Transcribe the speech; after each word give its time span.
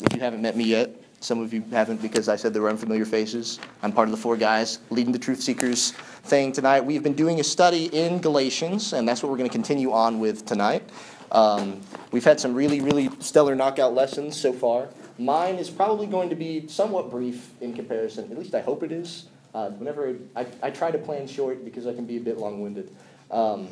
if 0.00 0.14
you 0.14 0.20
haven't 0.20 0.42
met 0.42 0.56
me 0.56 0.64
yet, 0.64 0.90
some 1.20 1.40
of 1.40 1.52
you 1.52 1.62
haven't 1.70 2.00
because 2.00 2.28
I 2.28 2.36
said 2.36 2.54
there 2.54 2.62
were 2.62 2.70
unfamiliar 2.70 3.04
faces. 3.04 3.60
I'm 3.82 3.92
part 3.92 4.08
of 4.08 4.12
the 4.12 4.16
four 4.16 4.36
guys 4.36 4.78
leading 4.88 5.12
the 5.12 5.18
Truth 5.18 5.42
Seekers 5.42 5.92
thing 6.24 6.52
tonight. 6.52 6.80
We've 6.80 7.02
been 7.02 7.14
doing 7.14 7.40
a 7.40 7.44
study 7.44 7.86
in 7.86 8.20
Galatians, 8.20 8.94
and 8.94 9.06
that's 9.06 9.22
what 9.22 9.30
we're 9.30 9.36
going 9.38 9.50
to 9.50 9.52
continue 9.52 9.92
on 9.92 10.18
with 10.18 10.46
tonight. 10.46 10.88
Um, 11.32 11.80
we've 12.10 12.24
had 12.24 12.40
some 12.40 12.54
really, 12.54 12.80
really 12.80 13.10
stellar 13.20 13.54
knockout 13.54 13.94
lessons 13.94 14.40
so 14.40 14.52
far. 14.52 14.88
Mine 15.18 15.56
is 15.56 15.68
probably 15.68 16.06
going 16.06 16.30
to 16.30 16.36
be 16.36 16.66
somewhat 16.68 17.10
brief 17.10 17.50
in 17.60 17.74
comparison, 17.74 18.30
at 18.32 18.38
least 18.38 18.54
I 18.54 18.62
hope 18.62 18.82
it 18.82 18.90
is. 18.90 19.26
Uh, 19.52 19.70
whenever 19.70 20.16
I, 20.36 20.46
I 20.62 20.70
try 20.70 20.90
to 20.90 20.98
plan 20.98 21.26
short 21.26 21.64
because 21.64 21.86
I 21.86 21.92
can 21.92 22.06
be 22.06 22.16
a 22.16 22.20
bit 22.20 22.38
long 22.38 22.62
winded. 22.62 22.94
Um, 23.30 23.68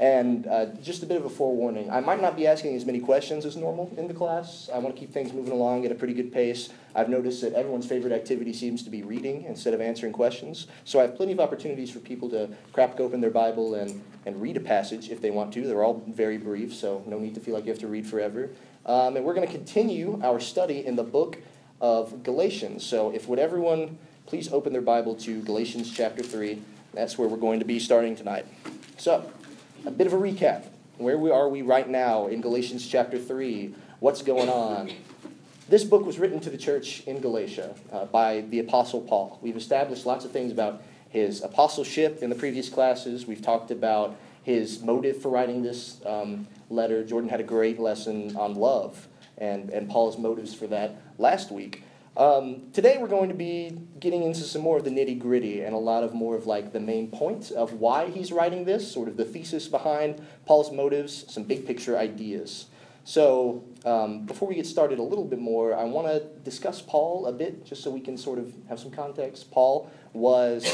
and 0.00 0.46
uh, 0.46 0.66
just 0.82 1.02
a 1.02 1.06
bit 1.06 1.16
of 1.16 1.24
a 1.24 1.28
forewarning 1.28 1.90
I 1.90 2.00
might 2.00 2.22
not 2.22 2.36
be 2.36 2.46
asking 2.46 2.76
as 2.76 2.84
many 2.84 3.00
questions 3.00 3.44
as 3.44 3.56
normal 3.56 3.92
in 3.96 4.08
the 4.08 4.14
class. 4.14 4.68
I 4.72 4.78
want 4.78 4.94
to 4.94 5.00
keep 5.00 5.12
things 5.12 5.32
moving 5.32 5.52
along 5.52 5.84
at 5.84 5.92
a 5.92 5.94
pretty 5.94 6.14
good 6.14 6.32
pace. 6.32 6.70
I've 6.94 7.08
noticed 7.08 7.42
that 7.42 7.52
everyone's 7.54 7.86
favorite 7.86 8.12
activity 8.12 8.52
seems 8.52 8.82
to 8.84 8.90
be 8.90 9.02
reading 9.02 9.44
instead 9.44 9.74
of 9.74 9.80
answering 9.80 10.12
questions. 10.12 10.66
So 10.84 10.98
I 10.98 11.02
have 11.02 11.16
plenty 11.16 11.32
of 11.32 11.40
opportunities 11.40 11.90
for 11.90 11.98
people 12.00 12.28
to 12.30 12.48
crack 12.72 13.00
open 13.00 13.20
their 13.20 13.30
Bible 13.30 13.74
and, 13.74 14.02
and 14.26 14.40
read 14.40 14.56
a 14.56 14.60
passage 14.60 15.10
if 15.10 15.20
they 15.20 15.30
want 15.30 15.52
to. 15.54 15.66
They're 15.66 15.84
all 15.84 16.02
very 16.08 16.38
brief, 16.38 16.74
so 16.74 17.02
no 17.06 17.18
need 17.18 17.34
to 17.34 17.40
feel 17.40 17.54
like 17.54 17.64
you 17.64 17.70
have 17.70 17.80
to 17.80 17.88
read 17.88 18.06
forever. 18.06 18.50
Um, 18.86 19.16
and 19.16 19.24
we're 19.24 19.34
going 19.34 19.46
to 19.46 19.52
continue 19.52 20.20
our 20.22 20.40
study 20.40 20.84
in 20.86 20.96
the 20.96 21.02
book 21.02 21.38
of 21.80 22.22
Galatians. 22.22 22.84
So 22.84 23.10
if 23.10 23.28
would 23.28 23.38
everyone 23.38 23.98
please 24.28 24.52
open 24.52 24.74
their 24.74 24.82
Bible 24.82 25.14
to 25.14 25.40
Galatians 25.40 25.90
chapter 25.90 26.22
3. 26.22 26.60
That's 26.92 27.16
where 27.16 27.26
we're 27.26 27.38
going 27.38 27.60
to 27.60 27.64
be 27.64 27.78
starting 27.78 28.14
tonight. 28.14 28.44
So, 28.98 29.32
a 29.84 29.90
bit 29.90 30.06
of 30.06 30.12
a 30.12 30.16
recap. 30.16 30.64
Where 30.96 31.16
we 31.16 31.30
are 31.30 31.48
we 31.48 31.62
right 31.62 31.88
now 31.88 32.26
in 32.26 32.40
Galatians 32.40 32.86
chapter 32.86 33.18
3? 33.18 33.74
What's 34.00 34.22
going 34.22 34.48
on? 34.48 34.90
This 35.68 35.84
book 35.84 36.04
was 36.04 36.18
written 36.18 36.40
to 36.40 36.50
the 36.50 36.58
church 36.58 37.02
in 37.06 37.20
Galatia 37.20 37.74
uh, 37.92 38.06
by 38.06 38.40
the 38.40 38.58
Apostle 38.58 39.02
Paul. 39.02 39.38
We've 39.42 39.56
established 39.56 40.06
lots 40.06 40.24
of 40.24 40.32
things 40.32 40.50
about 40.50 40.82
his 41.10 41.42
apostleship 41.42 42.22
in 42.22 42.30
the 42.30 42.36
previous 42.36 42.68
classes. 42.68 43.26
We've 43.26 43.42
talked 43.42 43.70
about 43.70 44.16
his 44.42 44.82
motive 44.82 45.20
for 45.20 45.28
writing 45.28 45.62
this 45.62 46.00
um, 46.04 46.46
letter. 46.70 47.04
Jordan 47.04 47.28
had 47.28 47.40
a 47.40 47.44
great 47.44 47.78
lesson 47.78 48.36
on 48.36 48.54
love 48.54 49.06
and, 49.36 49.70
and 49.70 49.88
Paul's 49.88 50.18
motives 50.18 50.54
for 50.54 50.66
that 50.68 50.96
last 51.18 51.50
week. 51.50 51.82
Um, 52.18 52.72
today 52.72 52.98
we're 52.98 53.06
going 53.06 53.28
to 53.28 53.34
be 53.36 53.78
getting 54.00 54.24
into 54.24 54.40
some 54.40 54.60
more 54.60 54.78
of 54.78 54.82
the 54.82 54.90
nitty 54.90 55.20
gritty 55.20 55.60
and 55.60 55.72
a 55.72 55.78
lot 55.78 56.02
of 56.02 56.14
more 56.14 56.34
of 56.34 56.48
like 56.48 56.72
the 56.72 56.80
main 56.80 57.12
points 57.12 57.52
of 57.52 57.74
why 57.74 58.10
he's 58.10 58.32
writing 58.32 58.64
this, 58.64 58.90
sort 58.90 59.06
of 59.06 59.16
the 59.16 59.24
thesis 59.24 59.68
behind 59.68 60.20
Paul's 60.44 60.72
motives, 60.72 61.32
some 61.32 61.44
big 61.44 61.64
picture 61.64 61.96
ideas. 61.96 62.66
So 63.04 63.62
um, 63.84 64.26
before 64.26 64.48
we 64.48 64.56
get 64.56 64.66
started 64.66 64.98
a 64.98 65.02
little 65.02 65.26
bit 65.26 65.38
more, 65.38 65.76
I 65.76 65.84
want 65.84 66.08
to 66.08 66.24
discuss 66.42 66.82
Paul 66.82 67.26
a 67.26 67.32
bit, 67.32 67.64
just 67.64 67.84
so 67.84 67.90
we 67.92 68.00
can 68.00 68.18
sort 68.18 68.40
of 68.40 68.52
have 68.68 68.80
some 68.80 68.90
context. 68.90 69.52
Paul 69.52 69.88
was 70.12 70.66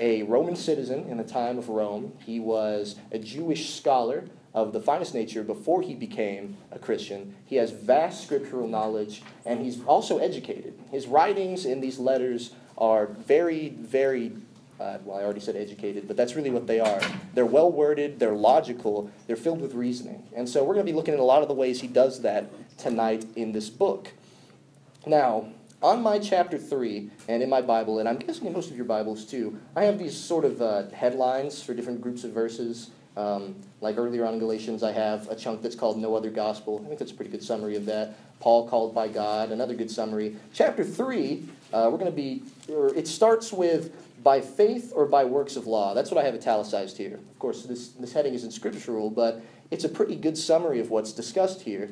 a 0.00 0.24
Roman 0.24 0.54
citizen 0.54 1.08
in 1.08 1.16
the 1.16 1.24
time 1.24 1.56
of 1.56 1.70
Rome. 1.70 2.12
He 2.26 2.40
was 2.40 2.96
a 3.10 3.18
Jewish 3.18 3.72
scholar 3.74 4.26
of 4.52 4.72
the 4.72 4.80
finest 4.80 5.14
nature 5.14 5.42
before 5.42 5.82
he 5.82 5.94
became 5.94 6.56
a 6.72 6.78
Christian. 6.78 7.34
He 7.46 7.56
has 7.56 7.70
vast 7.70 8.24
scriptural 8.24 8.66
knowledge, 8.66 9.22
and 9.44 9.60
he's 9.60 9.82
also 9.84 10.18
educated. 10.18 10.74
His 10.90 11.06
writings 11.06 11.64
in 11.64 11.80
these 11.80 11.98
letters 11.98 12.52
are 12.76 13.06
very, 13.06 13.68
very, 13.68 14.32
uh, 14.80 14.98
well, 15.04 15.18
I 15.18 15.22
already 15.22 15.40
said 15.40 15.54
educated, 15.54 16.08
but 16.08 16.16
that's 16.16 16.34
really 16.34 16.50
what 16.50 16.66
they 16.66 16.80
are. 16.80 17.00
They're 17.34 17.46
well 17.46 17.70
worded, 17.70 18.18
they're 18.18 18.34
logical, 18.34 19.10
they're 19.26 19.36
filled 19.36 19.60
with 19.60 19.74
reasoning. 19.74 20.24
And 20.34 20.48
so 20.48 20.64
we're 20.64 20.74
going 20.74 20.86
to 20.86 20.92
be 20.92 20.96
looking 20.96 21.14
at 21.14 21.20
a 21.20 21.24
lot 21.24 21.42
of 21.42 21.48
the 21.48 21.54
ways 21.54 21.80
he 21.80 21.88
does 21.88 22.22
that 22.22 22.50
tonight 22.76 23.24
in 23.36 23.52
this 23.52 23.70
book. 23.70 24.12
Now, 25.06 25.48
on 25.82 26.02
my 26.02 26.18
chapter 26.18 26.58
3 26.58 27.10
and 27.28 27.42
in 27.42 27.48
my 27.48 27.62
Bible, 27.62 27.98
and 27.98 28.08
I'm 28.08 28.18
guessing 28.18 28.46
in 28.46 28.52
most 28.52 28.70
of 28.70 28.76
your 28.76 28.84
Bibles 28.84 29.24
too, 29.24 29.58
I 29.74 29.84
have 29.84 29.98
these 29.98 30.16
sort 30.16 30.44
of 30.44 30.60
uh, 30.60 30.88
headlines 30.90 31.62
for 31.62 31.74
different 31.74 32.00
groups 32.00 32.24
of 32.24 32.32
verses. 32.32 32.90
Um, 33.16 33.56
like 33.80 33.96
earlier 33.96 34.24
on 34.24 34.34
in 34.34 34.40
Galatians, 34.40 34.82
I 34.82 34.92
have 34.92 35.28
a 35.28 35.34
chunk 35.34 35.62
that's 35.62 35.74
called 35.74 35.98
No 35.98 36.14
Other 36.14 36.30
Gospel. 36.30 36.80
I 36.84 36.88
think 36.88 36.98
that's 36.98 37.12
a 37.12 37.14
pretty 37.14 37.30
good 37.30 37.42
summary 37.42 37.76
of 37.76 37.86
that. 37.86 38.16
Paul 38.40 38.68
called 38.68 38.94
by 38.94 39.08
God, 39.08 39.52
another 39.52 39.74
good 39.74 39.90
summary. 39.90 40.36
Chapter 40.52 40.84
3, 40.84 41.44
uh, 41.72 41.88
we're 41.90 41.98
going 41.98 42.10
to 42.10 42.16
be, 42.16 42.42
or 42.72 42.94
it 42.94 43.08
starts 43.08 43.52
with 43.52 43.92
by 44.22 44.40
faith 44.40 44.92
or 44.94 45.06
by 45.06 45.24
works 45.24 45.56
of 45.56 45.66
law. 45.66 45.94
That's 45.94 46.10
what 46.10 46.22
I 46.22 46.26
have 46.26 46.34
italicized 46.34 46.96
here. 46.96 47.14
Of 47.14 47.38
course, 47.38 47.64
this, 47.64 47.88
this 47.88 48.12
heading 48.12 48.34
isn't 48.34 48.52
scriptural, 48.52 49.10
but 49.10 49.42
it's 49.70 49.84
a 49.84 49.88
pretty 49.88 50.16
good 50.16 50.36
summary 50.36 50.80
of 50.80 50.90
what's 50.90 51.12
discussed 51.12 51.62
here. 51.62 51.90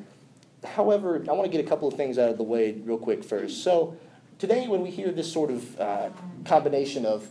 However, 0.64 1.24
I 1.28 1.32
want 1.32 1.50
to 1.50 1.56
get 1.56 1.64
a 1.64 1.68
couple 1.68 1.88
of 1.88 1.94
things 1.94 2.18
out 2.18 2.30
of 2.30 2.36
the 2.36 2.42
way 2.42 2.72
real 2.72 2.98
quick 2.98 3.22
first. 3.22 3.62
So, 3.62 3.96
today, 4.38 4.66
when 4.66 4.82
we 4.82 4.90
hear 4.90 5.10
this 5.10 5.32
sort 5.32 5.50
of 5.50 5.80
uh, 5.80 6.10
combination 6.44 7.06
of 7.06 7.28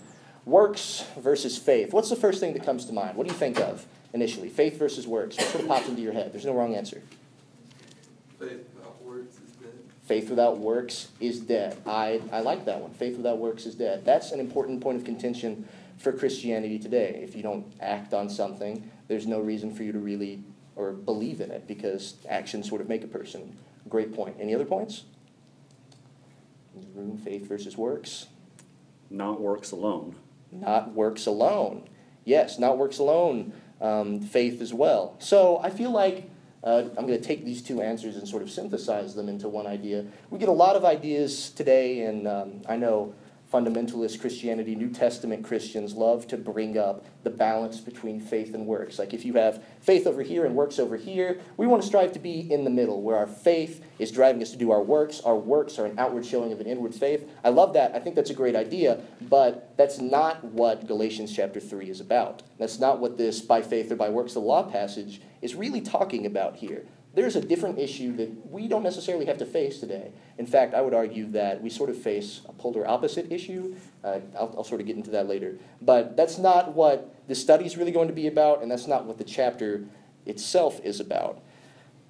Works 0.47 1.03
versus 1.17 1.57
faith. 1.57 1.91
What's 1.91 2.09
the 2.09 2.15
first 2.15 2.39
thing 2.39 2.53
that 2.53 2.63
comes 2.63 2.85
to 2.85 2.93
mind? 2.93 3.17
What 3.17 3.27
do 3.27 3.33
you 3.33 3.37
think 3.37 3.59
of 3.59 3.85
initially? 4.13 4.47
Faith 4.47 4.79
versus 4.79 5.05
works. 5.05 5.35
What 5.35 5.47
sort 5.47 5.63
of 5.63 5.67
pops 5.67 5.89
into 5.89 6.01
your 6.01 6.13
head? 6.13 6.31
There's 6.31 6.45
no 6.45 6.53
wrong 6.53 6.73
answer. 6.73 7.01
Faith 8.39 8.63
without 8.73 9.03
works 9.03 9.35
is 9.35 9.51
dead. 9.59 9.73
Faith 10.05 10.29
without 10.29 10.57
works 10.57 11.09
is 11.19 11.41
dead. 11.41 11.77
I, 11.85 12.21
I 12.31 12.39
like 12.39 12.63
that 12.63 12.79
one. 12.79 12.91
Faith 12.91 13.17
without 13.17 13.39
works 13.39 13.65
is 13.65 13.75
dead. 13.75 14.05
That's 14.05 14.31
an 14.31 14.39
important 14.39 14.79
point 14.79 14.97
of 14.97 15.03
contention 15.03 15.67
for 15.97 16.13
Christianity 16.13 16.79
today. 16.79 17.19
If 17.21 17.35
you 17.35 17.43
don't 17.43 17.65
act 17.81 18.13
on 18.13 18.29
something, 18.29 18.89
there's 19.09 19.27
no 19.27 19.41
reason 19.41 19.75
for 19.75 19.83
you 19.83 19.91
to 19.91 19.99
really 19.99 20.41
or 20.77 20.93
believe 20.93 21.41
in 21.41 21.51
it 21.51 21.67
because 21.67 22.15
actions 22.29 22.69
sort 22.69 22.79
of 22.79 22.87
make 22.87 23.03
a 23.03 23.07
person. 23.07 23.57
Great 23.89 24.13
point. 24.13 24.37
Any 24.39 24.55
other 24.55 24.65
points? 24.65 25.03
Room, 26.93 27.17
faith 27.17 27.47
versus 27.47 27.75
works. 27.75 28.27
Not 29.09 29.41
works 29.41 29.71
alone 29.71 30.15
not 30.51 30.93
works 30.93 31.25
alone. 31.25 31.87
Yes, 32.25 32.59
not 32.59 32.77
works 32.77 32.99
alone, 32.99 33.53
um, 33.81 34.21
faith 34.21 34.61
as 34.61 34.73
well. 34.73 35.15
So 35.19 35.59
I 35.63 35.69
feel 35.69 35.91
like 35.91 36.29
uh, 36.63 36.83
I'm 36.97 37.07
going 37.07 37.19
to 37.19 37.25
take 37.25 37.45
these 37.45 37.61
two 37.61 37.81
answers 37.81 38.17
and 38.17 38.27
sort 38.27 38.43
of 38.43 38.49
synthesize 38.49 39.15
them 39.15 39.29
into 39.29 39.47
one 39.47 39.67
idea. 39.67 40.05
We 40.29 40.39
get 40.39 40.49
a 40.49 40.53
lot 40.53 40.75
of 40.75 40.83
ideas 40.83 41.51
today, 41.51 42.01
and 42.01 42.27
um, 42.27 42.61
I 42.67 42.75
know 42.75 43.13
fundamentalist 43.51 44.19
Christianity, 44.19 44.75
New 44.75 44.89
Testament 44.89 45.43
Christians 45.43 45.93
love 45.93 46.27
to 46.27 46.37
bring 46.37 46.77
up 46.77 47.05
the 47.23 47.29
balance 47.29 47.79
between 47.79 48.19
faith 48.19 48.53
and 48.53 48.65
works. 48.65 48.99
Like 48.99 49.13
if 49.13 49.23
you 49.23 49.33
have 49.33 49.63
faith 49.79 50.05
over 50.05 50.21
here 50.21 50.45
and 50.45 50.55
works 50.55 50.79
over 50.79 50.97
here, 50.97 51.39
we 51.55 51.65
want 51.65 51.81
to 51.81 51.87
strive 51.87 52.11
to 52.13 52.19
be 52.19 52.51
in 52.51 52.63
the 52.63 52.69
middle, 52.69 53.01
where 53.01 53.15
our 53.15 53.27
faith 53.27 53.83
is 53.99 54.11
driving 54.11 54.41
us 54.41 54.51
to 54.51 54.57
do 54.57 54.71
our 54.71 54.81
works. 54.81 55.21
Our 55.21 55.37
works 55.37 55.79
are 55.79 55.85
an 55.85 55.97
outward 55.97 56.25
showing 56.25 56.51
of 56.51 56.59
an 56.59 56.67
inward 56.67 56.93
faith. 56.93 57.29
I 57.43 57.49
love 57.49 57.73
that. 57.73 57.95
I 57.95 57.99
think 57.99 58.15
that's 58.15 58.29
a 58.29 58.35
great 58.35 58.55
idea, 58.55 59.01
but 59.21 59.73
that's 59.77 59.99
not 59.99 60.43
what 60.43 60.87
Galatians 60.87 61.33
chapter 61.33 61.59
3 61.59 61.89
is 61.89 62.01
about. 62.01 62.43
That's 62.57 62.79
not 62.79 62.99
what 62.99 63.17
this 63.17 63.39
by 63.41 63.61
faith 63.61 63.91
or 63.91 63.95
by 63.95 64.09
works 64.09 64.35
of 64.35 64.43
the 64.43 64.47
law 64.47 64.63
passage 64.63 65.21
is 65.41 65.55
really 65.55 65.81
talking 65.81 66.25
about 66.25 66.57
here 66.57 66.85
there's 67.17 67.35
a 67.35 67.41
different 67.41 67.79
issue 67.79 68.15
that 68.15 68.51
we 68.51 68.67
don't 68.67 68.83
necessarily 68.83 69.25
have 69.25 69.39
to 69.39 69.45
face 69.45 69.79
today. 69.79 70.11
In 70.37 70.45
fact, 70.45 70.75
I 70.75 70.81
would 70.81 70.93
argue 70.93 71.25
that 71.31 71.59
we 71.59 71.67
sort 71.67 71.89
of 71.89 71.97
face 71.97 72.41
a 72.47 72.53
polar 72.53 72.87
opposite 72.87 73.31
issue. 73.31 73.75
Uh, 74.03 74.19
I'll, 74.35 74.53
I'll, 74.57 74.63
sort 74.63 74.81
of 74.81 74.87
get 74.87 74.97
into 74.97 75.09
that 75.09 75.27
later. 75.27 75.57
But 75.81 76.15
that's 76.15 76.37
not 76.37 76.75
what 76.75 77.15
the 77.27 77.33
study 77.33 77.65
is 77.65 77.75
really 77.75 77.91
going 77.91 78.07
to 78.07 78.13
be 78.13 78.27
about, 78.27 78.61
and 78.61 78.69
that's 78.69 78.85
not 78.85 79.05
what 79.05 79.17
the 79.17 79.23
chapter 79.23 79.85
itself 80.27 80.79
is 80.83 80.99
about. 80.99 81.41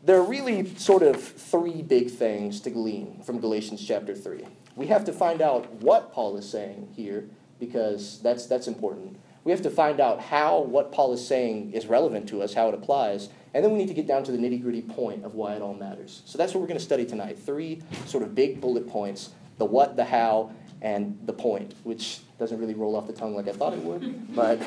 There 0.03 0.17
are 0.17 0.23
really 0.23 0.75
sort 0.75 1.03
of 1.03 1.23
three 1.23 1.81
big 1.81 2.11
things 2.11 2.59
to 2.61 2.69
glean 2.69 3.21
from 3.23 3.39
Galatians 3.39 3.81
chapter 3.87 4.13
3. 4.13 4.43
We 4.75 4.87
have 4.87 5.05
to 5.05 5.13
find 5.13 5.41
out 5.41 5.71
what 5.75 6.11
Paul 6.11 6.35
is 6.35 6.49
saying 6.49 6.89
here, 6.97 7.29
because 7.61 8.19
that's, 8.21 8.45
that's 8.45 8.67
important. 8.67 9.17
We 9.47 9.51
have 9.51 9.61
to 9.61 9.69
find 9.69 10.01
out 10.01 10.19
how 10.19 10.59
what 10.59 10.91
Paul 10.91 11.13
is 11.13 11.25
saying 11.25 11.71
is 11.71 11.85
relevant 11.85 12.27
to 12.27 12.41
us, 12.41 12.53
how 12.53 12.67
it 12.67 12.73
applies, 12.73 13.29
and 13.53 13.63
then 13.63 13.71
we 13.71 13.77
need 13.77 13.87
to 13.87 13.93
get 13.93 14.05
down 14.05 14.25
to 14.25 14.31
the 14.33 14.37
nitty 14.37 14.61
gritty 14.61 14.81
point 14.81 15.23
of 15.23 15.35
why 15.35 15.53
it 15.53 15.61
all 15.61 15.73
matters. 15.73 16.21
So 16.25 16.37
that's 16.37 16.53
what 16.53 16.59
we're 16.59 16.67
going 16.67 16.79
to 16.79 16.83
study 16.83 17.05
tonight. 17.05 17.39
Three 17.39 17.81
sort 18.07 18.23
of 18.23 18.35
big 18.35 18.59
bullet 18.59 18.89
points 18.89 19.29
the 19.57 19.63
what, 19.63 19.95
the 19.95 20.03
how, 20.03 20.51
and 20.81 21.17
the 21.25 21.31
point, 21.31 21.75
which 21.83 22.19
doesn't 22.37 22.59
really 22.59 22.73
roll 22.73 22.97
off 22.97 23.07
the 23.07 23.13
tongue 23.13 23.35
like 23.35 23.47
I 23.47 23.53
thought 23.53 23.71
it 23.71 23.79
would, 23.79 24.35
but 24.35 24.61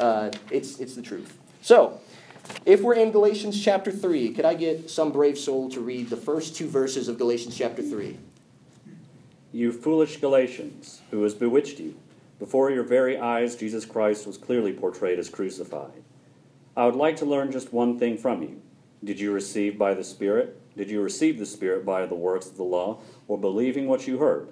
uh, 0.00 0.32
it's, 0.50 0.80
it's 0.80 0.96
the 0.96 1.02
truth. 1.02 1.38
So, 1.62 2.00
if 2.66 2.82
we're 2.82 2.94
in 2.94 3.12
Galatians 3.12 3.62
chapter 3.62 3.92
3, 3.92 4.34
could 4.34 4.44
I 4.44 4.54
get 4.54 4.90
some 4.90 5.12
brave 5.12 5.38
soul 5.38 5.70
to 5.70 5.80
read 5.80 6.10
the 6.10 6.16
first 6.16 6.56
two 6.56 6.66
verses 6.66 7.06
of 7.06 7.18
Galatians 7.18 7.56
chapter 7.56 7.82
3? 7.82 8.18
You 9.52 9.70
foolish 9.70 10.16
Galatians, 10.16 11.02
who 11.12 11.22
has 11.22 11.34
bewitched 11.34 11.78
you? 11.78 11.94
Before 12.38 12.70
your 12.70 12.82
very 12.82 13.16
eyes, 13.16 13.56
Jesus 13.56 13.84
Christ 13.84 14.26
was 14.26 14.36
clearly 14.36 14.72
portrayed 14.72 15.18
as 15.18 15.30
crucified. 15.30 16.02
I 16.76 16.86
would 16.86 16.96
like 16.96 17.16
to 17.16 17.24
learn 17.24 17.52
just 17.52 17.72
one 17.72 17.98
thing 17.98 18.18
from 18.18 18.42
you. 18.42 18.60
Did 19.02 19.20
you 19.20 19.32
receive 19.32 19.78
by 19.78 19.94
the 19.94 20.02
Spirit? 20.02 20.60
Did 20.76 20.90
you 20.90 21.00
receive 21.00 21.38
the 21.38 21.46
Spirit 21.46 21.84
by 21.84 22.06
the 22.06 22.16
works 22.16 22.46
of 22.46 22.56
the 22.56 22.64
law, 22.64 22.98
or 23.28 23.38
believing 23.38 23.86
what 23.86 24.08
you 24.08 24.18
heard? 24.18 24.48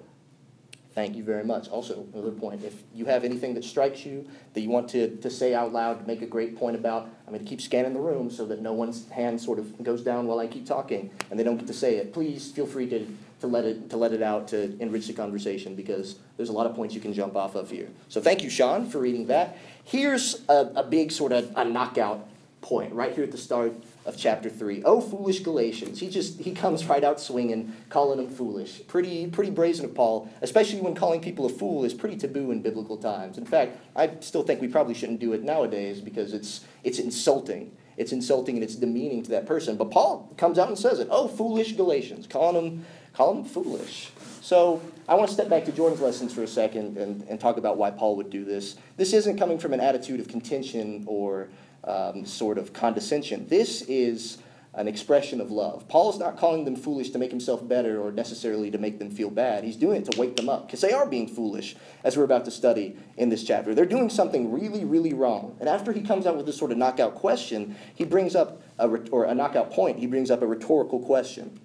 Thank 0.93 1.15
you 1.15 1.23
very 1.23 1.43
much. 1.43 1.67
Also, 1.69 2.05
another 2.13 2.31
point 2.31 2.63
if 2.63 2.83
you 2.93 3.05
have 3.05 3.23
anything 3.23 3.55
that 3.55 3.63
strikes 3.63 4.05
you 4.05 4.27
that 4.53 4.61
you 4.61 4.69
want 4.69 4.87
to, 4.89 5.17
to 5.17 5.29
say 5.29 5.55
out 5.55 5.73
loud, 5.73 5.99
to 5.99 6.05
make 6.05 6.21
a 6.21 6.27
great 6.27 6.55
point 6.55 6.75
about, 6.75 7.09
I'm 7.25 7.33
going 7.33 7.43
to 7.43 7.49
keep 7.49 7.61
scanning 7.61 7.93
the 7.93 7.99
room 7.99 8.29
so 8.29 8.45
that 8.45 8.61
no 8.61 8.73
one's 8.73 9.09
hand 9.09 9.41
sort 9.41 9.57
of 9.57 9.83
goes 9.83 10.03
down 10.03 10.27
while 10.27 10.39
I 10.39 10.45
keep 10.45 10.67
talking 10.67 11.09
and 11.31 11.39
they 11.39 11.43
don't 11.43 11.57
get 11.57 11.65
to 11.65 11.73
say 11.73 11.95
it. 11.95 12.13
Please 12.13 12.51
feel 12.51 12.67
free 12.67 12.87
to, 12.89 13.07
to 13.43 13.47
let 13.47 13.65
it 13.65 13.89
to 13.89 13.97
let 13.97 14.13
it 14.13 14.21
out 14.21 14.47
to 14.47 14.73
enrich 14.79 15.07
the 15.07 15.13
conversation 15.13 15.75
because 15.75 16.15
there's 16.37 16.47
a 16.47 16.53
lot 16.53 16.65
of 16.65 16.73
points 16.77 16.95
you 16.95 17.01
can 17.01 17.11
jump 17.13 17.35
off 17.35 17.55
of 17.55 17.69
here. 17.69 17.89
So 18.07 18.21
thank 18.21 18.41
you, 18.41 18.49
Sean, 18.49 18.89
for 18.89 18.99
reading 18.99 19.27
that. 19.27 19.57
Here's 19.83 20.41
a, 20.47 20.71
a 20.77 20.83
big 20.83 21.11
sort 21.11 21.33
of 21.33 21.51
a 21.57 21.65
knockout 21.65 22.25
point 22.61 22.93
right 22.93 23.13
here 23.13 23.25
at 23.25 23.33
the 23.33 23.37
start 23.37 23.73
of 24.05 24.15
chapter 24.15 24.49
three. 24.49 24.81
Oh, 24.85 25.01
foolish 25.01 25.41
Galatians! 25.41 25.99
He 25.99 26.09
just 26.09 26.39
he 26.39 26.53
comes 26.53 26.85
right 26.85 27.03
out 27.03 27.19
swinging, 27.19 27.73
calling 27.89 28.17
them 28.17 28.33
foolish. 28.33 28.79
Pretty 28.87 29.27
pretty 29.27 29.51
brazen 29.51 29.83
of 29.83 29.93
Paul, 29.93 30.29
especially 30.41 30.79
when 30.79 30.95
calling 30.95 31.19
people 31.19 31.45
a 31.45 31.49
fool 31.49 31.83
is 31.83 31.93
pretty 31.93 32.15
taboo 32.15 32.49
in 32.49 32.61
biblical 32.61 32.95
times. 32.95 33.37
In 33.37 33.45
fact, 33.45 33.77
I 33.93 34.11
still 34.21 34.43
think 34.43 34.61
we 34.61 34.69
probably 34.69 34.93
shouldn't 34.93 35.19
do 35.19 35.33
it 35.33 35.43
nowadays 35.43 35.99
because 35.99 36.33
it's 36.33 36.61
it's 36.85 36.97
insulting. 36.97 37.75
It's 37.95 38.11
insulting 38.11 38.55
and 38.55 38.63
it's 38.63 38.75
demeaning 38.75 39.21
to 39.23 39.31
that 39.31 39.45
person. 39.45 39.75
But 39.75 39.91
Paul 39.91 40.33
comes 40.37 40.57
out 40.57 40.69
and 40.69 40.79
says 40.79 40.99
it. 40.99 41.09
Oh, 41.11 41.27
foolish 41.27 41.73
Galatians, 41.73 42.25
calling 42.25 42.55
them 42.55 42.85
calling 43.13 43.43
them 43.43 43.51
foolish. 43.51 44.11
So 44.41 44.81
I 45.07 45.15
want 45.15 45.29
to 45.29 45.33
step 45.33 45.49
back 45.49 45.65
to 45.65 45.71
Jordan's 45.71 46.01
lessons 46.01 46.33
for 46.33 46.43
a 46.43 46.47
second 46.47 46.97
and, 46.97 47.25
and 47.29 47.39
talk 47.39 47.57
about 47.57 47.77
why 47.77 47.91
Paul 47.91 48.17
would 48.17 48.29
do 48.29 48.43
this. 48.43 48.75
This 48.97 49.13
isn't 49.13 49.37
coming 49.37 49.57
from 49.57 49.73
an 49.73 49.79
attitude 49.79 50.19
of 50.19 50.27
contention 50.27 51.03
or 51.07 51.49
um, 51.85 52.25
sort 52.25 52.57
of 52.57 52.73
condescension. 52.73 53.47
This 53.47 53.83
is 53.83 54.39
an 54.75 54.87
expression 54.87 55.39
of 55.39 55.51
love. 55.51 55.87
Paul 55.87 56.09
is 56.09 56.17
not 56.17 56.35
calling 56.35 56.65
them 56.65 56.75
foolish 56.75 57.11
to 57.11 57.19
make 57.19 57.29
himself 57.29 57.67
better 57.67 58.01
or 58.01 58.11
necessarily 58.11 58.71
to 58.71 58.79
make 58.79 58.97
them 58.97 59.11
feel 59.11 59.29
bad. 59.29 59.63
He's 59.63 59.75
doing 59.75 60.01
it 60.01 60.11
to 60.11 60.19
wake 60.19 60.35
them 60.35 60.49
up 60.49 60.65
because 60.65 60.81
they 60.81 60.93
are 60.93 61.05
being 61.05 61.27
foolish, 61.27 61.75
as 62.03 62.17
we're 62.17 62.23
about 62.23 62.45
to 62.45 62.51
study 62.51 62.97
in 63.15 63.29
this 63.29 63.43
chapter. 63.43 63.75
They're 63.75 63.85
doing 63.85 64.09
something 64.09 64.51
really, 64.51 64.83
really 64.83 65.13
wrong. 65.13 65.55
And 65.59 65.69
after 65.69 65.91
he 65.91 66.01
comes 66.01 66.25
out 66.25 66.37
with 66.37 66.47
this 66.47 66.57
sort 66.57 66.71
of 66.71 66.79
knockout 66.79 67.13
question, 67.13 67.75
he 67.93 68.03
brings 68.03 68.35
up, 68.35 68.63
a, 68.79 68.87
or 69.11 69.25
a 69.25 69.35
knockout 69.35 69.71
point, 69.71 69.99
he 69.99 70.07
brings 70.07 70.31
up 70.31 70.41
a 70.41 70.47
rhetorical 70.47 70.99
question. 70.99 71.59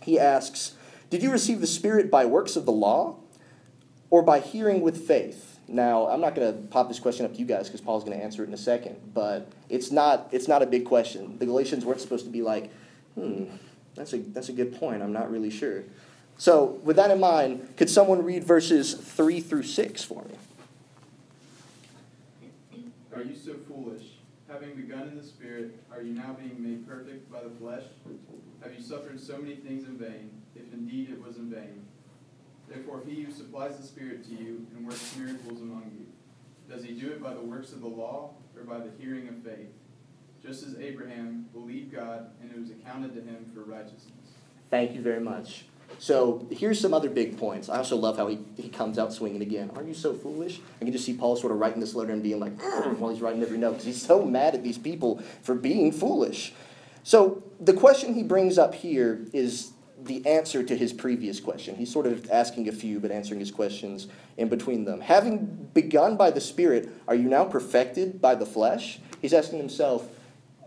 He 0.00 0.20
asks, 0.20 0.73
Did 1.14 1.22
you 1.22 1.30
receive 1.30 1.60
the 1.60 1.68
Spirit 1.68 2.10
by 2.10 2.24
works 2.24 2.56
of 2.56 2.66
the 2.66 2.72
law 2.72 3.14
or 4.10 4.20
by 4.20 4.40
hearing 4.40 4.80
with 4.80 5.06
faith? 5.06 5.60
Now, 5.68 6.08
I'm 6.08 6.20
not 6.20 6.34
going 6.34 6.52
to 6.52 6.66
pop 6.70 6.88
this 6.88 6.98
question 6.98 7.24
up 7.24 7.34
to 7.34 7.38
you 7.38 7.46
guys 7.46 7.68
because 7.68 7.80
Paul's 7.80 8.02
going 8.02 8.18
to 8.18 8.24
answer 8.24 8.42
it 8.42 8.48
in 8.48 8.52
a 8.52 8.56
second, 8.56 8.96
but 9.14 9.46
it's 9.68 9.92
not, 9.92 10.26
it's 10.32 10.48
not 10.48 10.60
a 10.60 10.66
big 10.66 10.84
question. 10.84 11.38
The 11.38 11.46
Galatians 11.46 11.84
weren't 11.84 12.00
supposed 12.00 12.24
to 12.24 12.32
be 12.32 12.42
like, 12.42 12.68
hmm, 13.14 13.44
that's 13.94 14.12
a, 14.12 14.18
that's 14.18 14.48
a 14.48 14.52
good 14.52 14.74
point. 14.74 15.04
I'm 15.04 15.12
not 15.12 15.30
really 15.30 15.50
sure. 15.50 15.84
So, 16.36 16.80
with 16.82 16.96
that 16.96 17.12
in 17.12 17.20
mind, 17.20 17.76
could 17.76 17.90
someone 17.90 18.24
read 18.24 18.42
verses 18.42 18.94
3 18.94 19.38
through 19.38 19.62
6 19.62 20.02
for 20.02 20.24
me? 20.24 20.34
Are 23.14 23.22
you 23.22 23.36
so? 23.36 23.52
Having 24.54 24.76
begun 24.76 25.08
in 25.08 25.16
the 25.16 25.24
Spirit, 25.24 25.74
are 25.90 26.00
you 26.00 26.12
now 26.12 26.36
being 26.40 26.62
made 26.62 26.86
perfect 26.86 27.28
by 27.28 27.42
the 27.42 27.50
flesh? 27.58 27.82
Have 28.62 28.72
you 28.72 28.80
suffered 28.80 29.20
so 29.20 29.36
many 29.36 29.56
things 29.56 29.82
in 29.82 29.98
vain, 29.98 30.30
if 30.54 30.72
indeed 30.72 31.10
it 31.10 31.20
was 31.20 31.38
in 31.38 31.50
vain? 31.50 31.84
Therefore, 32.68 33.02
he 33.04 33.24
who 33.24 33.32
supplies 33.32 33.76
the 33.76 33.82
Spirit 33.82 34.22
to 34.26 34.30
you 34.30 34.64
and 34.76 34.86
works 34.86 35.16
miracles 35.16 35.60
among 35.60 35.90
you, 35.98 36.06
does 36.72 36.84
he 36.84 36.92
do 36.92 37.08
it 37.08 37.20
by 37.20 37.34
the 37.34 37.40
works 37.40 37.72
of 37.72 37.80
the 37.80 37.88
law 37.88 38.30
or 38.56 38.62
by 38.62 38.78
the 38.78 38.92
hearing 38.96 39.26
of 39.26 39.42
faith? 39.42 39.72
Just 40.40 40.64
as 40.64 40.78
Abraham 40.78 41.48
believed 41.52 41.92
God 41.92 42.30
and 42.40 42.48
it 42.52 42.56
was 42.56 42.70
accounted 42.70 43.12
to 43.16 43.22
him 43.22 43.50
for 43.52 43.62
righteousness. 43.62 44.12
Thank 44.70 44.94
you 44.94 45.02
very 45.02 45.20
much. 45.20 45.64
So 45.98 46.46
here's 46.52 46.80
some 46.80 46.94
other 46.94 47.10
big 47.10 47.38
points. 47.38 47.68
I 47.68 47.78
also 47.78 47.96
love 47.96 48.16
how 48.16 48.28
he, 48.28 48.38
he 48.56 48.68
comes 48.68 48.98
out 48.98 49.12
swinging 49.12 49.42
again. 49.42 49.70
Are 49.76 49.82
you 49.82 49.94
so 49.94 50.14
foolish? 50.14 50.60
I 50.80 50.84
can 50.84 50.92
just 50.92 51.04
see 51.04 51.14
Paul 51.14 51.36
sort 51.36 51.52
of 51.52 51.58
writing 51.58 51.80
this 51.80 51.94
letter 51.94 52.12
and 52.12 52.22
being 52.22 52.40
like, 52.40 52.60
while 52.98 53.10
he's 53.10 53.20
writing 53.20 53.42
every 53.42 53.58
note, 53.58 53.72
because 53.72 53.86
he's 53.86 54.02
so 54.02 54.24
mad 54.24 54.54
at 54.54 54.62
these 54.62 54.78
people 54.78 55.22
for 55.42 55.54
being 55.54 55.92
foolish. 55.92 56.52
So 57.02 57.42
the 57.60 57.74
question 57.74 58.14
he 58.14 58.22
brings 58.22 58.58
up 58.58 58.74
here 58.74 59.26
is 59.32 59.72
the 60.02 60.26
answer 60.26 60.62
to 60.62 60.76
his 60.76 60.92
previous 60.92 61.40
question. 61.40 61.76
He's 61.76 61.92
sort 61.92 62.06
of 62.06 62.30
asking 62.30 62.68
a 62.68 62.72
few, 62.72 63.00
but 63.00 63.10
answering 63.10 63.40
his 63.40 63.50
questions 63.50 64.08
in 64.36 64.48
between 64.48 64.84
them. 64.84 65.00
Having 65.00 65.70
begun 65.72 66.16
by 66.16 66.30
the 66.30 66.40
Spirit, 66.40 66.90
are 67.08 67.14
you 67.14 67.28
now 67.28 67.44
perfected 67.44 68.20
by 68.20 68.34
the 68.34 68.46
flesh? 68.46 68.98
He's 69.22 69.32
asking 69.32 69.58
himself, 69.58 70.08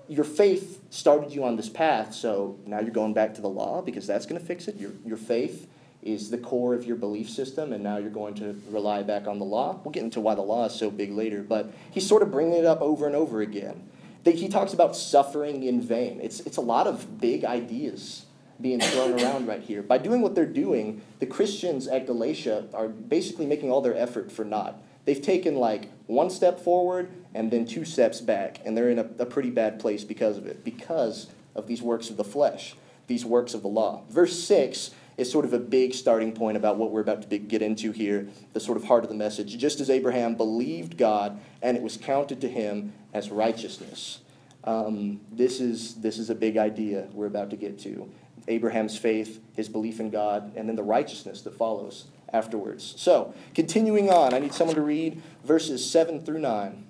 Your 0.07 0.23
faith 0.23 0.81
started 0.89 1.33
you 1.33 1.43
on 1.43 1.55
this 1.55 1.69
path, 1.69 2.13
so 2.13 2.57
now 2.65 2.79
you're 2.79 2.91
going 2.91 3.13
back 3.13 3.35
to 3.35 3.41
the 3.41 3.49
law 3.49 3.81
because 3.81 4.07
that's 4.07 4.25
going 4.25 4.39
to 4.39 4.45
fix 4.45 4.67
it. 4.67 4.75
Your, 4.77 4.91
your 5.05 5.17
faith 5.17 5.67
is 6.07 6.29
the 6.29 6.37
core 6.37 6.73
of 6.73 6.85
your 6.85 6.95
belief 6.95 7.29
system, 7.29 7.73
and 7.73 7.83
now 7.83 7.97
you're 7.97 8.09
going 8.09 8.33
to 8.35 8.59
rely 8.69 9.03
back 9.03 9.27
on 9.27 9.39
the 9.39 9.45
law. 9.45 9.79
We'll 9.83 9.91
get 9.91 10.03
into 10.03 10.21
why 10.21 10.35
the 10.35 10.41
law 10.41 10.65
is 10.65 10.73
so 10.73 10.89
big 10.89 11.11
later, 11.11 11.43
but 11.43 11.71
he's 11.91 12.07
sort 12.07 12.21
of 12.21 12.31
bringing 12.31 12.53
it 12.53 12.65
up 12.65 12.81
over 12.81 13.05
and 13.05 13.15
over 13.15 13.41
again. 13.41 13.89
He 14.23 14.49
talks 14.49 14.73
about 14.73 14.95
suffering 14.95 15.63
in 15.63 15.79
vain. 15.79 16.19
It's, 16.21 16.41
it's 16.41 16.57
a 16.57 16.61
lot 16.61 16.85
of 16.85 17.21
big 17.21 17.45
ideas 17.45 18.25
being 18.59 18.79
thrown 18.79 19.13
around 19.21 19.47
right 19.47 19.61
here. 19.61 19.81
By 19.81 19.99
doing 19.99 20.21
what 20.21 20.35
they're 20.35 20.45
doing, 20.45 21.01
the 21.19 21.25
Christians 21.25 21.87
at 21.87 22.05
Galatia 22.05 22.67
are 22.73 22.87
basically 22.87 23.45
making 23.45 23.71
all 23.71 23.81
their 23.81 23.95
effort 23.95 24.31
for 24.31 24.43
naught. 24.43 24.81
They've 25.05 25.21
taken 25.21 25.55
like 25.55 25.89
one 26.07 26.29
step 26.29 26.59
forward 26.59 27.09
and 27.33 27.51
then 27.51 27.65
two 27.65 27.85
steps 27.85 28.19
back, 28.19 28.59
and 28.65 28.75
they're 28.75 28.89
in 28.89 28.99
a, 28.99 29.09
a 29.19 29.25
pretty 29.25 29.49
bad 29.49 29.79
place 29.79 30.03
because 30.03 30.37
of 30.37 30.45
it, 30.45 30.65
because 30.65 31.27
of 31.55 31.67
these 31.67 31.81
works 31.81 32.09
of 32.09 32.17
the 32.17 32.25
flesh, 32.25 32.75
these 33.07 33.25
works 33.25 33.53
of 33.53 33.61
the 33.61 33.69
law. 33.69 34.03
Verse 34.09 34.37
6 34.43 34.91
is 35.17 35.31
sort 35.31 35.45
of 35.45 35.53
a 35.53 35.59
big 35.59 35.93
starting 35.93 36.31
point 36.31 36.55
about 36.55 36.77
what 36.77 36.91
we're 36.91 37.01
about 37.01 37.29
to 37.29 37.37
get 37.37 37.61
into 37.61 37.91
here, 37.91 38.27
the 38.53 38.59
sort 38.59 38.77
of 38.77 38.83
heart 38.85 39.03
of 39.03 39.09
the 39.09 39.15
message. 39.15 39.57
Just 39.57 39.79
as 39.81 39.89
Abraham 39.89 40.35
believed 40.35 40.97
God, 40.97 41.39
and 41.61 41.75
it 41.75 41.83
was 41.83 41.97
counted 41.97 42.39
to 42.41 42.47
him 42.47 42.93
as 43.13 43.31
righteousness. 43.31 44.19
Um, 44.63 45.21
this 45.31 45.59
is 45.59 45.95
this 45.95 46.17
is 46.17 46.29
a 46.29 46.35
big 46.35 46.57
idea 46.57 47.07
we're 47.13 47.27
about 47.27 47.49
to 47.49 47.55
get 47.55 47.79
to. 47.79 48.09
Abraham's 48.47 48.97
faith, 48.97 49.41
his 49.55 49.67
belief 49.67 49.99
in 49.99 50.09
God, 50.09 50.53
and 50.55 50.69
then 50.69 50.75
the 50.75 50.83
righteousness 50.83 51.41
that 51.41 51.55
follows 51.55 52.05
afterwards. 52.31 52.93
So, 52.97 53.33
continuing 53.55 54.09
on, 54.09 54.33
I 54.33 54.39
need 54.39 54.53
someone 54.53 54.75
to 54.75 54.81
read 54.81 55.21
verses 55.43 55.89
7 55.89 56.21
through 56.21 56.39
9. 56.39 56.85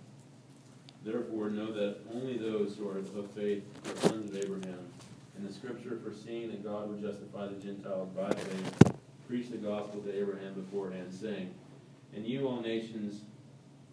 Therefore, 1.03 1.50
know 1.50 1.71
that 1.71 1.97
only 2.13 2.38
those 2.38 2.75
who 2.75 2.89
are 2.89 2.97
of 2.97 3.31
faith 3.31 3.63
are 3.85 4.07
sons 4.07 4.30
of 4.31 4.38
Abraham. 4.38 4.87
And 5.38 5.48
the 5.48 5.54
scripture, 5.54 6.00
foreseeing 6.04 6.50
that 6.50 6.63
God 6.63 6.89
would 6.89 7.01
justify 7.01 7.48
the 7.48 7.56
Gentiles 7.56 8.10
by 8.16 8.31
faith, 8.31 8.94
preached 9.28 9.51
the 9.51 9.57
gospel 9.57 10.01
to 10.01 10.19
Abraham 10.19 10.56
beforehand, 10.56 11.13
saying, 11.13 11.54
And 12.16 12.25
you 12.25 12.48
all 12.48 12.60
nations, 12.60 13.22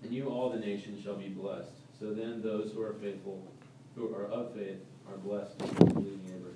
and 0.03 0.13
you 0.13 0.29
all 0.29 0.49
the 0.49 0.59
nations 0.59 1.05
shall 1.05 1.17
be 1.17 1.29
blessed. 1.29 1.73
So 2.01 2.15
then 2.15 2.41
those 2.43 2.73
who 2.73 2.83
are 2.83 2.95
faithful, 2.95 3.47
who 3.95 4.15
are 4.15 4.27
of 4.27 4.55
faith, 4.55 4.79
are 5.09 5.19
blessed 5.19 5.59
believing 5.59 6.21
Abraham. 6.27 6.55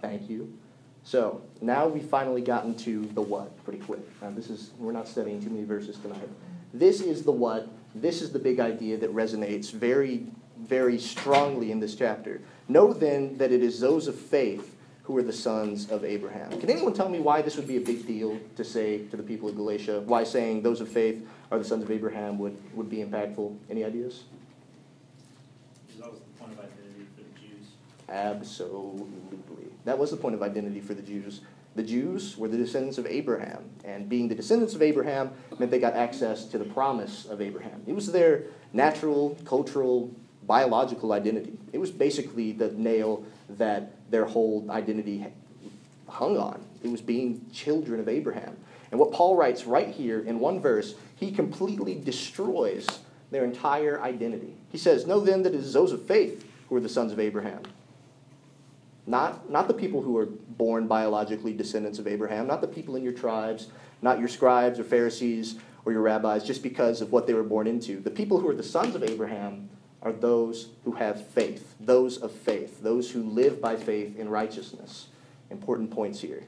Thank 0.00 0.30
you. 0.30 0.56
So 1.04 1.42
now 1.60 1.88
we've 1.88 2.04
finally 2.04 2.42
gotten 2.42 2.76
to 2.78 3.06
the 3.06 3.22
what 3.22 3.62
pretty 3.64 3.80
quick. 3.80 4.00
Now 4.20 4.30
this 4.30 4.48
is 4.48 4.70
we're 4.78 4.92
not 4.92 5.08
studying 5.08 5.42
too 5.42 5.50
many 5.50 5.64
verses 5.64 5.98
tonight. 5.98 6.28
This 6.72 7.00
is 7.00 7.24
the 7.24 7.32
what. 7.32 7.68
This 7.94 8.22
is 8.22 8.32
the 8.32 8.38
big 8.38 8.60
idea 8.60 8.96
that 8.98 9.12
resonates 9.14 9.70
very, 9.72 10.26
very 10.62 10.98
strongly 10.98 11.70
in 11.70 11.80
this 11.80 11.94
chapter. 11.94 12.40
Know 12.68 12.92
then 12.92 13.36
that 13.38 13.52
it 13.52 13.62
is 13.62 13.80
those 13.80 14.06
of 14.06 14.14
faith 14.14 14.76
who 15.04 15.16
are 15.16 15.22
the 15.22 15.32
sons 15.32 15.90
of 15.90 16.04
Abraham. 16.04 16.58
Can 16.60 16.70
anyone 16.70 16.94
tell 16.94 17.08
me 17.08 17.18
why 17.18 17.42
this 17.42 17.56
would 17.56 17.66
be 17.66 17.76
a 17.76 17.80
big 17.80 18.06
deal 18.06 18.38
to 18.56 18.64
say 18.64 19.04
to 19.06 19.16
the 19.16 19.22
people 19.22 19.48
of 19.48 19.56
Galatia? 19.56 20.00
Why 20.00 20.22
saying 20.24 20.62
those 20.62 20.80
of 20.80 20.88
faith 20.88 21.26
are 21.50 21.58
the 21.58 21.64
sons 21.64 21.82
of 21.82 21.90
Abraham 21.90 22.38
would, 22.38 22.56
would 22.74 22.88
be 22.88 22.98
impactful? 22.98 23.56
Any 23.68 23.84
ideas? 23.84 24.24
That 25.98 26.10
was 26.10 26.20
the 26.20 26.44
point 26.44 26.52
of 26.52 26.58
identity 26.58 27.06
for 27.16 27.22
the 27.22 27.40
Jews. 27.40 27.66
Absolutely. 28.08 29.66
That 29.84 29.98
was 29.98 30.10
the 30.10 30.16
point 30.16 30.34
of 30.34 30.42
identity 30.42 30.80
for 30.80 30.94
the 30.94 31.02
Jews. 31.02 31.40
The 31.74 31.82
Jews 31.82 32.36
were 32.36 32.48
the 32.48 32.58
descendants 32.58 32.98
of 32.98 33.06
Abraham, 33.06 33.64
and 33.84 34.08
being 34.08 34.28
the 34.28 34.34
descendants 34.34 34.74
of 34.74 34.82
Abraham 34.82 35.30
meant 35.58 35.70
they 35.70 35.78
got 35.78 35.94
access 35.94 36.44
to 36.46 36.58
the 36.58 36.66
promise 36.66 37.24
of 37.24 37.40
Abraham. 37.40 37.82
It 37.86 37.94
was 37.94 38.12
their 38.12 38.44
natural, 38.72 39.38
cultural, 39.44 40.14
biological 40.52 41.14
identity. 41.14 41.54
It 41.72 41.78
was 41.78 41.90
basically 41.90 42.52
the 42.52 42.72
nail 42.72 43.24
that 43.48 43.92
their 44.10 44.26
whole 44.26 44.66
identity 44.68 45.24
hung 46.06 46.36
on. 46.36 46.62
It 46.82 46.90
was 46.90 47.00
being 47.00 47.46
children 47.54 47.98
of 48.00 48.06
Abraham. 48.06 48.54
And 48.90 49.00
what 49.00 49.12
Paul 49.12 49.34
writes 49.34 49.64
right 49.64 49.88
here 49.88 50.20
in 50.20 50.40
one 50.40 50.60
verse, 50.60 50.94
he 51.16 51.32
completely 51.32 51.94
destroys 51.94 52.86
their 53.30 53.44
entire 53.44 54.02
identity. 54.02 54.52
He 54.70 54.76
says, 54.76 55.06
Know 55.06 55.20
then 55.20 55.42
that 55.44 55.54
it 55.54 55.60
is 55.60 55.72
those 55.72 55.90
of 55.90 56.04
faith 56.04 56.46
who 56.68 56.76
are 56.76 56.80
the 56.80 56.88
sons 56.90 57.12
of 57.12 57.18
Abraham. 57.18 57.62
Not, 59.06 59.48
not 59.48 59.68
the 59.68 59.74
people 59.74 60.02
who 60.02 60.18
are 60.18 60.26
born 60.26 60.86
biologically 60.86 61.54
descendants 61.54 61.98
of 61.98 62.06
Abraham, 62.06 62.46
not 62.46 62.60
the 62.60 62.68
people 62.68 62.94
in 62.96 63.02
your 63.02 63.14
tribes, 63.14 63.68
not 64.02 64.18
your 64.18 64.28
scribes 64.28 64.78
or 64.78 64.84
Pharisees 64.84 65.56
or 65.86 65.92
your 65.92 66.02
rabbis, 66.02 66.44
just 66.44 66.62
because 66.62 67.00
of 67.00 67.10
what 67.10 67.26
they 67.26 67.32
were 67.32 67.42
born 67.42 67.66
into. 67.66 68.00
The 68.00 68.10
people 68.10 68.38
who 68.38 68.50
are 68.50 68.54
the 68.54 68.62
sons 68.62 68.94
of 68.94 69.02
Abraham 69.02 69.70
are 70.02 70.12
those 70.12 70.68
who 70.84 70.92
have 70.92 71.26
faith, 71.28 71.74
those 71.80 72.18
of 72.18 72.32
faith, 72.32 72.82
those 72.82 73.10
who 73.10 73.22
live 73.22 73.60
by 73.60 73.76
faith 73.76 74.18
in 74.18 74.28
righteousness. 74.28 75.08
Important 75.50 75.90
points 75.90 76.20
here. 76.20 76.42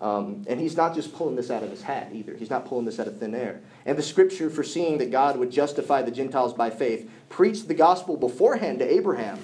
Um, 0.00 0.44
and 0.46 0.60
he's 0.60 0.76
not 0.76 0.94
just 0.94 1.12
pulling 1.14 1.34
this 1.34 1.50
out 1.50 1.62
of 1.62 1.70
his 1.70 1.82
hat 1.82 2.10
either. 2.12 2.34
He's 2.36 2.50
not 2.50 2.66
pulling 2.66 2.84
this 2.84 3.00
out 3.00 3.08
of 3.08 3.18
thin 3.18 3.34
air. 3.34 3.60
And 3.84 3.98
the 3.98 4.02
scripture, 4.02 4.48
foreseeing 4.48 4.98
that 4.98 5.10
God 5.10 5.36
would 5.38 5.50
justify 5.50 6.02
the 6.02 6.10
Gentiles 6.10 6.52
by 6.52 6.70
faith, 6.70 7.10
preached 7.28 7.66
the 7.66 7.74
gospel 7.74 8.16
beforehand 8.16 8.78
to 8.78 8.84
Abraham, 8.84 9.38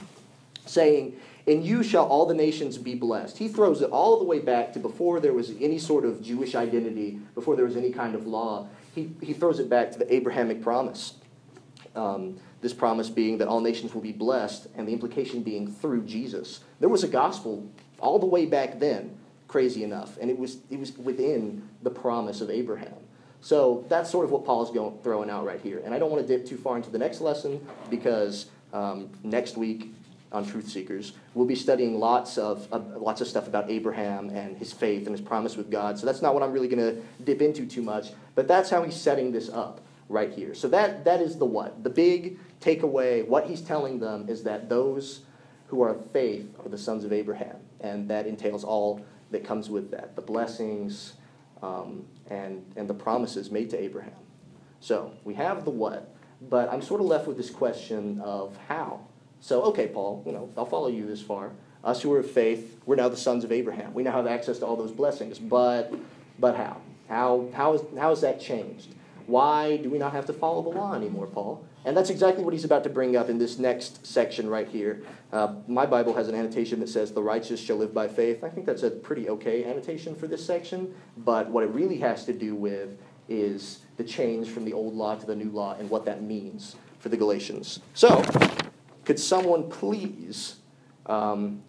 saying, 0.64 1.16
In 1.46 1.64
you 1.64 1.82
shall 1.82 2.06
all 2.06 2.26
the 2.26 2.34
nations 2.34 2.78
be 2.78 2.94
blessed. 2.94 3.38
He 3.38 3.48
throws 3.48 3.82
it 3.82 3.90
all 3.90 4.18
the 4.18 4.24
way 4.24 4.38
back 4.38 4.72
to 4.74 4.78
before 4.78 5.18
there 5.18 5.32
was 5.32 5.50
any 5.60 5.78
sort 5.78 6.04
of 6.04 6.22
Jewish 6.22 6.54
identity, 6.54 7.18
before 7.34 7.56
there 7.56 7.64
was 7.64 7.76
any 7.76 7.90
kind 7.90 8.14
of 8.14 8.26
law. 8.26 8.68
He, 8.94 9.10
he 9.20 9.32
throws 9.32 9.58
it 9.58 9.68
back 9.68 9.90
to 9.92 9.98
the 9.98 10.14
Abrahamic 10.14 10.62
promise. 10.62 11.14
Um, 11.96 12.38
this 12.64 12.72
promise 12.72 13.10
being 13.10 13.36
that 13.36 13.46
all 13.46 13.60
nations 13.60 13.92
will 13.92 14.00
be 14.00 14.10
blessed, 14.10 14.68
and 14.74 14.88
the 14.88 14.92
implication 14.92 15.42
being 15.42 15.70
through 15.70 16.02
Jesus. 16.02 16.60
There 16.80 16.88
was 16.88 17.04
a 17.04 17.08
gospel 17.08 17.70
all 17.98 18.18
the 18.18 18.24
way 18.24 18.46
back 18.46 18.80
then, 18.80 19.18
crazy 19.48 19.84
enough, 19.84 20.16
and 20.18 20.30
it 20.30 20.38
was, 20.38 20.56
it 20.70 20.78
was 20.78 20.96
within 20.96 21.68
the 21.82 21.90
promise 21.90 22.40
of 22.40 22.48
Abraham. 22.48 22.94
So 23.42 23.84
that's 23.90 24.10
sort 24.10 24.24
of 24.24 24.30
what 24.30 24.46
Paul's 24.46 24.70
going, 24.70 24.96
throwing 25.02 25.28
out 25.28 25.44
right 25.44 25.60
here. 25.60 25.82
And 25.84 25.94
I 25.94 25.98
don't 25.98 26.10
want 26.10 26.26
to 26.26 26.38
dip 26.38 26.46
too 26.46 26.56
far 26.56 26.78
into 26.78 26.88
the 26.88 26.96
next 26.96 27.20
lesson 27.20 27.60
because 27.90 28.46
um, 28.72 29.10
next 29.22 29.58
week 29.58 29.92
on 30.32 30.46
Truth 30.46 30.70
Seekers, 30.70 31.12
we'll 31.34 31.46
be 31.46 31.54
studying 31.54 32.00
lots 32.00 32.38
of, 32.38 32.66
uh, 32.72 32.78
lots 32.96 33.20
of 33.20 33.28
stuff 33.28 33.46
about 33.46 33.70
Abraham 33.70 34.30
and 34.30 34.56
his 34.56 34.72
faith 34.72 35.06
and 35.06 35.10
his 35.10 35.20
promise 35.20 35.54
with 35.58 35.70
God. 35.70 35.98
So 35.98 36.06
that's 36.06 36.22
not 36.22 36.32
what 36.32 36.42
I'm 36.42 36.52
really 36.52 36.68
going 36.68 36.94
to 36.94 37.02
dip 37.24 37.42
into 37.42 37.66
too 37.66 37.82
much, 37.82 38.12
but 38.34 38.48
that's 38.48 38.70
how 38.70 38.82
he's 38.82 38.96
setting 38.96 39.32
this 39.32 39.50
up 39.50 39.82
right 40.08 40.32
here. 40.32 40.54
So 40.54 40.68
that, 40.68 41.04
that 41.04 41.20
is 41.20 41.36
the 41.36 41.44
what. 41.44 41.82
The 41.82 41.90
big 41.90 42.38
takeaway, 42.64 43.26
what 43.26 43.46
he's 43.46 43.60
telling 43.60 43.98
them 44.00 44.28
is 44.28 44.42
that 44.44 44.68
those 44.68 45.20
who 45.66 45.82
are 45.82 45.90
of 45.90 46.10
faith 46.10 46.54
are 46.64 46.68
the 46.68 46.78
sons 46.78 47.04
of 47.04 47.12
Abraham. 47.12 47.56
And 47.80 48.08
that 48.08 48.26
entails 48.26 48.64
all 48.64 49.04
that 49.30 49.44
comes 49.44 49.68
with 49.68 49.90
that 49.90 50.16
the 50.16 50.22
blessings 50.22 51.14
um, 51.62 52.04
and, 52.28 52.64
and 52.76 52.88
the 52.88 52.94
promises 52.94 53.50
made 53.50 53.70
to 53.70 53.80
Abraham. 53.80 54.12
So 54.80 55.12
we 55.24 55.34
have 55.34 55.64
the 55.64 55.70
what, 55.70 56.14
but 56.40 56.72
I'm 56.72 56.82
sort 56.82 57.00
of 57.00 57.06
left 57.06 57.26
with 57.26 57.36
this 57.36 57.50
question 57.50 58.20
of 58.20 58.56
how. 58.68 59.00
So, 59.40 59.62
okay, 59.64 59.88
Paul, 59.88 60.22
you 60.26 60.32
know, 60.32 60.50
I'll 60.56 60.66
follow 60.66 60.88
you 60.88 61.06
this 61.06 61.20
far. 61.20 61.52
Us 61.82 62.00
who 62.00 62.12
are 62.14 62.20
of 62.20 62.30
faith, 62.30 62.78
we're 62.86 62.96
now 62.96 63.08
the 63.08 63.16
sons 63.16 63.44
of 63.44 63.52
Abraham. 63.52 63.92
We 63.92 64.02
now 64.02 64.12
have 64.12 64.26
access 64.26 64.58
to 64.60 64.66
all 64.66 64.76
those 64.76 64.92
blessings. 64.92 65.38
But, 65.38 65.92
but 66.38 66.56
how? 66.56 66.80
How, 67.08 67.48
how, 67.54 67.74
is, 67.74 67.82
how 67.98 68.10
has 68.10 68.22
that 68.22 68.40
changed? 68.40 68.94
Why 69.26 69.78
do 69.78 69.90
we 69.90 69.98
not 69.98 70.12
have 70.12 70.26
to 70.26 70.32
follow 70.32 70.62
the 70.62 70.68
law 70.68 70.94
anymore, 70.94 71.26
Paul? 71.26 71.64
And 71.84 71.96
that's 71.96 72.10
exactly 72.10 72.44
what 72.44 72.52
he's 72.52 72.64
about 72.64 72.84
to 72.84 72.90
bring 72.90 73.16
up 73.16 73.28
in 73.28 73.38
this 73.38 73.58
next 73.58 74.06
section 74.06 74.48
right 74.48 74.68
here. 74.68 75.02
Uh, 75.32 75.54
my 75.66 75.86
Bible 75.86 76.14
has 76.14 76.28
an 76.28 76.34
annotation 76.34 76.80
that 76.80 76.88
says, 76.88 77.12
The 77.12 77.22
righteous 77.22 77.60
shall 77.60 77.76
live 77.76 77.92
by 77.92 78.08
faith. 78.08 78.42
I 78.44 78.48
think 78.48 78.66
that's 78.66 78.82
a 78.82 78.90
pretty 78.90 79.28
okay 79.28 79.64
annotation 79.64 80.14
for 80.14 80.26
this 80.26 80.44
section, 80.44 80.94
but 81.18 81.50
what 81.50 81.64
it 81.64 81.70
really 81.70 81.98
has 81.98 82.24
to 82.26 82.32
do 82.32 82.54
with 82.54 82.98
is 83.28 83.80
the 83.96 84.04
change 84.04 84.48
from 84.48 84.64
the 84.64 84.72
old 84.72 84.94
law 84.94 85.14
to 85.14 85.26
the 85.26 85.36
new 85.36 85.50
law 85.50 85.74
and 85.78 85.88
what 85.88 86.04
that 86.04 86.22
means 86.22 86.76
for 86.98 87.08
the 87.08 87.16
Galatians. 87.16 87.80
So, 87.94 88.22
could 89.04 89.18
someone 89.18 89.70
please 89.70 90.56
um, 91.06 91.62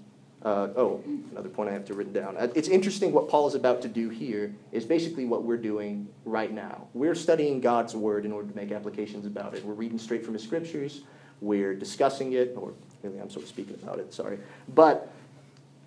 uh, 0.46 0.70
oh, 0.78 1.04
another 1.32 1.50
point 1.50 1.70
I 1.70 1.74
have 1.74 1.86
to 1.86 1.96
written 1.96 2.14
down. 2.14 2.38
Uh, 2.38 2.48
it's 2.54 2.68
interesting 2.68 3.12
what 3.12 3.28
Paul 3.28 3.48
is 3.48 3.56
about 3.56 3.82
to 3.82 3.88
do 3.88 4.10
here 4.10 4.54
is 4.72 4.86
basically 4.86 5.26
what 5.26 5.44
we're 5.44 5.58
doing 5.58 6.08
right 6.24 6.54
now. 6.54 6.88
We're 6.94 7.16
studying 7.16 7.60
God's 7.60 7.96
word 7.96 8.26
in 8.26 8.32
order 8.32 8.48
to 8.48 8.56
make 8.56 8.72
applications 8.72 9.26
about 9.26 9.56
it. 9.56 9.66
We're 9.66 9.74
reading 9.74 9.98
straight 9.98 10.24
from 10.24 10.36
his 10.36 10.44
scriptures. 10.44 11.02
We're 11.42 11.74
discussing 11.74 12.34
it, 12.34 12.54
or 12.56 12.74
really, 13.02 13.20
I'm 13.20 13.32
sort 13.32 13.44
of 13.44 13.50
speaking 13.50 13.74
about 13.82 13.98
it. 13.98 14.14
Sorry, 14.14 14.38
but 14.74 15.12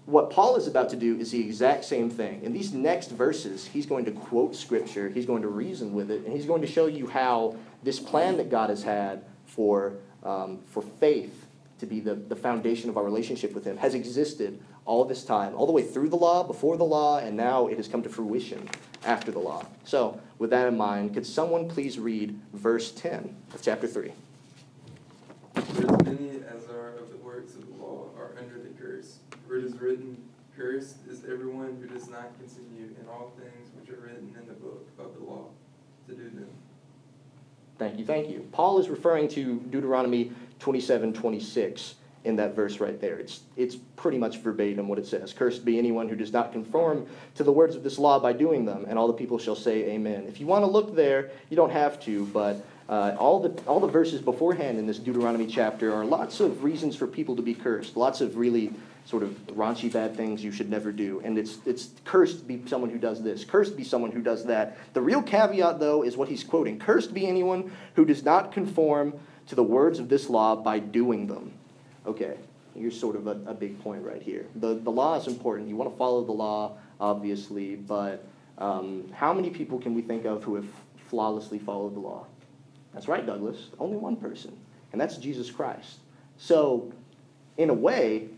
what 0.06 0.30
Paul 0.30 0.56
is 0.56 0.66
about 0.66 0.88
to 0.90 0.96
do 0.96 1.16
is 1.18 1.30
the 1.30 1.40
exact 1.40 1.84
same 1.84 2.10
thing. 2.10 2.42
In 2.42 2.52
these 2.52 2.72
next 2.72 3.10
verses, 3.10 3.66
he's 3.66 3.86
going 3.86 4.06
to 4.06 4.10
quote 4.10 4.56
scripture, 4.56 5.08
he's 5.08 5.26
going 5.26 5.42
to 5.42 5.48
reason 5.48 5.94
with 5.94 6.10
it, 6.10 6.24
and 6.24 6.32
he's 6.32 6.46
going 6.46 6.62
to 6.62 6.66
show 6.66 6.86
you 6.86 7.06
how 7.06 7.54
this 7.84 8.00
plan 8.00 8.38
that 8.38 8.50
God 8.50 8.70
has 8.70 8.82
had 8.82 9.22
for, 9.46 9.98
um, 10.24 10.58
for 10.66 10.82
faith 10.82 11.47
to 11.78 11.86
be 11.86 12.00
the, 12.00 12.14
the 12.14 12.36
foundation 12.36 12.90
of 12.90 12.96
our 12.96 13.04
relationship 13.04 13.54
with 13.54 13.64
Him, 13.64 13.76
has 13.76 13.94
existed 13.94 14.60
all 14.84 15.04
this 15.04 15.24
time, 15.24 15.54
all 15.54 15.66
the 15.66 15.72
way 15.72 15.82
through 15.82 16.08
the 16.08 16.16
law, 16.16 16.42
before 16.42 16.76
the 16.76 16.84
law, 16.84 17.18
and 17.18 17.36
now 17.36 17.66
it 17.66 17.76
has 17.76 17.88
come 17.88 18.02
to 18.02 18.08
fruition 18.08 18.68
after 19.04 19.30
the 19.30 19.38
law. 19.38 19.64
So, 19.84 20.20
with 20.38 20.50
that 20.50 20.66
in 20.68 20.76
mind, 20.76 21.14
could 21.14 21.26
someone 21.26 21.68
please 21.68 21.98
read 21.98 22.38
verse 22.52 22.90
10 22.92 23.34
of 23.54 23.62
chapter 23.62 23.86
3? 23.86 24.12
For 25.54 25.62
as 25.62 26.04
many 26.04 26.30
as 26.48 26.64
are 26.70 26.94
of 26.98 27.10
the 27.10 27.18
works 27.18 27.54
of 27.54 27.66
the 27.66 27.82
law 27.82 28.08
are 28.16 28.32
under 28.38 28.58
the 28.58 28.70
curse. 28.80 29.18
For 29.46 29.58
it 29.58 29.64
is 29.64 29.74
written, 29.80 30.16
Cursed 30.56 30.96
is 31.08 31.22
everyone 31.24 31.78
who 31.80 31.86
does 31.86 32.08
not 32.08 32.36
continue 32.36 32.86
in 33.00 33.08
all 33.08 33.32
things 33.38 33.70
which 33.78 33.90
are 33.90 34.00
written 34.00 34.34
in 34.40 34.48
the 34.48 34.54
book 34.54 34.88
of 34.98 35.14
the 35.14 35.24
law 35.24 35.46
to 36.08 36.14
do 36.14 36.24
them. 36.24 36.48
Thank 37.78 37.96
you, 37.96 38.04
thank 38.04 38.28
you. 38.28 38.48
Paul 38.50 38.80
is 38.80 38.88
referring 38.88 39.28
to 39.28 39.60
Deuteronomy 39.70 40.32
27 40.58 41.12
26 41.12 41.94
in 42.24 42.36
that 42.36 42.54
verse 42.54 42.80
right 42.80 43.00
there. 43.00 43.18
It's, 43.18 43.40
it's 43.56 43.76
pretty 43.96 44.18
much 44.18 44.38
verbatim 44.38 44.88
what 44.88 44.98
it 44.98 45.06
says. 45.06 45.32
Cursed 45.32 45.64
be 45.64 45.78
anyone 45.78 46.08
who 46.08 46.16
does 46.16 46.32
not 46.32 46.52
conform 46.52 47.06
to 47.36 47.44
the 47.44 47.52
words 47.52 47.76
of 47.76 47.82
this 47.82 47.98
law 47.98 48.18
by 48.18 48.32
doing 48.32 48.64
them, 48.64 48.86
and 48.88 48.98
all 48.98 49.06
the 49.06 49.12
people 49.12 49.38
shall 49.38 49.56
say 49.56 49.90
amen. 49.90 50.26
If 50.28 50.40
you 50.40 50.46
want 50.46 50.64
to 50.64 50.70
look 50.70 50.94
there, 50.94 51.30
you 51.48 51.56
don't 51.56 51.70
have 51.70 52.00
to, 52.00 52.26
but 52.26 52.64
uh, 52.88 53.14
all, 53.18 53.40
the, 53.40 53.62
all 53.66 53.80
the 53.80 53.88
verses 53.88 54.20
beforehand 54.20 54.78
in 54.78 54.86
this 54.86 54.98
Deuteronomy 54.98 55.46
chapter 55.46 55.94
are 55.94 56.04
lots 56.04 56.40
of 56.40 56.64
reasons 56.64 56.96
for 56.96 57.06
people 57.06 57.36
to 57.36 57.42
be 57.42 57.54
cursed, 57.54 57.96
lots 57.96 58.20
of 58.20 58.36
really 58.36 58.72
sort 59.04 59.22
of 59.22 59.30
raunchy 59.48 59.90
bad 59.90 60.14
things 60.14 60.44
you 60.44 60.52
should 60.52 60.68
never 60.68 60.92
do. 60.92 61.22
And 61.24 61.38
it's, 61.38 61.58
it's 61.64 61.90
cursed 62.04 62.46
be 62.46 62.62
someone 62.66 62.90
who 62.90 62.98
does 62.98 63.22
this, 63.22 63.44
cursed 63.44 63.74
be 63.74 63.84
someone 63.84 64.10
who 64.10 64.20
does 64.20 64.44
that. 64.46 64.76
The 64.92 65.00
real 65.00 65.22
caveat, 65.22 65.80
though, 65.80 66.02
is 66.02 66.16
what 66.16 66.28
he's 66.28 66.44
quoting 66.44 66.78
Cursed 66.78 67.14
be 67.14 67.26
anyone 67.26 67.72
who 67.94 68.04
does 68.04 68.22
not 68.22 68.52
conform 68.52 69.14
to 69.48 69.54
the 69.54 69.62
words 69.62 69.98
of 69.98 70.08
this 70.08 70.28
law 70.28 70.54
by 70.54 70.78
doing 70.78 71.26
them. 71.26 71.52
Okay, 72.06 72.36
here's 72.74 72.98
sort 72.98 73.16
of 73.16 73.26
a, 73.26 73.32
a 73.46 73.54
big 73.54 73.80
point 73.82 74.04
right 74.04 74.22
here. 74.22 74.46
The, 74.56 74.74
the 74.74 74.90
law 74.90 75.16
is 75.16 75.26
important. 75.26 75.68
You 75.68 75.76
want 75.76 75.90
to 75.90 75.96
follow 75.96 76.24
the 76.24 76.32
law, 76.32 76.76
obviously, 77.00 77.74
but 77.76 78.24
um, 78.58 79.10
how 79.12 79.32
many 79.32 79.50
people 79.50 79.78
can 79.78 79.94
we 79.94 80.02
think 80.02 80.24
of 80.24 80.44
who 80.44 80.54
have 80.54 80.68
flawlessly 81.08 81.58
followed 81.58 81.94
the 81.94 82.00
law? 82.00 82.26
That's 82.92 83.08
right, 83.08 83.24
Douglas. 83.24 83.68
Only 83.78 83.96
one 83.96 84.16
person, 84.16 84.56
and 84.92 85.00
that's 85.00 85.16
Jesus 85.16 85.50
Christ. 85.50 85.98
So, 86.36 86.92
in 87.56 87.70
a 87.70 87.74
way, 87.74 88.28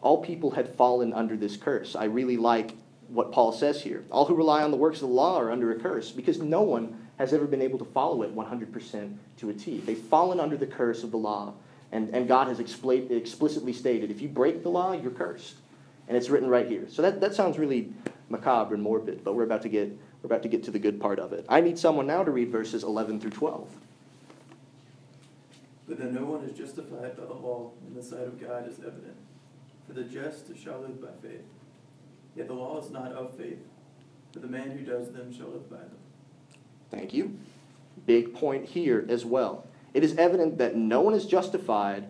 all 0.00 0.22
people 0.22 0.52
had 0.52 0.68
fallen 0.76 1.12
under 1.12 1.36
this 1.36 1.56
curse. 1.56 1.96
I 1.96 2.04
really 2.04 2.36
like 2.36 2.74
what 3.08 3.32
Paul 3.32 3.52
says 3.52 3.82
here. 3.82 4.04
All 4.10 4.26
who 4.26 4.34
rely 4.34 4.62
on 4.62 4.70
the 4.70 4.76
works 4.76 4.96
of 4.96 5.08
the 5.08 5.14
law 5.14 5.38
are 5.40 5.50
under 5.50 5.72
a 5.72 5.78
curse 5.78 6.10
because 6.10 6.40
no 6.40 6.62
one 6.62 7.07
has 7.18 7.32
ever 7.32 7.46
been 7.46 7.62
able 7.62 7.78
to 7.78 7.84
follow 7.84 8.22
it 8.22 8.34
100% 8.34 9.16
to 9.38 9.50
a 9.50 9.52
T. 9.54 9.78
They've 9.78 9.98
fallen 9.98 10.40
under 10.40 10.56
the 10.56 10.66
curse 10.66 11.02
of 11.02 11.10
the 11.10 11.16
law. 11.16 11.54
And, 11.90 12.14
and 12.14 12.28
God 12.28 12.48
has 12.48 12.58
expl- 12.58 13.10
explicitly 13.10 13.72
stated 13.72 14.10
if 14.10 14.20
you 14.20 14.28
break 14.28 14.62
the 14.62 14.68
law, 14.68 14.92
you're 14.92 15.10
cursed. 15.10 15.56
And 16.06 16.16
it's 16.16 16.30
written 16.30 16.48
right 16.48 16.66
here. 16.66 16.86
So 16.88 17.02
that, 17.02 17.20
that 17.20 17.34
sounds 17.34 17.58
really 17.58 17.92
macabre 18.30 18.74
and 18.74 18.82
morbid, 18.82 19.24
but 19.24 19.34
we're 19.34 19.44
about, 19.44 19.62
to 19.62 19.68
get, 19.68 19.88
we're 20.22 20.26
about 20.26 20.42
to 20.42 20.48
get 20.48 20.62
to 20.64 20.70
the 20.70 20.78
good 20.78 21.00
part 21.00 21.18
of 21.18 21.32
it. 21.32 21.44
I 21.48 21.60
need 21.60 21.78
someone 21.78 22.06
now 22.06 22.22
to 22.22 22.30
read 22.30 22.50
verses 22.50 22.82
11 22.82 23.20
through 23.20 23.30
12. 23.30 23.68
But 25.88 25.98
then 25.98 26.14
no 26.14 26.24
one 26.24 26.44
is 26.44 26.56
justified 26.56 27.16
by 27.16 27.24
the 27.24 27.34
law 27.34 27.70
in 27.86 27.94
the 27.94 28.02
sight 28.02 28.20
of 28.20 28.40
God 28.40 28.68
is 28.68 28.78
evident. 28.78 29.16
For 29.86 29.94
the 29.94 30.04
just 30.04 30.46
shall 30.62 30.80
live 30.80 31.00
by 31.00 31.08
faith. 31.22 31.44
Yet 32.36 32.46
the 32.46 32.54
law 32.54 32.78
is 32.78 32.90
not 32.90 33.12
of 33.12 33.34
faith, 33.36 33.58
but 34.32 34.42
the 34.42 34.48
man 34.48 34.70
who 34.70 34.84
does 34.84 35.10
them 35.12 35.32
shall 35.32 35.48
live 35.48 35.68
by 35.70 35.78
them. 35.78 35.97
Thank 36.90 37.12
you. 37.12 37.38
Big 38.06 38.34
point 38.34 38.64
here 38.64 39.04
as 39.08 39.24
well. 39.24 39.66
It 39.94 40.04
is 40.04 40.16
evident 40.16 40.58
that 40.58 40.76
no 40.76 41.00
one 41.00 41.14
is 41.14 41.26
justified 41.26 42.04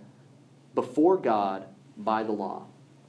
before 0.75 1.16
God 1.16 1.64
by 1.97 2.23
the 2.23 2.32
law. 2.32 2.64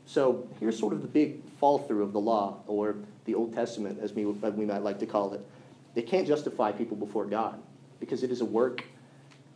So 0.06 0.48
here's 0.60 0.78
sort 0.80 0.94
of 0.94 1.02
the 1.02 1.08
big 1.08 1.44
fall 1.60 1.80
through 1.80 2.04
of 2.04 2.14
the 2.14 2.20
law, 2.20 2.64
or 2.66 2.96
the 3.26 3.36
Old 3.36 3.54
Testament, 3.54 4.00
as 4.02 4.14
we, 4.14 4.26
might 4.26 4.82
like 4.82 5.00
to 5.00 5.06
call 5.06 5.34
it. 5.34 5.46
It 5.96 6.08
can't 6.08 6.26
justify 6.26 6.72
people 6.72 6.98
before 6.98 7.26
God 7.26 7.62
because 8.00 8.24
it 8.24 8.32
is 8.32 8.42
a 8.42 8.46
work 8.46 8.86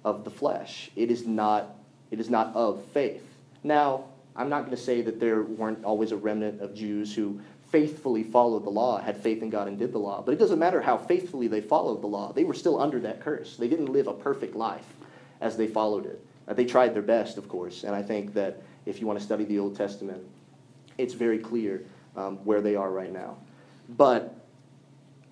of 0.04 0.24
the 0.24 0.30
flesh. 0.30 0.92
It 0.96 1.10
is 1.10 1.26
not, 1.26 1.76
it 2.12 2.20
is 2.20 2.30
not 2.30 2.54
of 2.56 2.84
faith. 2.88 3.24
Now, 3.64 4.06
I'm 4.36 4.50
not 4.50 4.66
going 4.66 4.76
to 4.76 4.84
say 4.84 5.02
that 5.02 5.20
there 5.20 5.42
weren't 5.44 5.84
always 5.86 6.12
a 6.12 6.18
remnant 6.18 6.62
of 6.62 6.76
Jews 6.76 7.16
who 7.16 7.40
faithfully 7.74 8.22
followed 8.22 8.64
the 8.66 8.70
law, 8.70 9.02
had 9.02 9.18
faith 9.18 9.42
in 9.42 9.50
God 9.50 9.68
and 9.68 9.80
did 9.80 9.92
the 9.92 9.98
law. 9.98 10.22
But 10.22 10.34
it 10.34 10.38
doesn't 10.38 10.60
matter 10.60 10.80
how 10.80 10.96
faithfully 10.96 11.48
they 11.48 11.60
followed 11.60 12.04
the 12.04 12.08
law, 12.08 12.32
they 12.32 12.44
were 12.44 12.54
still 12.54 12.80
under 12.80 13.00
that 13.00 13.20
curse. 13.20 13.58
They 13.58 13.68
didn't 13.68 13.88
live 13.88 14.06
a 14.06 14.14
perfect 14.14 14.56
life 14.56 14.86
as 15.42 15.58
they 15.58 15.66
followed 15.66 16.06
it. 16.06 16.24
Uh, 16.48 16.54
they 16.54 16.66
tried 16.66 16.94
their 16.94 17.02
best, 17.02 17.36
of 17.40 17.50
course, 17.50 17.84
and 17.84 17.96
I 17.96 18.04
think 18.04 18.36
that 18.36 18.62
if 18.86 19.02
you 19.02 19.08
want 19.08 19.18
to 19.18 19.26
study 19.26 19.44
the 19.44 19.58
Old 19.58 19.76
Testament, 19.76 20.22
it's 21.00 21.16
very 21.16 21.40
clear 21.40 21.84
um, 22.16 22.38
where 22.46 22.62
they 22.62 22.76
are 22.76 22.92
right 22.92 23.12
now. 23.12 23.38
But 23.90 24.36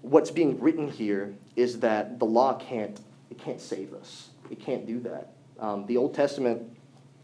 what's 0.02 0.32
being 0.32 0.60
written 0.60 0.90
here 0.90 1.36
is 1.56 1.80
that 1.82 2.18
the 2.18 2.26
law 2.26 2.56
can't 2.56 3.00
it 3.30 3.38
can't 3.38 3.62
save 3.62 3.94
us. 3.94 4.30
It 4.50 4.60
can't 4.60 4.88
do 4.88 5.00
that. 5.02 5.34
Um, 5.60 5.86
the 5.86 5.96
Old 5.96 6.16
Testament 6.16 6.76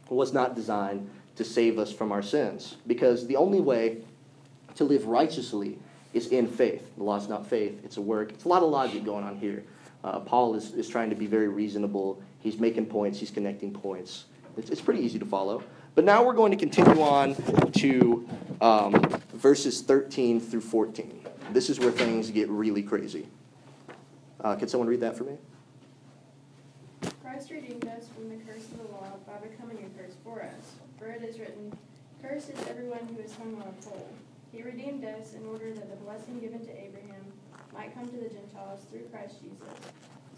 was 0.09 0.31
not 0.31 0.53
designed 0.53 1.09
to 1.37 1.43
save 1.43 1.79
us 1.79 1.91
from 1.91 2.11
our 2.11 2.21
sins 2.21 2.75
because 2.85 3.25
the 3.25 3.35
only 3.35 3.59
way 3.59 4.03
to 4.77 4.83
live 4.83 5.05
righteously 5.05 5.77
is 6.13 6.27
in 6.27 6.47
faith. 6.47 6.95
The 6.97 7.03
law 7.03 7.17
is 7.17 7.27
not 7.27 7.45
faith, 7.45 7.81
it's 7.83 7.97
a 7.97 8.01
work. 8.01 8.31
It's 8.31 8.45
a 8.45 8.47
lot 8.47 8.63
of 8.63 8.69
logic 8.69 9.03
going 9.03 9.23
on 9.23 9.37
here. 9.37 9.63
Uh, 10.03 10.19
Paul 10.19 10.55
is, 10.55 10.73
is 10.73 10.87
trying 10.87 11.09
to 11.09 11.15
be 11.15 11.25
very 11.25 11.47
reasonable. 11.47 12.21
He's 12.39 12.59
making 12.59 12.85
points, 12.85 13.19
he's 13.19 13.31
connecting 13.31 13.73
points. 13.73 14.25
It's, 14.55 14.69
it's 14.69 14.81
pretty 14.81 15.01
easy 15.01 15.19
to 15.19 15.25
follow. 15.25 15.63
But 15.95 16.05
now 16.05 16.23
we're 16.23 16.33
going 16.33 16.51
to 16.51 16.57
continue 16.57 17.01
on 17.01 17.35
to 17.73 18.29
um, 18.61 18.93
verses 19.33 19.81
13 19.81 20.39
through 20.39 20.61
14. 20.61 21.21
This 21.51 21.69
is 21.69 21.79
where 21.79 21.91
things 21.91 22.29
get 22.29 22.49
really 22.49 22.83
crazy. 22.83 23.27
Uh, 24.39 24.55
could 24.55 24.69
someone 24.69 24.87
read 24.87 25.01
that 25.01 25.17
for 25.17 25.23
me? 25.23 25.37
Christ 27.23 27.49
redeemed 27.51 27.85
us 27.87 28.07
from 28.09 28.29
the 28.29 28.35
curse 28.45 28.65
of 28.65 28.77
the 28.77 28.93
law 28.93 29.07
by 29.25 29.47
becoming 29.47 29.77
a 29.77 30.01
curse 30.01 30.15
for 30.23 30.43
us. 30.43 30.75
For 30.99 31.07
it 31.07 31.23
is 31.23 31.39
written, 31.39 31.75
Cursed 32.21 32.49
is 32.49 32.67
everyone 32.67 33.07
who 33.15 33.21
is 33.21 33.35
hung 33.35 33.55
on 33.55 33.67
a 33.67 33.85
pole. 33.85 34.09
He 34.51 34.63
redeemed 34.63 35.05
us 35.05 35.33
in 35.33 35.45
order 35.45 35.73
that 35.73 35.89
the 35.89 35.95
blessing 35.97 36.39
given 36.39 36.65
to 36.65 36.71
Abraham 36.71 37.21
might 37.73 37.93
come 37.93 38.07
to 38.07 38.17
the 38.17 38.29
Gentiles 38.29 38.81
through 38.89 39.03
Christ 39.11 39.35
Jesus, 39.41 39.73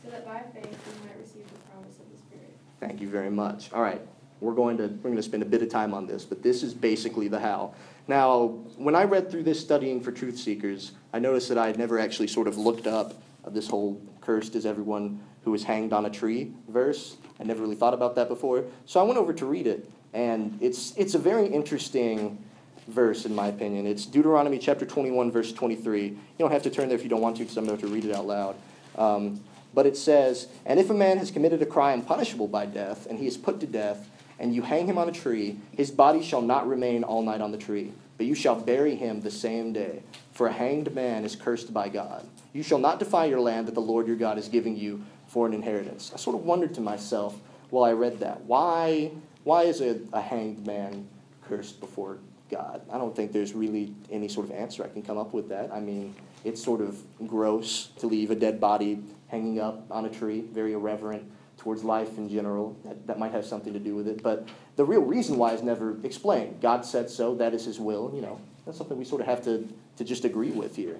so 0.03 0.09
that 0.09 0.25
by 0.25 0.41
faith 0.53 0.77
we 0.87 1.07
might 1.07 1.17
receive 1.19 1.47
the 1.47 1.59
promise 1.71 1.99
of 1.99 2.11
the 2.11 2.17
Spirit. 2.17 2.55
Thank 2.79 3.01
you 3.01 3.09
very 3.09 3.29
much. 3.29 3.71
All 3.71 3.81
right, 3.81 4.01
we're 4.41 4.53
going 4.53 4.77
to 4.77 4.87
we're 4.87 5.11
going 5.11 5.15
to 5.15 5.23
spend 5.23 5.43
a 5.43 5.45
bit 5.45 5.61
of 5.61 5.69
time 5.69 5.93
on 5.93 6.07
this, 6.07 6.25
but 6.25 6.43
this 6.43 6.63
is 6.63 6.73
basically 6.73 7.27
the 7.27 7.39
how. 7.39 7.73
Now, 8.07 8.47
when 8.77 8.95
I 8.95 9.03
read 9.03 9.29
through 9.29 9.43
this 9.43 9.59
studying 9.59 10.01
for 10.01 10.11
truth 10.11 10.37
seekers, 10.37 10.93
I 11.13 11.19
noticed 11.19 11.49
that 11.49 11.57
I 11.57 11.67
had 11.67 11.77
never 11.77 11.99
actually 11.99 12.27
sort 12.27 12.47
of 12.47 12.57
looked 12.57 12.87
up 12.87 13.13
this 13.47 13.67
whole 13.67 14.01
cursed 14.21 14.55
is 14.55 14.65
everyone 14.65 15.19
who 15.43 15.53
is 15.53 15.63
hanged 15.63 15.93
on 15.93 16.05
a 16.05 16.09
tree 16.09 16.53
verse. 16.67 17.17
I 17.39 17.43
never 17.43 17.61
really 17.61 17.75
thought 17.75 17.93
about 17.93 18.15
that 18.15 18.27
before. 18.27 18.65
So 18.85 18.99
I 18.99 19.03
went 19.03 19.17
over 19.17 19.33
to 19.33 19.45
read 19.45 19.67
it, 19.67 19.89
and 20.13 20.57
it's 20.61 20.93
it's 20.97 21.15
a 21.15 21.19
very 21.19 21.47
interesting 21.47 22.43
verse 22.89 23.25
in 23.25 23.33
my 23.33 23.47
opinion. 23.47 23.85
It's 23.85 24.05
Deuteronomy 24.05 24.59
chapter 24.59 24.85
21 24.85 25.31
verse 25.31 25.51
23. 25.53 26.05
You 26.07 26.17
don't 26.37 26.51
have 26.51 26.63
to 26.63 26.69
turn 26.69 26.89
there 26.89 26.97
if 26.97 27.03
you 27.03 27.09
don't 27.09 27.21
want 27.21 27.37
to 27.37 27.43
because 27.43 27.57
I'm 27.57 27.65
going 27.65 27.77
to 27.79 27.87
read 27.87 28.05
it 28.05 28.15
out 28.15 28.25
loud. 28.25 28.55
Um, 28.97 29.41
but 29.73 29.85
it 29.85 29.97
says, 29.97 30.47
And 30.65 30.79
if 30.79 30.89
a 30.89 30.93
man 30.93 31.17
has 31.17 31.31
committed 31.31 31.61
a 31.61 31.65
crime 31.65 32.01
punishable 32.01 32.47
by 32.47 32.65
death, 32.65 33.05
and 33.07 33.19
he 33.19 33.27
is 33.27 33.37
put 33.37 33.59
to 33.59 33.67
death, 33.67 34.09
and 34.39 34.55
you 34.55 34.61
hang 34.61 34.87
him 34.87 34.97
on 34.97 35.09
a 35.09 35.11
tree, 35.11 35.57
his 35.75 35.91
body 35.91 36.23
shall 36.23 36.41
not 36.41 36.67
remain 36.67 37.03
all 37.03 37.21
night 37.21 37.41
on 37.41 37.51
the 37.51 37.57
tree, 37.57 37.91
but 38.17 38.25
you 38.25 38.35
shall 38.35 38.55
bury 38.55 38.95
him 38.95 39.21
the 39.21 39.31
same 39.31 39.73
day. 39.73 40.01
For 40.31 40.47
a 40.47 40.53
hanged 40.53 40.95
man 40.95 41.25
is 41.25 41.35
cursed 41.35 41.73
by 41.73 41.89
God. 41.89 42.25
You 42.53 42.63
shall 42.63 42.79
not 42.79 42.99
defy 42.99 43.25
your 43.25 43.41
land 43.41 43.67
that 43.67 43.75
the 43.75 43.81
Lord 43.81 44.07
your 44.07 44.15
God 44.15 44.37
is 44.37 44.47
giving 44.47 44.77
you 44.77 45.03
for 45.27 45.45
an 45.45 45.53
inheritance. 45.53 46.11
I 46.13 46.17
sort 46.17 46.35
of 46.35 46.45
wondered 46.45 46.73
to 46.75 46.81
myself 46.81 47.39
while 47.69 47.83
I 47.83 47.91
read 47.91 48.19
that, 48.21 48.41
why, 48.41 49.11
why 49.43 49.63
is 49.63 49.81
a, 49.81 49.99
a 50.13 50.21
hanged 50.21 50.65
man 50.65 51.07
cursed 51.43 51.79
before 51.79 52.17
God? 52.49 52.81
I 52.91 52.97
don't 52.97 53.15
think 53.15 53.31
there's 53.31 53.53
really 53.53 53.93
any 54.11 54.27
sort 54.27 54.47
of 54.47 54.51
answer 54.51 54.83
I 54.83 54.87
can 54.87 55.01
come 55.01 55.17
up 55.17 55.33
with 55.33 55.49
that. 55.49 55.71
I 55.71 55.79
mean, 55.79 56.15
it's 56.43 56.63
sort 56.63 56.81
of 56.81 57.01
gross 57.27 57.87
to 57.99 58.07
leave 58.07 58.31
a 58.31 58.35
dead 58.35 58.59
body 58.59 59.01
hanging 59.27 59.59
up 59.59 59.85
on 59.91 60.05
a 60.05 60.09
tree, 60.09 60.41
very 60.41 60.73
irreverent 60.73 61.29
towards 61.57 61.83
life 61.83 62.17
in 62.17 62.29
general. 62.29 62.75
That, 62.85 63.07
that 63.07 63.19
might 63.19 63.31
have 63.31 63.45
something 63.45 63.73
to 63.73 63.79
do 63.79 63.95
with 63.95 64.07
it. 64.07 64.23
But 64.23 64.47
the 64.75 64.85
real 64.85 65.01
reason 65.01 65.37
why 65.37 65.53
is 65.53 65.61
never 65.61 65.97
explained. 66.03 66.61
God 66.61 66.85
said 66.85 67.09
so, 67.09 67.35
that 67.35 67.53
is 67.53 67.65
his 67.65 67.79
will. 67.79 68.11
You 68.13 68.21
know, 68.21 68.41
that's 68.65 68.77
something 68.77 68.97
we 68.97 69.05
sort 69.05 69.21
of 69.21 69.27
have 69.27 69.43
to, 69.43 69.67
to 69.97 70.03
just 70.03 70.25
agree 70.25 70.51
with 70.51 70.75
here. 70.75 70.97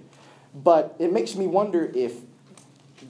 But 0.54 0.96
it 1.00 1.14
makes 1.14 1.36
me 1.36 1.48
wonder 1.48 1.92
if 1.96 2.14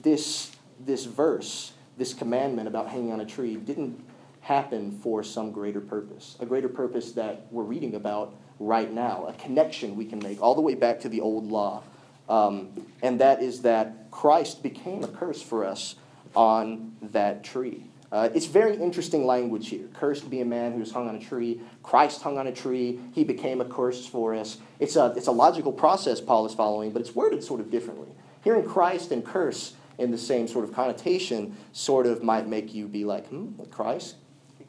this, 0.02 0.52
this 0.78 1.04
verse, 1.04 1.72
this 1.96 2.14
commandment 2.14 2.68
about 2.68 2.88
hanging 2.88 3.12
on 3.12 3.20
a 3.20 3.26
tree, 3.26 3.56
didn't 3.56 4.02
happen 4.40 4.90
for 4.90 5.22
some 5.22 5.52
greater 5.52 5.80
purpose, 5.80 6.36
a 6.40 6.46
greater 6.46 6.68
purpose 6.68 7.12
that 7.12 7.46
we're 7.50 7.62
reading 7.62 7.94
about 7.94 8.34
right 8.58 8.92
now, 8.92 9.26
a 9.26 9.32
connection 9.34 9.96
we 9.96 10.04
can 10.04 10.18
make 10.18 10.40
all 10.42 10.54
the 10.54 10.60
way 10.60 10.74
back 10.74 11.00
to 11.00 11.08
the 11.08 11.20
old 11.20 11.50
law. 11.50 11.82
Um, 12.28 12.86
and 13.02 13.20
that 13.20 13.42
is 13.42 13.62
that 13.62 14.10
Christ 14.10 14.62
became 14.62 15.02
a 15.02 15.08
curse 15.08 15.42
for 15.42 15.64
us 15.64 15.96
on 16.34 16.96
that 17.02 17.42
tree. 17.42 17.84
Uh, 18.12 18.28
it's 18.34 18.46
very 18.46 18.76
interesting 18.76 19.24
language 19.24 19.68
here. 19.68 19.88
Cursed 19.94 20.28
be 20.30 20.40
a 20.40 20.44
man 20.44 20.72
who 20.72 20.82
is 20.82 20.90
hung 20.90 21.08
on 21.08 21.14
a 21.14 21.20
tree. 21.20 21.60
Christ 21.82 22.22
hung 22.22 22.38
on 22.38 22.46
a 22.46 22.52
tree. 22.52 22.98
He 23.12 23.22
became 23.24 23.60
a 23.60 23.64
curse 23.64 24.04
for 24.06 24.34
us. 24.34 24.58
It's 24.80 24.96
a, 24.96 25.12
it's 25.16 25.28
a 25.28 25.32
logical 25.32 25.72
process 25.72 26.20
Paul 26.20 26.46
is 26.46 26.54
following, 26.54 26.90
but 26.90 27.00
it's 27.02 27.14
worded 27.14 27.44
sort 27.44 27.60
of 27.60 27.70
differently. 27.70 28.08
Hearing 28.42 28.64
Christ 28.64 29.12
and 29.12 29.24
curse 29.24 29.74
in 29.98 30.10
the 30.10 30.18
same 30.18 30.48
sort 30.48 30.64
of 30.64 30.74
connotation 30.74 31.56
sort 31.72 32.06
of 32.06 32.22
might 32.22 32.48
make 32.48 32.74
you 32.74 32.88
be 32.88 33.04
like, 33.04 33.28
hmm, 33.28 33.52
Christ 33.70 34.16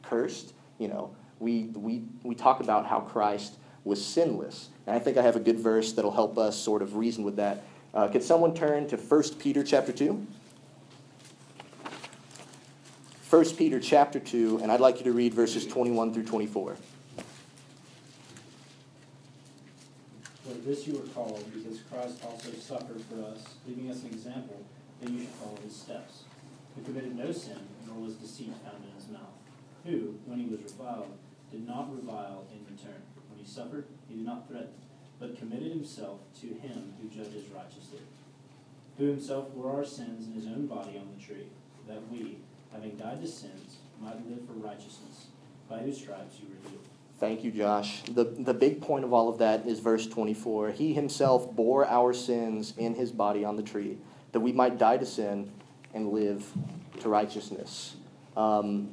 cursed? 0.02 0.54
You 0.78 0.88
know, 0.88 1.14
we, 1.38 1.64
we, 1.74 2.04
we 2.22 2.34
talk 2.34 2.60
about 2.60 2.86
how 2.86 3.00
Christ 3.00 3.56
was 3.84 4.04
sinless. 4.04 4.68
And 4.86 4.94
I 4.94 4.98
think 4.98 5.16
I 5.16 5.22
have 5.22 5.36
a 5.36 5.40
good 5.40 5.58
verse 5.58 5.92
that'll 5.92 6.12
help 6.12 6.38
us 6.38 6.56
sort 6.56 6.82
of 6.82 6.96
reason 6.96 7.24
with 7.24 7.36
that. 7.36 7.64
Uh, 7.94 8.08
could 8.08 8.22
someone 8.22 8.54
turn 8.54 8.86
to 8.88 8.96
1 8.96 9.22
Peter 9.38 9.62
chapter 9.62 9.92
2? 9.92 10.26
1 13.28 13.44
Peter 13.56 13.80
chapter 13.80 14.20
2, 14.20 14.60
and 14.62 14.70
I'd 14.70 14.80
like 14.80 14.98
you 14.98 15.04
to 15.04 15.12
read 15.12 15.32
verses 15.32 15.66
21 15.66 16.12
through 16.12 16.24
24. 16.24 16.76
For 20.44 20.54
this 20.66 20.86
you 20.86 20.94
were 20.94 21.06
called, 21.14 21.42
because 21.52 21.80
Christ 21.90 22.22
also 22.24 22.50
suffered 22.52 23.00
for 23.10 23.24
us, 23.24 23.42
leaving 23.66 23.90
us 23.90 24.02
an 24.02 24.08
example 24.08 24.62
that 25.00 25.10
you 25.10 25.20
should 25.20 25.28
follow 25.28 25.56
his 25.64 25.74
steps, 25.74 26.24
who 26.76 26.82
committed 26.82 27.16
no 27.16 27.32
sin, 27.32 27.56
nor 27.86 27.96
was 28.04 28.14
deceit 28.16 28.52
found 28.64 28.84
in 28.84 28.94
his 28.94 29.08
mouth, 29.08 29.32
who, 29.84 30.14
when 30.26 30.38
he 30.38 30.46
was 30.46 30.60
reviled, 30.62 31.16
did 31.50 31.66
not 31.66 31.94
revile 31.94 32.46
in 32.52 32.64
return. 32.64 33.02
When 33.28 33.38
he 33.38 33.44
suffered, 33.44 33.86
he 34.08 34.16
did 34.16 34.24
not 34.24 34.48
threaten, 34.48 34.72
but 35.18 35.38
committed 35.38 35.72
himself 35.72 36.20
to 36.40 36.46
him 36.46 36.94
who 37.00 37.08
judges 37.08 37.48
righteously, 37.54 38.00
who 38.98 39.06
himself 39.06 39.54
bore 39.54 39.70
our 39.72 39.84
sins 39.84 40.26
in 40.26 40.34
his 40.34 40.46
own 40.46 40.66
body 40.66 40.98
on 40.98 41.08
the 41.14 41.22
tree, 41.22 41.46
that 41.88 42.10
we, 42.10 42.38
having 42.72 42.96
died 42.96 43.20
to 43.20 43.28
sins, 43.28 43.76
might 44.00 44.26
live 44.28 44.46
for 44.46 44.54
righteousness, 44.54 45.26
by 45.68 45.78
whose 45.78 45.98
stripes 45.98 46.38
you 46.40 46.48
were 46.48 46.68
healed. 46.68 46.86
Thank 47.18 47.44
you, 47.44 47.52
Josh. 47.52 48.02
The, 48.02 48.24
the 48.24 48.54
big 48.54 48.82
point 48.82 49.04
of 49.04 49.12
all 49.12 49.28
of 49.28 49.38
that 49.38 49.64
is 49.64 49.78
verse 49.78 50.08
24. 50.08 50.70
He 50.72 50.92
himself 50.92 51.54
bore 51.54 51.86
our 51.86 52.12
sins 52.12 52.74
in 52.76 52.94
his 52.96 53.12
body 53.12 53.44
on 53.44 53.56
the 53.56 53.62
tree, 53.62 53.98
that 54.32 54.40
we 54.40 54.50
might 54.52 54.76
die 54.76 54.96
to 54.96 55.06
sin 55.06 55.52
and 55.94 56.08
live 56.08 56.44
to 57.00 57.08
righteousness. 57.08 57.94
Um, 58.36 58.90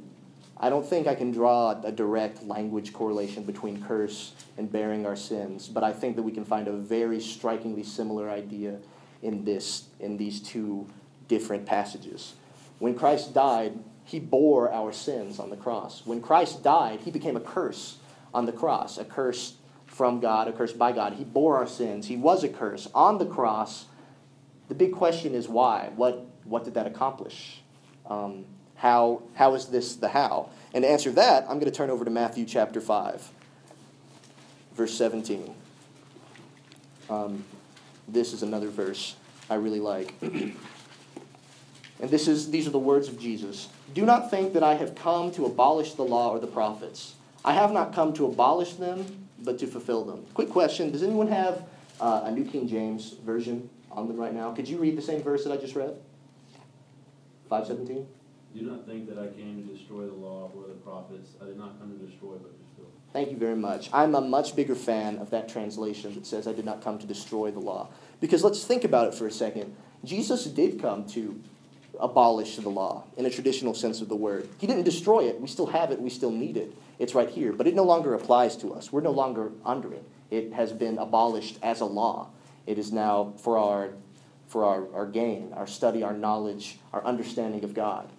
I 0.59 0.69
don't 0.69 0.85
think 0.85 1.07
I 1.07 1.15
can 1.15 1.31
draw 1.31 1.71
a 1.83 1.91
direct 1.91 2.43
language 2.43 2.91
correlation 2.91 3.43
between 3.43 3.81
curse 3.81 4.33
and 4.57 4.69
bearing 4.69 5.05
our 5.05 5.15
sins, 5.15 5.69
but 5.69 5.83
I 5.83 5.93
think 5.93 6.17
that 6.17 6.23
we 6.23 6.33
can 6.33 6.43
find 6.43 6.67
a 6.67 6.73
very 6.73 7.21
strikingly 7.21 7.83
similar 7.83 8.29
idea 8.29 8.79
in 9.21 9.45
this 9.45 9.85
in 9.99 10.17
these 10.17 10.41
two 10.41 10.87
different 11.29 11.65
passages. 11.65 12.33
When 12.79 12.95
Christ 12.95 13.33
died, 13.33 13.79
he 14.03 14.19
bore 14.19 14.71
our 14.71 14.91
sins 14.91 15.39
on 15.39 15.49
the 15.49 15.55
cross. 15.55 16.01
When 16.05 16.21
Christ 16.21 16.63
died, 16.63 17.01
he 17.01 17.11
became 17.11 17.37
a 17.37 17.41
curse 17.41 17.97
on 18.33 18.45
the 18.45 18.51
cross, 18.51 18.97
a 18.97 19.05
curse 19.05 19.53
from 19.85 20.19
God, 20.19 20.47
a 20.47 20.51
curse 20.51 20.73
by 20.73 20.91
God. 20.91 21.13
He 21.13 21.23
bore 21.23 21.57
our 21.57 21.67
sins. 21.67 22.07
He 22.07 22.15
was 22.15 22.43
a 22.43 22.49
curse 22.49 22.87
on 22.93 23.17
the 23.17 23.25
cross. 23.25 23.85
The 24.67 24.75
big 24.75 24.93
question 24.93 25.33
is 25.33 25.47
why? 25.47 25.91
What, 25.95 26.25
what 26.43 26.63
did 26.63 26.73
that 26.75 26.87
accomplish? 26.87 27.61
Um, 28.05 28.45
how, 28.79 29.21
how 29.35 29.53
is 29.55 29.67
this 29.67 29.95
the 29.95 30.09
how? 30.09 30.49
And 30.73 30.83
to 30.83 30.89
answer 30.89 31.11
that, 31.11 31.43
I'm 31.43 31.59
going 31.59 31.71
to 31.71 31.77
turn 31.77 31.89
over 31.89 32.05
to 32.05 32.11
Matthew 32.11 32.45
chapter 32.45 32.81
5, 32.81 33.29
verse 34.73 34.93
17. 34.97 35.53
Um, 37.09 37.43
this 38.07 38.33
is 38.33 38.43
another 38.43 38.69
verse 38.69 39.15
I 39.49 39.55
really 39.55 39.79
like. 39.79 40.13
And 42.01 42.09
this 42.09 42.27
is, 42.27 42.49
these 42.49 42.65
are 42.65 42.69
the 42.69 42.79
words 42.79 43.09
of 43.09 43.19
Jesus. 43.19 43.67
Do 43.93 44.05
not 44.05 44.31
think 44.31 44.53
that 44.53 44.63
I 44.63 44.75
have 44.75 44.95
come 44.95 45.31
to 45.31 45.45
abolish 45.45 45.95
the 45.95 46.03
law 46.03 46.29
or 46.29 46.39
the 46.39 46.47
prophets. 46.47 47.15
I 47.43 47.53
have 47.53 47.71
not 47.71 47.93
come 47.93 48.13
to 48.13 48.25
abolish 48.25 48.75
them, 48.75 49.27
but 49.39 49.59
to 49.59 49.67
fulfill 49.67 50.05
them. 50.05 50.25
Quick 50.33 50.49
question 50.49 50.91
Does 50.91 51.03
anyone 51.03 51.27
have 51.27 51.63
uh, 51.99 52.21
a 52.23 52.31
New 52.31 52.45
King 52.45 52.67
James 52.67 53.15
version 53.25 53.69
on 53.91 54.07
them 54.07 54.15
right 54.15 54.33
now? 54.33 54.53
Could 54.53 54.67
you 54.67 54.77
read 54.77 54.97
the 54.97 55.01
same 55.01 55.21
verse 55.21 55.43
that 55.43 55.51
I 55.51 55.57
just 55.57 55.75
read? 55.75 55.93
517? 57.49 58.07
Do 58.55 58.61
not 58.61 58.85
think 58.87 59.07
that 59.09 59.19
I 59.19 59.27
came 59.27 59.63
to 59.63 59.73
destroy 59.73 60.07
the 60.07 60.13
law 60.13 60.51
or 60.55 60.67
the 60.67 60.73
prophets. 60.73 61.31
I 61.41 61.45
did 61.45 61.57
not 61.57 61.79
come 61.79 61.97
to 61.97 62.05
destroy, 62.05 62.33
but 62.33 62.51
to 62.51 62.65
fulfill. 62.75 62.91
Thank 63.13 63.29
you 63.29 63.37
very 63.37 63.55
much. 63.55 63.89
I'm 63.93 64.15
a 64.15 64.21
much 64.21 64.55
bigger 64.55 64.75
fan 64.75 65.17
of 65.17 65.29
that 65.29 65.49
translation 65.49 66.15
that 66.15 66.25
says, 66.25 66.47
I 66.47 66.53
did 66.53 66.65
not 66.65 66.83
come 66.83 66.97
to 66.99 67.07
destroy 67.07 67.51
the 67.51 67.59
law. 67.59 67.89
Because 68.19 68.43
let's 68.43 68.63
think 68.63 68.83
about 68.83 69.07
it 69.07 69.15
for 69.15 69.27
a 69.27 69.31
second. 69.31 69.75
Jesus 70.03 70.45
did 70.45 70.81
come 70.81 71.05
to 71.09 71.39
abolish 71.99 72.55
the 72.55 72.69
law 72.69 73.03
in 73.17 73.25
a 73.25 73.29
traditional 73.29 73.73
sense 73.73 74.01
of 74.01 74.09
the 74.09 74.15
word. 74.15 74.47
He 74.57 74.67
didn't 74.67 74.83
destroy 74.83 75.25
it. 75.27 75.39
We 75.39 75.47
still 75.47 75.67
have 75.67 75.91
it. 75.91 76.01
We 76.01 76.09
still 76.09 76.31
need 76.31 76.57
it. 76.57 76.73
It's 76.97 77.13
right 77.13 77.29
here. 77.29 77.53
But 77.53 77.67
it 77.67 77.75
no 77.75 77.83
longer 77.83 78.13
applies 78.13 78.55
to 78.57 78.73
us. 78.73 78.91
We're 78.91 79.01
no 79.01 79.11
longer 79.11 79.51
under 79.65 79.93
it. 79.93 80.03
It 80.31 80.53
has 80.53 80.71
been 80.71 80.97
abolished 80.97 81.59
as 81.61 81.81
a 81.81 81.85
law. 81.85 82.29
It 82.65 82.77
is 82.77 82.91
now 82.91 83.33
for 83.37 83.57
our, 83.57 83.89
for 84.47 84.65
our, 84.65 84.93
our 84.93 85.05
gain, 85.05 85.53
our 85.53 85.67
study, 85.67 86.03
our 86.03 86.13
knowledge, 86.13 86.79
our 86.93 87.03
understanding 87.03 87.63
of 87.63 87.73
God. 87.73 88.09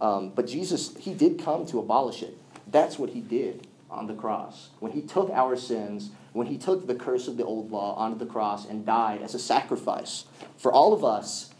Um, 0.00 0.30
but 0.30 0.46
Jesus, 0.46 0.96
he 0.96 1.12
did 1.14 1.38
come 1.38 1.66
to 1.66 1.78
abolish 1.78 2.22
it. 2.22 2.36
That's 2.66 2.98
what 2.98 3.10
he 3.10 3.20
did 3.20 3.66
on 3.90 4.06
the 4.06 4.14
cross. 4.14 4.70
When 4.78 4.92
he 4.92 5.02
took 5.02 5.30
our 5.30 5.56
sins, 5.56 6.10
when 6.32 6.46
he 6.46 6.56
took 6.56 6.86
the 6.86 6.94
curse 6.94 7.28
of 7.28 7.36
the 7.36 7.44
old 7.44 7.70
law 7.70 7.94
onto 7.96 8.18
the 8.18 8.30
cross 8.30 8.66
and 8.66 8.86
died 8.86 9.20
as 9.22 9.34
a 9.34 9.38
sacrifice 9.38 10.24
for 10.56 10.72
all 10.72 10.92
of 10.92 11.04
us 11.04 11.50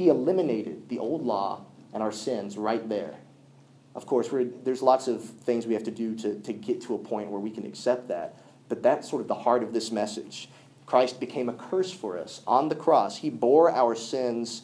he 0.00 0.08
eliminated 0.08 0.88
the 0.88 0.98
old 0.98 1.26
law 1.26 1.66
and 1.92 2.02
our 2.02 2.10
sins 2.10 2.56
right 2.56 2.88
there. 2.88 3.16
Of 3.94 4.06
course, 4.06 4.30
there's 4.64 4.80
lots 4.80 5.08
of 5.08 5.22
things 5.22 5.66
we 5.66 5.74
have 5.74 5.82
to 5.84 5.90
do 5.90 6.14
to, 6.16 6.40
to 6.40 6.54
get 6.54 6.80
to 6.84 6.94
a 6.94 6.98
point 6.98 7.28
where 7.28 7.38
we 7.38 7.50
can 7.50 7.66
accept 7.66 8.08
that. 8.08 8.42
But 8.70 8.82
that's 8.82 9.10
sort 9.10 9.20
of 9.20 9.28
the 9.28 9.34
heart 9.34 9.62
of 9.62 9.74
this 9.74 9.92
message. 9.92 10.48
Christ 10.86 11.20
became 11.20 11.50
a 11.50 11.52
curse 11.52 11.92
for 11.92 12.16
us 12.16 12.40
on 12.46 12.70
the 12.70 12.74
cross. 12.74 13.18
He 13.18 13.28
bore 13.28 13.70
our 13.70 13.94
sins, 13.94 14.62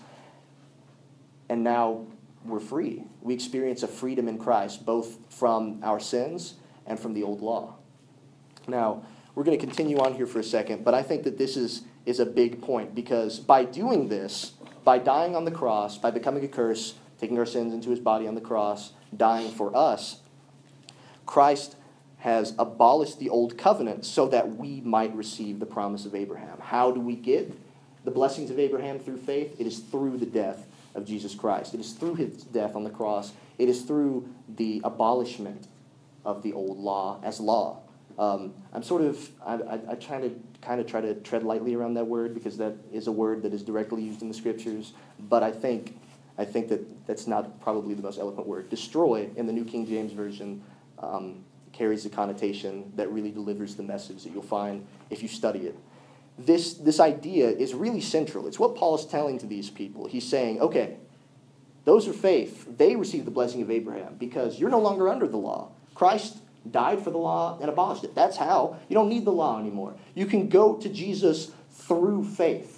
and 1.50 1.62
now 1.62 2.06
we're 2.48 2.61
free. 2.61 3.04
We 3.20 3.35
experience 3.35 3.82
a 3.82 3.88
freedom 3.88 4.28
in 4.28 4.38
Christ, 4.38 4.85
both 4.85 5.18
from 5.30 5.80
our 5.82 6.00
sins 6.00 6.54
and 6.87 6.98
from 6.98 7.14
the 7.14 7.22
old 7.22 7.40
law. 7.40 7.74
Now, 8.68 9.02
we're 9.35 9.44
going 9.44 9.59
to 9.59 9.64
continue 9.64 9.98
on 9.98 10.14
here 10.14 10.26
for 10.26 10.40
a 10.40 10.44
second, 10.44 10.85
but 10.85 10.94
I 10.94 11.02
think 11.02 11.24
that 11.24 11.38
this 11.38 11.56
is, 11.56 11.82
is 12.06 12.20
a 12.20 12.26
big 12.26 12.62
point 12.62 12.94
because 12.94 13.38
by 13.38 13.64
doing 13.64 14.09
this, 14.09 14.52
by 14.85 14.98
dying 14.98 15.37
on 15.37 15.44
the 15.44 15.50
cross, 15.50 15.98
by 15.98 16.11
becoming 16.11 16.44
a 16.44 16.48
curse, 16.48 16.94
taking 17.20 17.38
our 17.38 17.46
sins 17.46 17.74
into 17.74 17.90
his 17.90 18.00
body 18.00 18.26
on 18.26 18.35
the 18.35 18.40
cross, 18.40 18.92
dying 19.16 19.50
for 19.50 19.76
us, 19.76 20.20
Christ 21.26 21.76
has 22.18 22.54
abolished 22.59 23.18
the 23.18 23.28
old 23.28 23.59
covenant 23.59 24.04
so 24.04 24.26
that 24.28 24.56
we 24.56 24.80
might 24.80 25.14
receive 25.14 25.61
the 25.61 25.66
promise 25.66 26.06
of 26.06 26.14
Abraham. 26.14 26.59
How 26.61 26.90
do 26.90 27.00
we 27.00 27.14
get 27.14 27.52
the 28.04 28.11
blessings 28.11 28.50
of 28.50 28.59
Abraham 28.59 28.98
through 28.98 29.18
faith? 29.18 29.61
It 29.61 29.66
is 29.66 29.80
through 29.80 30.16
the 30.18 30.26
death 30.26 30.66
of 30.96 31.04
Jesus 31.04 31.35
Christ. 31.35 31.74
It 31.74 31.80
is 31.80 31.92
through 31.92 32.16
his 32.16 32.42
death 32.44 32.74
on 32.74 32.82
the 32.82 32.90
cross. 32.90 33.32
It 33.59 33.68
is 33.68 33.82
through 33.82 34.28
the 34.48 34.80
abolishment 34.82 35.68
of 36.24 36.42
the 36.42 36.52
old 36.52 36.78
law 36.78 37.20
as 37.22 37.38
law. 37.38 37.82
Um, 38.18 38.54
I'm 38.72 38.82
sort 38.82 39.02
of, 39.02 39.30
I, 39.44 39.54
I, 39.54 39.80
I 39.90 39.94
try 39.94 40.20
to 40.20 40.35
kind 40.62 40.80
of 40.80 40.87
try 40.87 41.02
to 41.02 41.14
tread 41.14 41.42
lightly 41.42 41.74
around 41.74 41.94
that 41.94 42.06
word 42.06 42.32
because 42.32 42.56
that 42.56 42.74
is 42.90 43.06
a 43.06 43.12
word 43.12 43.42
that 43.42 43.52
is 43.52 43.62
directly 43.62 44.02
used 44.02 44.22
in 44.22 44.28
the 44.28 44.35
scriptures. 44.35 44.94
But 45.20 45.42
I 45.42 45.52
think, 45.52 45.98
I 46.38 46.46
think 46.46 46.68
that 46.68 47.06
that's 47.06 47.26
not 47.26 47.61
probably 47.61 47.94
the 47.94 48.02
most 48.02 48.18
eloquent 48.18 48.48
word. 48.48 48.70
Destroy 48.70 49.28
in 49.37 49.46
the 49.46 49.52
New 49.52 49.64
King 49.64 49.87
James 49.87 50.12
Version 50.12 50.62
um, 50.98 51.44
carries 51.72 52.06
a 52.06 52.09
connotation 52.09 52.90
that 52.96 53.12
really 53.12 53.30
delivers 53.30 53.76
the 53.76 53.82
message 53.82 54.22
that 54.24 54.32
you'll 54.32 54.42
find 54.42 54.87
if 55.11 55.22
you 55.22 55.28
study 55.28 55.61
it. 55.61 55.78
This, 56.38 56.75
this 56.75 57.01
idea 57.01 57.49
is 57.49 57.75
really 57.75 58.01
central. 58.01 58.46
It's 58.46 58.59
what 58.59 58.77
Paul 58.77 58.96
is 58.96 59.07
telling 59.07 59.38
to 59.38 59.46
these 59.46 59.70
people. 59.70 60.07
He's 60.07 60.29
saying, 60.29 60.61
okay, 60.61 60.99
those 61.85 62.07
are 62.09 62.12
faith. 62.12 62.77
They 62.77 62.96
receive 62.96 63.25
the 63.25 63.31
blessing 63.31 63.62
of 63.62 63.70
Abraham 63.70 64.16
because 64.18 64.59
you're 64.59 64.70
no 64.70 64.81
longer 64.81 65.09
under 65.09 65.27
the 65.27 65.37
law. 65.37 65.70
Christ 65.94 66.38
died 66.70 67.03
for 67.03 67.11
the 67.11 67.18
law 67.18 67.59
and 67.61 67.70
abolished 67.70 68.05
it. 68.05 68.14
That's 68.14 68.37
how. 68.37 68.77
You 68.88 68.94
don't 68.94 69.09
need 69.09 69.25
the 69.25 69.33
law 69.33 69.59
anymore. 69.59 69.94
You 70.14 70.27
can 70.27 70.49
go 70.49 70.77
to 70.77 70.88
Jesus 70.88 71.53
through 71.70 72.25
faith. 72.25 72.75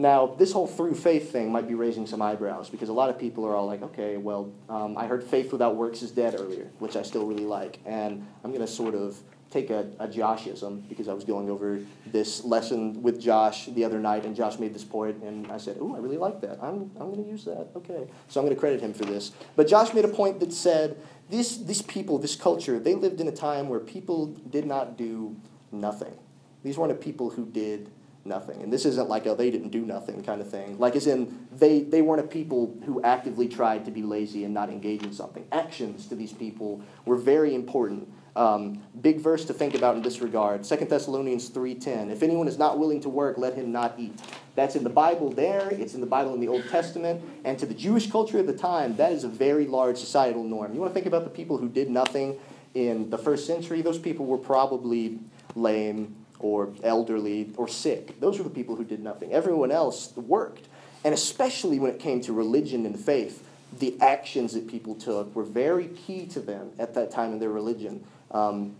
Now, 0.00 0.28
this 0.28 0.50
whole 0.50 0.66
through 0.66 0.94
faith 0.94 1.30
thing 1.30 1.52
might 1.52 1.68
be 1.68 1.74
raising 1.74 2.06
some 2.06 2.22
eyebrows 2.22 2.70
because 2.70 2.88
a 2.88 2.92
lot 2.94 3.10
of 3.10 3.18
people 3.18 3.46
are 3.46 3.54
all 3.54 3.66
like, 3.66 3.82
okay, 3.82 4.16
well, 4.16 4.50
um, 4.70 4.96
I 4.96 5.06
heard 5.06 5.22
faith 5.22 5.52
without 5.52 5.76
works 5.76 6.00
is 6.00 6.10
dead 6.10 6.34
earlier, 6.40 6.70
which 6.78 6.96
I 6.96 7.02
still 7.02 7.26
really 7.26 7.44
like. 7.44 7.80
And 7.84 8.26
I'm 8.42 8.50
going 8.50 8.64
to 8.64 8.72
sort 8.72 8.94
of 8.94 9.18
take 9.50 9.68
a, 9.68 9.90
a 9.98 10.08
Joshism 10.08 10.88
because 10.88 11.06
I 11.06 11.12
was 11.12 11.24
going 11.24 11.50
over 11.50 11.80
this 12.06 12.44
lesson 12.44 13.02
with 13.02 13.20
Josh 13.20 13.66
the 13.66 13.84
other 13.84 13.98
night, 13.98 14.24
and 14.24 14.34
Josh 14.34 14.58
made 14.58 14.72
this 14.72 14.84
point, 14.84 15.22
and 15.22 15.52
I 15.52 15.58
said, 15.58 15.76
"Oh, 15.78 15.94
I 15.94 15.98
really 15.98 16.16
like 16.16 16.40
that. 16.40 16.58
I'm, 16.62 16.90
I'm 16.98 17.12
going 17.12 17.22
to 17.22 17.28
use 17.28 17.44
that. 17.44 17.68
Okay, 17.76 18.08
so 18.28 18.40
I'm 18.40 18.46
going 18.46 18.56
to 18.56 18.60
credit 18.60 18.80
him 18.80 18.94
for 18.94 19.04
this." 19.04 19.32
But 19.54 19.68
Josh 19.68 19.92
made 19.92 20.06
a 20.06 20.08
point 20.08 20.40
that 20.40 20.54
said 20.54 20.96
these 21.28 21.66
these 21.66 21.82
people, 21.82 22.16
this 22.16 22.36
culture, 22.36 22.78
they 22.78 22.94
lived 22.94 23.20
in 23.20 23.28
a 23.28 23.32
time 23.32 23.68
where 23.68 23.80
people 23.80 24.28
did 24.48 24.64
not 24.64 24.96
do 24.96 25.36
nothing. 25.72 26.16
These 26.62 26.78
weren't 26.78 26.92
a 26.92 26.94
people 26.94 27.28
who 27.28 27.44
did 27.44 27.90
nothing. 28.24 28.62
And 28.62 28.72
this 28.72 28.84
isn't 28.84 29.08
like 29.08 29.26
a 29.26 29.34
they 29.34 29.50
didn't 29.50 29.70
do 29.70 29.84
nothing 29.84 30.22
kind 30.22 30.40
of 30.40 30.50
thing. 30.50 30.78
Like 30.78 30.96
as 30.96 31.06
in 31.06 31.48
they, 31.52 31.80
they 31.80 32.02
weren't 32.02 32.20
a 32.20 32.26
people 32.26 32.76
who 32.84 33.02
actively 33.02 33.48
tried 33.48 33.84
to 33.86 33.90
be 33.90 34.02
lazy 34.02 34.44
and 34.44 34.52
not 34.52 34.70
engage 34.70 35.02
in 35.02 35.12
something. 35.12 35.46
Actions 35.52 36.06
to 36.08 36.14
these 36.14 36.32
people 36.32 36.82
were 37.04 37.16
very 37.16 37.54
important. 37.54 38.12
Um, 38.36 38.82
big 39.00 39.20
verse 39.20 39.44
to 39.46 39.52
think 39.52 39.74
about 39.74 39.96
in 39.96 40.02
this 40.02 40.20
regard. 40.20 40.62
2 40.62 40.76
Thessalonians 40.76 41.50
3.10. 41.50 42.10
If 42.10 42.22
anyone 42.22 42.46
is 42.46 42.58
not 42.58 42.78
willing 42.78 43.00
to 43.00 43.08
work, 43.08 43.38
let 43.38 43.54
him 43.54 43.72
not 43.72 43.94
eat. 43.98 44.20
That's 44.54 44.76
in 44.76 44.84
the 44.84 44.90
Bible 44.90 45.30
there. 45.30 45.68
It's 45.70 45.94
in 45.94 46.00
the 46.00 46.06
Bible 46.06 46.34
in 46.34 46.40
the 46.40 46.48
Old 46.48 46.68
Testament. 46.68 47.22
And 47.44 47.58
to 47.58 47.66
the 47.66 47.74
Jewish 47.74 48.10
culture 48.10 48.38
at 48.38 48.46
the 48.46 48.56
time, 48.56 48.96
that 48.96 49.12
is 49.12 49.24
a 49.24 49.28
very 49.28 49.66
large 49.66 49.98
societal 49.98 50.44
norm. 50.44 50.74
You 50.74 50.80
want 50.80 50.90
to 50.90 50.94
think 50.94 51.06
about 51.06 51.24
the 51.24 51.30
people 51.30 51.58
who 51.58 51.68
did 51.68 51.90
nothing 51.90 52.38
in 52.74 53.10
the 53.10 53.18
first 53.18 53.46
century? 53.46 53.82
Those 53.82 53.98
people 53.98 54.26
were 54.26 54.38
probably 54.38 55.18
lame, 55.56 56.14
or 56.40 56.72
elderly 56.82 57.52
or 57.56 57.68
sick. 57.68 58.18
Those 58.20 58.38
were 58.38 58.44
the 58.44 58.50
people 58.50 58.76
who 58.76 58.84
did 58.84 59.00
nothing. 59.00 59.32
Everyone 59.32 59.70
else 59.70 60.14
worked. 60.16 60.68
And 61.04 61.14
especially 61.14 61.78
when 61.78 61.90
it 61.90 61.98
came 61.98 62.20
to 62.22 62.32
religion 62.32 62.84
and 62.84 62.98
faith, 62.98 63.46
the 63.78 63.96
actions 64.00 64.52
that 64.54 64.68
people 64.68 64.94
took 64.94 65.34
were 65.34 65.44
very 65.44 65.88
key 65.88 66.26
to 66.26 66.40
them 66.40 66.72
at 66.78 66.94
that 66.94 67.10
time 67.10 67.32
in 67.32 67.38
their 67.38 67.50
religion. 67.50 68.04
Um, 68.30 68.76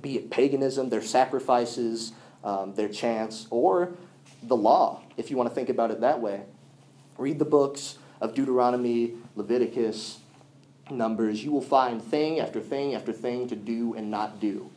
be 0.00 0.16
it 0.16 0.30
paganism, 0.30 0.88
their 0.88 1.02
sacrifices, 1.02 2.12
um, 2.42 2.74
their 2.74 2.88
chants, 2.88 3.46
or 3.50 3.92
the 4.42 4.56
law, 4.56 5.02
if 5.16 5.30
you 5.30 5.36
want 5.36 5.48
to 5.48 5.54
think 5.54 5.68
about 5.68 5.90
it 5.90 6.00
that 6.00 6.20
way. 6.20 6.42
Read 7.18 7.38
the 7.38 7.44
books 7.44 7.98
of 8.20 8.34
Deuteronomy, 8.34 9.12
Leviticus, 9.36 10.18
Numbers. 10.90 11.44
You 11.44 11.52
will 11.52 11.60
find 11.60 12.02
thing 12.02 12.40
after 12.40 12.60
thing 12.60 12.94
after 12.94 13.12
thing 13.12 13.48
to 13.48 13.56
do 13.56 13.94
and 13.94 14.10
not 14.10 14.40
do. 14.40 14.70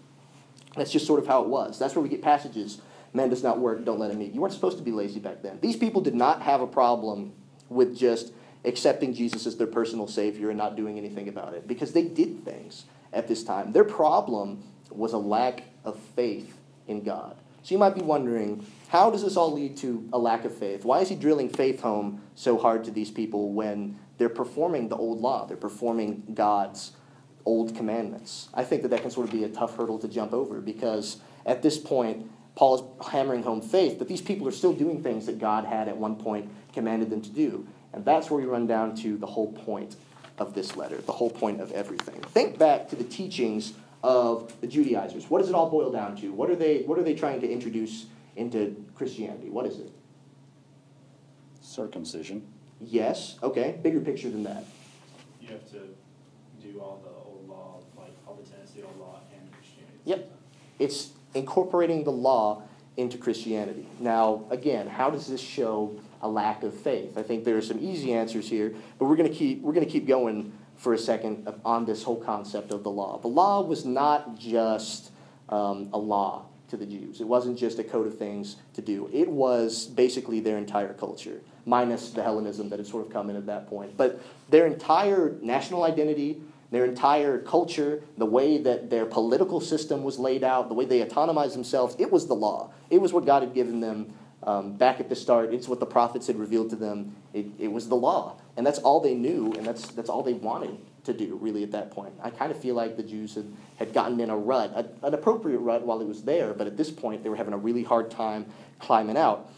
That's 0.75 0.91
just 0.91 1.07
sort 1.07 1.19
of 1.19 1.27
how 1.27 1.41
it 1.41 1.47
was. 1.47 1.79
That's 1.79 1.95
where 1.95 2.03
we 2.03 2.09
get 2.09 2.21
passages. 2.21 2.81
Man 3.13 3.29
does 3.29 3.43
not 3.43 3.59
work, 3.59 3.85
don't 3.85 3.99
let 3.99 4.11
him 4.11 4.21
eat. 4.21 4.33
You 4.33 4.41
weren't 4.41 4.53
supposed 4.53 4.77
to 4.77 4.83
be 4.83 4.91
lazy 4.91 5.19
back 5.19 5.41
then. 5.41 5.59
These 5.61 5.77
people 5.77 6.01
did 6.01 6.15
not 6.15 6.41
have 6.41 6.61
a 6.61 6.67
problem 6.67 7.31
with 7.69 7.97
just 7.97 8.33
accepting 8.65 9.13
Jesus 9.13 9.45
as 9.45 9.55
their 9.55 9.67
personal 9.67 10.07
Savior 10.07 10.49
and 10.49 10.57
not 10.57 10.75
doing 10.75 10.97
anything 10.97 11.29
about 11.29 11.53
it 11.53 11.67
because 11.67 11.93
they 11.93 12.03
did 12.03 12.43
things 12.43 12.85
at 13.13 13.27
this 13.27 13.43
time. 13.43 13.71
Their 13.71 13.83
problem 13.85 14.63
was 14.89 15.13
a 15.13 15.17
lack 15.17 15.63
of 15.83 15.97
faith 15.97 16.57
in 16.88 17.03
God. 17.03 17.38
So 17.63 17.73
you 17.73 17.79
might 17.79 17.95
be 17.95 18.01
wondering, 18.01 18.65
how 18.89 19.09
does 19.09 19.23
this 19.23 19.38
all 19.38 19.51
lead 19.51 19.77
to 19.77 20.07
a 20.13 20.19
lack 20.19 20.45
of 20.45 20.55
faith? 20.55 20.85
Why 20.85 20.99
is 20.99 21.09
he 21.09 21.15
drilling 21.15 21.49
faith 21.49 21.81
home 21.81 22.21
so 22.35 22.57
hard 22.57 22.83
to 22.83 22.91
these 22.91 23.09
people 23.09 23.53
when 23.53 23.97
they're 24.17 24.29
performing 24.29 24.89
the 24.89 24.95
old 24.95 25.19
law? 25.19 25.45
They're 25.45 25.57
performing 25.57 26.23
God's 26.33 26.91
old 27.45 27.75
commandments. 27.75 28.49
I 28.53 28.63
think 28.63 28.81
that 28.81 28.89
that 28.89 29.01
can 29.01 29.12
sort 29.12 29.27
of 29.27 29.31
be 29.31 29.43
a 29.43 29.49
tough 29.49 29.77
hurdle 29.77 29.99
to 29.99 30.08
jump 30.08 30.34
over 30.34 30.60
because 30.62 31.17
at 31.45 31.62
this 31.62 31.77
point, 31.77 32.29
Paul 32.55 32.75
is 32.75 33.08
hammering 33.12 33.43
home 33.43 33.62
faith, 33.62 33.97
but 33.99 34.08
these 34.08 34.21
people 34.21 34.47
are 34.47 34.51
still 34.51 34.73
doing 34.73 35.03
things 35.03 35.25
that 35.25 35.39
God 35.39 35.65
had 35.65 35.88
at 35.88 35.97
one 35.97 36.15
point 36.15 36.49
commanded 36.73 37.10
them 37.10 37.21
to 37.21 37.29
do. 37.29 37.67
And 37.93 38.03
that's 38.03 38.29
where 38.29 38.39
we 38.39 38.45
run 38.45 38.67
down 38.67 38.95
to 38.97 39.17
the 39.17 39.27
whole 39.27 39.51
point 39.51 39.95
of 40.38 40.53
this 40.53 40.75
letter, 40.75 40.97
the 40.97 41.12
whole 41.12 41.29
point 41.29 41.62
of 41.62 41.71
everything. 41.71 42.21
Think 42.21 42.58
back 42.58 42.89
to 42.89 42.95
the 42.95 43.03
teachings 43.03 43.73
of 44.03 44.53
the 44.62 44.67
Judaizers. 44.67 45.29
What 45.29 45.39
does 45.39 45.49
it 45.49 45.55
all 45.55 45.69
boil 45.69 45.91
down 45.91 46.15
to? 46.17 46.31
What 46.31 46.49
are 46.49 46.55
they, 46.55 46.84
what 46.84 46.99
are 46.99 47.03
they 47.03 47.15
trying 47.15 47.41
to 47.41 47.49
introduce 47.49 48.05
into 48.36 48.86
Christianity? 48.95 49.49
What 49.49 49.65
is 49.65 49.79
it? 49.79 49.91
Circumcision. 51.62 52.45
Yes, 52.81 53.38
okay, 53.41 53.79
bigger 53.81 54.01
picture 54.01 54.29
than 54.29 54.43
that. 54.43 54.65
You 55.41 55.49
have 55.49 55.69
to 55.71 55.79
do 56.62 56.79
all 56.79 57.01
the 57.03 57.10
old 57.10 57.24
law, 57.24 57.24
like 57.24 57.24
all 58.83 58.91
the 58.91 58.97
tenets 58.97 58.97
of 58.97 58.97
the 58.97 59.03
old 59.03 59.13
law 59.13 59.19
and 59.33 59.51
Christianity. 59.51 59.99
Yep. 60.05 60.31
It's 60.79 61.11
incorporating 61.33 62.03
the 62.03 62.11
law 62.11 62.63
into 62.97 63.17
Christianity. 63.17 63.88
Now, 63.99 64.45
again, 64.49 64.88
how 64.88 65.09
does 65.09 65.27
this 65.27 65.41
show 65.41 65.99
a 66.21 66.27
lack 66.27 66.63
of 66.63 66.73
faith? 66.73 67.17
I 67.17 67.23
think 67.23 67.43
there 67.43 67.57
are 67.57 67.61
some 67.61 67.79
easy 67.79 68.13
answers 68.13 68.49
here, 68.49 68.73
but 68.97 69.05
we're 69.05 69.17
going 69.17 69.29
to 69.29 69.35
keep 69.35 69.61
we're 69.61 69.73
going 69.73 69.85
to 69.85 69.91
keep 69.91 70.07
going 70.07 70.53
for 70.77 70.93
a 70.93 70.97
second 70.97 71.47
on 71.63 71.85
this 71.85 72.03
whole 72.03 72.21
concept 72.21 72.71
of 72.71 72.83
the 72.83 72.91
law. 72.91 73.19
The 73.19 73.27
law 73.27 73.61
was 73.61 73.85
not 73.85 74.38
just 74.38 75.11
um, 75.49 75.89
a 75.93 75.97
law 75.97 76.45
to 76.69 76.77
the 76.77 76.85
Jews. 76.85 77.21
It 77.21 77.27
wasn't 77.27 77.57
just 77.57 77.79
a 77.79 77.83
code 77.83 78.07
of 78.07 78.17
things 78.17 78.57
to 78.73 78.81
do. 78.81 79.09
It 79.13 79.29
was 79.29 79.85
basically 79.85 80.39
their 80.39 80.57
entire 80.57 80.93
culture, 80.93 81.41
minus 81.65 82.09
the 82.09 82.23
Hellenism 82.23 82.69
that 82.69 82.79
had 82.79 82.88
sort 82.88 83.05
of 83.05 83.13
come 83.13 83.29
in 83.29 83.35
at 83.35 83.45
that 83.45 83.67
point. 83.67 83.95
But 83.95 84.21
their 84.49 84.65
entire 84.65 85.38
national 85.41 85.83
identity, 85.83 86.41
their 86.75 86.85
entire 86.85 87.39
culture, 87.39 88.03
the 88.17 88.25
way 88.25 88.57
that 88.57 88.89
their 88.89 89.05
political 89.05 89.61
system 89.61 90.03
was 90.03 90.19
laid 90.19 90.43
out, 90.43 90.67
the 90.67 90.73
way 90.73 90.85
they 90.85 91.01
autonomized 91.01 91.53
themselves, 91.53 91.95
it 91.99 92.11
was 92.11 92.27
the 92.27 92.33
law. 92.33 92.71
It 92.89 93.01
was 93.01 93.13
what 93.13 93.25
God 93.25 93.43
had 93.43 93.53
given 93.53 93.79
them 93.79 94.13
um, 94.43 94.73
back 94.73 94.99
at 94.99 95.09
the 95.09 95.15
start. 95.15 95.53
It's 95.53 95.67
what 95.67 95.79
the 95.79 95.85
prophets 95.85 96.27
had 96.27 96.38
revealed 96.38 96.69
to 96.71 96.75
them. 96.75 97.15
It, 97.33 97.47
it 97.57 97.71
was 97.71 97.88
the 97.88 97.95
law. 97.95 98.38
And 98.57 98.65
that's 98.65 98.79
all 98.79 98.99
they 98.99 99.15
knew, 99.15 99.53
and 99.53 99.65
that's, 99.65 99.88
that's 99.89 100.09
all 100.09 100.23
they 100.23 100.33
wanted 100.33 100.77
to 101.05 101.13
do, 101.13 101.38
really, 101.41 101.63
at 101.63 101.71
that 101.71 101.91
point. 101.91 102.13
I 102.21 102.29
kind 102.29 102.51
of 102.51 102.59
feel 102.59 102.75
like 102.75 102.97
the 102.97 103.03
Jews 103.03 103.35
had, 103.35 103.51
had 103.77 103.93
gotten 103.93 104.19
in 104.19 104.29
a 104.29 104.38
rut, 104.38 104.71
a, 104.75 105.05
an 105.05 105.13
appropriate 105.13 105.59
rut 105.59 105.85
while 105.85 106.01
it 106.01 106.07
was 106.07 106.23
there, 106.23 106.53
but 106.53 106.67
at 106.67 106.77
this 106.77 106.91
point 106.91 107.23
they 107.23 107.29
were 107.29 107.35
having 107.35 107.53
a 107.53 107.57
really 107.57 107.83
hard 107.83 108.11
time 108.11 108.45
climbing 108.79 109.17
out. 109.17 109.49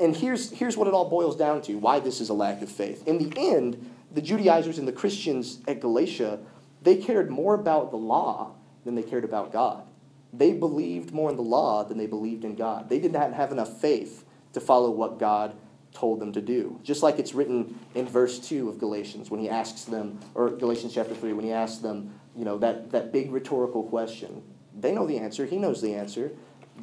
And 0.00 0.16
here's, 0.16 0.50
here's 0.50 0.76
what 0.76 0.88
it 0.88 0.94
all 0.94 1.08
boils 1.08 1.36
down 1.36 1.62
to 1.62 1.74
why 1.74 2.00
this 2.00 2.20
is 2.20 2.28
a 2.28 2.34
lack 2.34 2.62
of 2.62 2.68
faith. 2.68 3.06
In 3.06 3.18
the 3.18 3.32
end, 3.38 3.90
the 4.12 4.22
Judaizers 4.22 4.78
and 4.78 4.86
the 4.86 4.92
Christians 4.92 5.60
at 5.66 5.80
Galatia, 5.80 6.40
they 6.82 6.96
cared 6.96 7.30
more 7.30 7.54
about 7.54 7.90
the 7.90 7.96
law 7.96 8.54
than 8.84 8.94
they 8.94 9.02
cared 9.02 9.24
about 9.24 9.52
God. 9.52 9.84
They 10.32 10.52
believed 10.52 11.12
more 11.12 11.30
in 11.30 11.36
the 11.36 11.42
law 11.42 11.84
than 11.84 11.98
they 11.98 12.06
believed 12.06 12.44
in 12.44 12.54
God. 12.54 12.88
They 12.88 12.98
did 12.98 13.12
not 13.12 13.32
have 13.32 13.52
enough 13.52 13.80
faith 13.80 14.24
to 14.54 14.60
follow 14.60 14.90
what 14.90 15.18
God 15.18 15.54
told 15.92 16.20
them 16.20 16.32
to 16.32 16.40
do. 16.40 16.80
Just 16.82 17.02
like 17.02 17.18
it's 17.18 17.34
written 17.34 17.78
in 17.94 18.06
verse 18.06 18.38
2 18.38 18.68
of 18.68 18.78
Galatians 18.78 19.30
when 19.30 19.40
he 19.40 19.48
asks 19.48 19.84
them, 19.84 20.18
or 20.34 20.50
Galatians 20.50 20.94
chapter 20.94 21.14
3, 21.14 21.34
when 21.34 21.44
he 21.44 21.52
asks 21.52 21.78
them, 21.78 22.18
you 22.34 22.44
know, 22.44 22.58
that, 22.58 22.90
that 22.92 23.12
big 23.12 23.30
rhetorical 23.30 23.82
question. 23.84 24.42
They 24.78 24.92
know 24.92 25.06
the 25.06 25.18
answer, 25.18 25.44
he 25.44 25.58
knows 25.58 25.82
the 25.82 25.94
answer. 25.94 26.32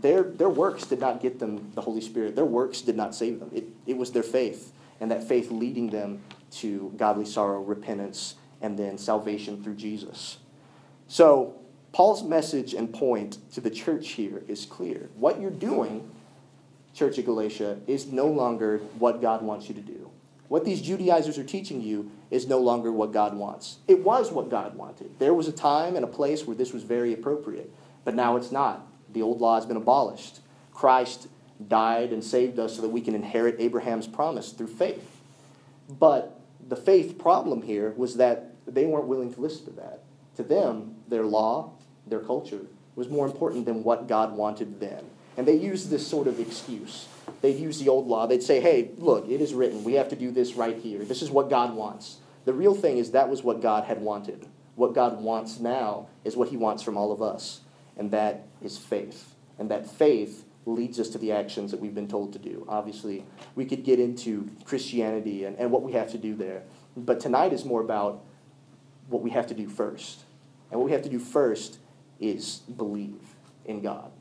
Their, 0.02 0.22
their 0.22 0.50
works 0.50 0.86
did 0.86 1.00
not 1.00 1.20
get 1.20 1.40
them 1.40 1.72
the 1.74 1.82
Holy 1.82 2.02
Spirit, 2.02 2.36
their 2.36 2.46
works 2.46 2.82
did 2.82 2.96
not 2.96 3.16
save 3.16 3.40
them. 3.40 3.50
It, 3.54 3.66
it 3.88 3.98
was 3.98 4.12
their 4.12 4.24
faith, 4.24 4.72
and 5.00 5.10
that 5.10 5.24
faith 5.28 5.50
leading 5.50 5.90
them 5.90 6.22
to 6.52 6.94
godly 6.98 7.26
sorrow, 7.26 7.62
repentance, 7.62 8.36
and 8.62 8.78
then 8.78 8.98
salvation 8.98 9.64
through 9.64 9.76
Jesus. 9.76 10.38
So, 11.08 11.56
Paul's 11.92 12.24
message 12.24 12.74
and 12.74 12.94
point 12.94 13.40
to 13.54 13.62
the 13.62 13.72
church 13.72 14.10
here 14.10 14.44
is 14.48 14.66
clear. 14.66 15.10
What 15.16 15.42
you're 15.42 15.50
doing, 15.50 16.10
Church 16.94 17.18
of 17.18 17.26
Galatia, 17.26 17.80
is 17.88 18.12
no 18.12 18.28
longer 18.28 18.78
what 19.00 19.22
God 19.22 19.42
wants 19.42 19.70
you 19.70 19.76
to 19.76 19.82
do. 19.82 20.12
What 20.50 20.66
these 20.66 20.82
Judaizers 20.82 21.38
are 21.38 21.44
teaching 21.44 21.82
you 21.82 22.12
is 22.32 22.48
no 22.48 22.60
longer 22.60 22.92
what 22.92 23.12
God 23.12 23.36
wants. 23.36 23.78
It 23.88 24.04
was 24.04 24.32
what 24.32 24.50
God 24.50 24.76
wanted. 24.76 25.18
There 25.20 25.34
was 25.34 25.48
a 25.48 25.52
time 25.52 25.96
and 25.96 26.04
a 26.04 26.08
place 26.08 26.46
where 26.46 26.56
this 26.56 26.74
was 26.74 26.84
very 26.84 27.14
appropriate, 27.14 27.72
but 28.04 28.16
now 28.16 28.36
it's 28.36 28.52
not. 28.52 28.86
The 29.12 29.22
old 29.22 29.40
law 29.40 29.56
has 29.56 29.66
been 29.66 29.78
abolished. 29.78 30.40
Christ 30.74 31.28
died 31.68 32.12
and 32.12 32.24
saved 32.24 32.58
us 32.60 32.76
so 32.76 32.82
that 32.82 32.90
we 32.90 33.02
can 33.02 33.16
inherit 33.16 33.56
Abraham's 33.60 34.08
promise 34.08 34.52
through 34.52 34.68
faith. 34.68 35.22
But 35.88 36.39
the 36.70 36.76
faith 36.76 37.18
problem 37.18 37.64
here 37.64 37.94
was 37.98 38.16
that 38.18 38.54
they 38.66 38.86
weren't 38.86 39.08
willing 39.08 39.34
to 39.34 39.42
listen 39.42 39.66
to 39.66 39.72
that. 39.72 40.04
To 40.38 40.44
them, 40.44 40.96
their 41.08 41.24
law, 41.24 41.72
their 42.08 42.20
culture, 42.20 42.62
was 42.96 43.10
more 43.10 43.26
important 43.26 43.66
than 43.66 43.84
what 43.84 44.08
God 44.08 44.34
wanted 44.34 44.80
then. 44.80 45.04
And 45.36 45.48
they 45.48 45.56
used 45.56 45.90
this 45.90 46.06
sort 46.06 46.28
of 46.28 46.40
excuse. 46.40 47.08
They'd 47.42 47.58
use 47.58 47.80
the 47.80 47.90
old 47.90 48.08
law. 48.08 48.28
They'd 48.28 48.44
say, 48.44 48.60
hey, 48.60 48.92
look, 48.98 49.28
it 49.30 49.42
is 49.42 49.54
written. 49.54 49.84
We 49.84 49.94
have 49.94 50.10
to 50.10 50.16
do 50.16 50.32
this 50.32 50.54
right 50.54 50.78
here. 50.78 51.04
This 51.04 51.22
is 51.22 51.32
what 51.32 51.50
God 51.50 51.74
wants. 51.74 52.18
The 52.46 52.54
real 52.54 52.76
thing 52.76 52.98
is 52.98 53.12
that 53.12 53.30
was 53.30 53.44
what 53.44 53.62
God 53.62 53.86
had 53.86 54.02
wanted. 54.02 54.48
What 54.76 54.94
God 54.94 55.22
wants 55.22 55.60
now 55.60 56.08
is 56.24 56.36
what 56.38 56.50
he 56.50 56.58
wants 56.58 56.84
from 56.84 56.98
all 56.98 57.12
of 57.12 57.22
us, 57.22 57.62
and 57.98 58.12
that 58.12 58.48
is 58.62 58.78
faith. 58.78 59.36
And 59.58 59.70
that 59.72 59.90
faith 59.90 60.46
leads 60.70 61.00
us 61.00 61.10
to 61.10 61.18
the 61.18 61.32
actions 61.32 61.72
that 61.72 61.80
we've 61.80 61.96
been 61.96 62.08
told 62.08 62.34
to 62.34 62.40
do. 62.40 62.66
Obviously, 62.68 63.26
we 63.56 63.66
could 63.66 63.84
get 63.84 64.00
into 64.00 64.50
Christianity 64.66 65.46
and, 65.46 65.58
and 65.58 65.72
what 65.72 65.84
we 65.84 65.92
have 65.94 66.12
to 66.12 66.18
do 66.18 66.36
there. 66.36 66.64
But 66.96 67.20
tonight 67.20 67.54
is 67.54 67.66
more 67.66 67.82
about 67.82 68.24
what 69.08 69.22
we 69.22 69.32
have 69.32 69.48
to 69.48 69.54
do 69.54 69.68
first. 69.68 70.24
And 70.72 70.80
what 70.80 70.86
we 70.86 70.92
have 70.92 71.02
to 71.04 71.10
do 71.10 71.20
first 71.20 71.80
is 72.20 72.58
believe 72.78 73.36
in 73.66 73.82
God. 73.82 74.12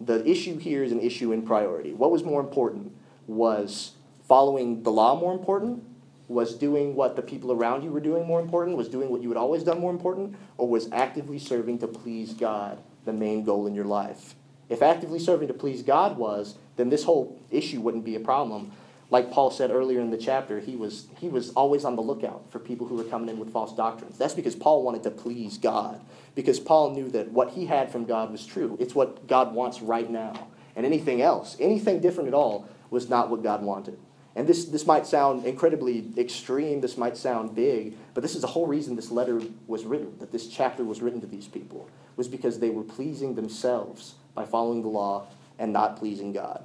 The 0.00 0.26
issue 0.28 0.58
here 0.58 0.82
is 0.82 0.92
an 0.92 1.00
issue 1.00 1.32
in 1.32 1.42
priority. 1.42 1.92
What 1.92 2.10
was 2.10 2.24
more 2.24 2.40
important? 2.40 2.92
Was 3.26 3.92
following 4.26 4.82
the 4.82 4.90
law 4.90 5.18
more 5.18 5.32
important? 5.32 5.84
Was 6.28 6.54
doing 6.54 6.94
what 6.94 7.16
the 7.16 7.22
people 7.22 7.52
around 7.52 7.82
you 7.84 7.90
were 7.90 8.00
doing 8.00 8.26
more 8.26 8.40
important? 8.40 8.76
Was 8.76 8.88
doing 8.88 9.10
what 9.10 9.22
you 9.22 9.28
had 9.28 9.38
always 9.38 9.62
done 9.62 9.80
more 9.80 9.90
important? 9.90 10.36
Or 10.56 10.68
was 10.68 10.88
actively 10.92 11.38
serving 11.38 11.78
to 11.78 11.86
please 11.86 12.34
God 12.34 12.78
the 13.04 13.12
main 13.12 13.44
goal 13.44 13.66
in 13.66 13.74
your 13.74 13.84
life? 13.84 14.34
If 14.68 14.82
actively 14.82 15.18
serving 15.18 15.48
to 15.48 15.54
please 15.54 15.82
God 15.82 16.16
was, 16.16 16.56
then 16.76 16.88
this 16.88 17.04
whole 17.04 17.40
issue 17.50 17.80
wouldn't 17.80 18.04
be 18.04 18.16
a 18.16 18.20
problem. 18.20 18.72
Like 19.10 19.30
Paul 19.30 19.50
said 19.50 19.70
earlier 19.70 20.00
in 20.00 20.10
the 20.10 20.16
chapter, 20.16 20.60
he 20.60 20.76
was, 20.76 21.06
he 21.18 21.28
was 21.28 21.50
always 21.50 21.84
on 21.84 21.94
the 21.94 22.02
lookout 22.02 22.50
for 22.50 22.58
people 22.58 22.86
who 22.86 22.96
were 22.96 23.04
coming 23.04 23.28
in 23.28 23.38
with 23.38 23.52
false 23.52 23.74
doctrines. 23.74 24.18
That's 24.18 24.34
because 24.34 24.56
Paul 24.56 24.82
wanted 24.82 25.02
to 25.04 25.10
please 25.10 25.58
God, 25.58 26.00
because 26.34 26.58
Paul 26.58 26.90
knew 26.90 27.08
that 27.10 27.30
what 27.30 27.50
he 27.50 27.66
had 27.66 27.92
from 27.92 28.06
God 28.06 28.32
was 28.32 28.46
true. 28.46 28.76
It's 28.80 28.94
what 28.94 29.26
God 29.28 29.54
wants 29.54 29.82
right 29.82 30.10
now. 30.10 30.48
And 30.74 30.84
anything 30.84 31.22
else, 31.22 31.56
anything 31.60 32.00
different 32.00 32.28
at 32.28 32.34
all, 32.34 32.68
was 32.90 33.08
not 33.08 33.30
what 33.30 33.42
God 33.42 33.62
wanted. 33.62 33.98
And 34.36 34.48
this, 34.48 34.64
this 34.64 34.86
might 34.86 35.06
sound 35.06 35.44
incredibly 35.44 36.10
extreme, 36.16 36.80
this 36.80 36.96
might 36.96 37.16
sound 37.16 37.54
big, 37.54 37.96
but 38.14 38.22
this 38.22 38.34
is 38.34 38.40
the 38.40 38.48
whole 38.48 38.66
reason 38.66 38.96
this 38.96 39.12
letter 39.12 39.40
was 39.68 39.84
written, 39.84 40.18
that 40.18 40.32
this 40.32 40.48
chapter 40.48 40.82
was 40.82 41.00
written 41.00 41.20
to 41.20 41.26
these 41.26 41.46
people, 41.46 41.88
was 42.16 42.26
because 42.26 42.58
they 42.58 42.70
were 42.70 42.82
pleasing 42.82 43.36
themselves 43.36 44.14
by 44.34 44.44
following 44.44 44.82
the 44.82 44.88
law 44.88 45.26
and 45.58 45.72
not 45.72 45.96
pleasing 45.96 46.32
God. 46.32 46.64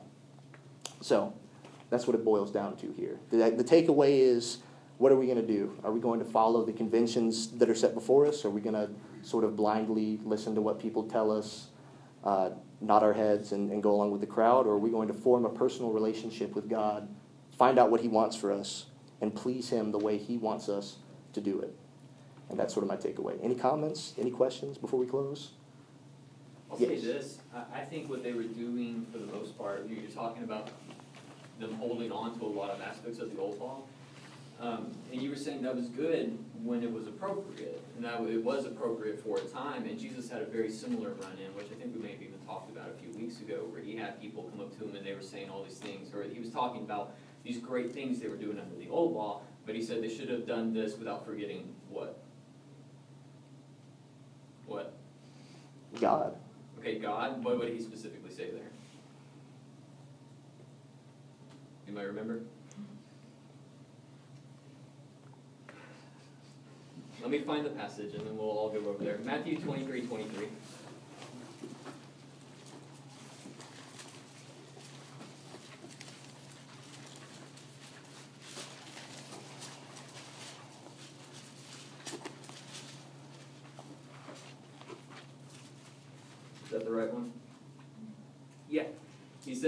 So, 1.01 1.33
that's 1.89 2.05
what 2.05 2.15
it 2.15 2.23
boils 2.23 2.51
down 2.51 2.75
to 2.77 2.91
here. 2.93 3.19
The, 3.31 3.37
the 3.51 3.63
takeaway 3.63 4.19
is 4.19 4.59
what 4.99 5.11
are 5.13 5.15
we 5.15 5.25
going 5.25 5.37
to 5.37 5.47
do? 5.47 5.77
Are 5.83 5.91
we 5.91 5.99
going 5.99 6.19
to 6.19 6.25
follow 6.25 6.65
the 6.65 6.73
conventions 6.73 7.47
that 7.57 7.69
are 7.69 7.75
set 7.75 7.93
before 7.93 8.27
us? 8.27 8.43
Are 8.43 8.49
we 8.49 8.61
going 8.61 8.75
to 8.75 8.89
sort 9.21 9.43
of 9.43 9.55
blindly 9.55 10.19
listen 10.23 10.55
to 10.55 10.61
what 10.61 10.79
people 10.79 11.03
tell 11.03 11.31
us, 11.31 11.67
uh, 12.25 12.51
nod 12.81 13.01
our 13.01 13.13
heads, 13.13 13.53
and, 13.53 13.71
and 13.71 13.81
go 13.81 13.91
along 13.91 14.11
with 14.11 14.21
the 14.21 14.27
crowd? 14.27 14.67
Or 14.67 14.71
are 14.71 14.77
we 14.77 14.89
going 14.89 15.07
to 15.07 15.13
form 15.13 15.45
a 15.45 15.49
personal 15.49 15.91
relationship 15.91 16.53
with 16.53 16.69
God, 16.69 17.07
find 17.57 17.79
out 17.79 17.89
what 17.91 18.01
He 18.01 18.09
wants 18.09 18.35
for 18.35 18.51
us, 18.51 18.87
and 19.21 19.33
please 19.33 19.69
Him 19.69 19.91
the 19.91 19.99
way 19.99 20.17
He 20.17 20.37
wants 20.37 20.67
us 20.67 20.97
to 21.31 21.39
do 21.39 21.61
it? 21.61 21.73
And 22.49 22.59
that's 22.59 22.73
sort 22.73 22.83
of 22.83 22.89
my 22.89 22.97
takeaway. 22.97 23.39
Any 23.41 23.55
comments? 23.55 24.13
Any 24.17 24.31
questions 24.31 24.77
before 24.77 24.99
we 24.99 25.05
close? 25.05 25.51
I'll 26.69 26.77
say 26.77 26.93
Yes. 26.95 27.03
this, 27.03 27.39
I, 27.53 27.81
I 27.81 27.85
think 27.85 28.09
what 28.09 28.23
they 28.23 28.33
were 28.33 28.43
doing 28.43 29.05
for 29.11 29.17
the 29.17 29.25
most 29.27 29.57
part, 29.57 29.87
you- 29.87 29.95
you're 29.97 30.11
talking 30.11 30.43
about 30.43 30.69
them 31.59 31.73
holding 31.75 32.11
on 32.11 32.37
to 32.39 32.45
a 32.45 32.47
lot 32.47 32.69
of 32.69 32.81
aspects 32.81 33.19
of 33.19 33.33
the 33.35 33.41
old 33.41 33.59
law. 33.59 33.81
Um, 34.59 34.91
and 35.11 35.21
you 35.21 35.29
were 35.29 35.35
saying 35.37 35.61
that 35.63 35.75
was 35.75 35.87
good 35.87 36.37
when 36.63 36.83
it 36.83 36.91
was 36.91 37.07
appropriate, 37.07 37.81
and 37.95 38.03
that 38.03 38.19
it 38.21 38.43
was 38.43 38.65
appropriate 38.65 39.19
for 39.21 39.37
a 39.37 39.41
time, 39.41 39.85
and 39.85 39.97
Jesus 39.97 40.29
had 40.29 40.41
a 40.41 40.45
very 40.45 40.69
similar 40.69 41.11
run-in, 41.11 41.55
which 41.55 41.67
I 41.71 41.75
think 41.75 41.95
we 41.95 42.01
may 42.01 42.11
have 42.11 42.21
even 42.21 42.39
talked 42.45 42.69
about 42.69 42.89
a 42.89 42.93
few 42.93 43.09
weeks 43.17 43.39
ago, 43.39 43.65
where 43.69 43.81
he 43.81 43.95
had 43.95 44.19
people 44.21 44.43
come 44.43 44.59
up 44.59 44.77
to 44.77 44.83
him 44.85 44.95
and 44.95 45.05
they 45.05 45.13
were 45.13 45.21
saying 45.21 45.49
all 45.49 45.63
these 45.63 45.77
things, 45.79 46.13
or 46.13 46.23
he 46.23 46.39
was 46.39 46.49
talking 46.49 46.81
about 46.81 47.13
these 47.43 47.57
great 47.57 47.93
things 47.93 48.19
they 48.19 48.27
were 48.27 48.35
doing 48.35 48.59
under 48.59 48.75
the 48.75 48.89
old 48.89 49.13
law, 49.13 49.41
but 49.65 49.75
he 49.75 49.81
said 49.81 50.03
they 50.03 50.09
should 50.09 50.29
have 50.29 50.45
done 50.45 50.73
this 50.73 50.97
without 50.97 51.25
forgetting 51.25 51.73
what? 51.89 52.19
What? 54.65 54.93
God. 56.01 56.35
Okay, 56.79 56.97
God, 56.97 57.43
what 57.43 57.59
would 57.59 57.69
he 57.69 57.81
specifically 57.81 58.31
say 58.31 58.51
there? 58.51 58.71
You 61.87 61.93
might 61.93 62.03
remember? 62.03 62.39
Let 67.21 67.31
me 67.31 67.39
find 67.39 67.65
the 67.65 67.71
passage 67.71 68.13
and 68.13 68.25
then 68.25 68.37
we'll 68.37 68.47
all 68.47 68.69
go 68.69 68.79
over 68.89 69.03
there. 69.03 69.19
Matthew 69.25 69.59
23 69.59 70.07
23. 70.07 70.47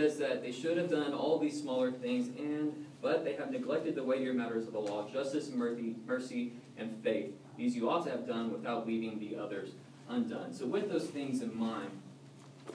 Says 0.01 0.17
that 0.17 0.41
they 0.41 0.51
should 0.51 0.77
have 0.77 0.89
done 0.89 1.13
all 1.13 1.37
these 1.37 1.59
smaller 1.59 1.91
things, 1.91 2.27
and 2.39 2.85
but 3.01 3.23
they 3.23 3.33
have 3.33 3.51
neglected 3.51 3.95
the 3.95 4.03
weightier 4.03 4.33
matters 4.33 4.65
of 4.67 4.73
the 4.73 4.79
law, 4.79 5.07
justice, 5.07 5.49
mercy, 5.51 5.95
mercy, 6.07 6.53
and 6.77 6.95
faith. 7.03 7.33
These 7.57 7.75
you 7.75 7.89
ought 7.89 8.05
to 8.05 8.11
have 8.11 8.27
done 8.27 8.51
without 8.51 8.87
leaving 8.87 9.19
the 9.19 9.37
others 9.37 9.71
undone. 10.09 10.53
So, 10.53 10.65
with 10.65 10.89
those 10.89 11.05
things 11.05 11.41
in 11.41 11.55
mind, 11.57 11.91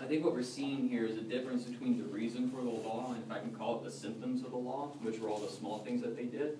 I 0.00 0.04
think 0.04 0.24
what 0.24 0.34
we're 0.34 0.42
seeing 0.42 0.88
here 0.88 1.04
is 1.04 1.16
a 1.16 1.22
difference 1.22 1.64
between 1.64 1.98
the 1.98 2.04
reason 2.04 2.50
for 2.50 2.62
the 2.62 2.70
law, 2.70 3.12
and 3.12 3.22
if 3.24 3.30
I 3.30 3.40
can 3.40 3.50
call 3.50 3.78
it 3.78 3.84
the 3.84 3.90
symptoms 3.90 4.44
of 4.44 4.50
the 4.50 4.56
law, 4.56 4.92
which 5.02 5.18
were 5.18 5.28
all 5.28 5.40
the 5.40 5.50
small 5.50 5.80
things 5.80 6.02
that 6.02 6.16
they 6.16 6.24
did. 6.24 6.58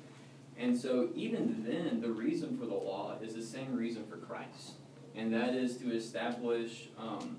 And 0.58 0.76
so, 0.76 1.10
even 1.14 1.64
then, 1.64 2.00
the 2.00 2.10
reason 2.10 2.58
for 2.58 2.66
the 2.66 2.74
law 2.74 3.16
is 3.22 3.34
the 3.34 3.42
same 3.42 3.76
reason 3.76 4.04
for 4.08 4.16
Christ, 4.16 4.72
and 5.14 5.32
that 5.32 5.54
is 5.54 5.76
to 5.78 5.94
establish 5.94 6.88
um, 6.98 7.36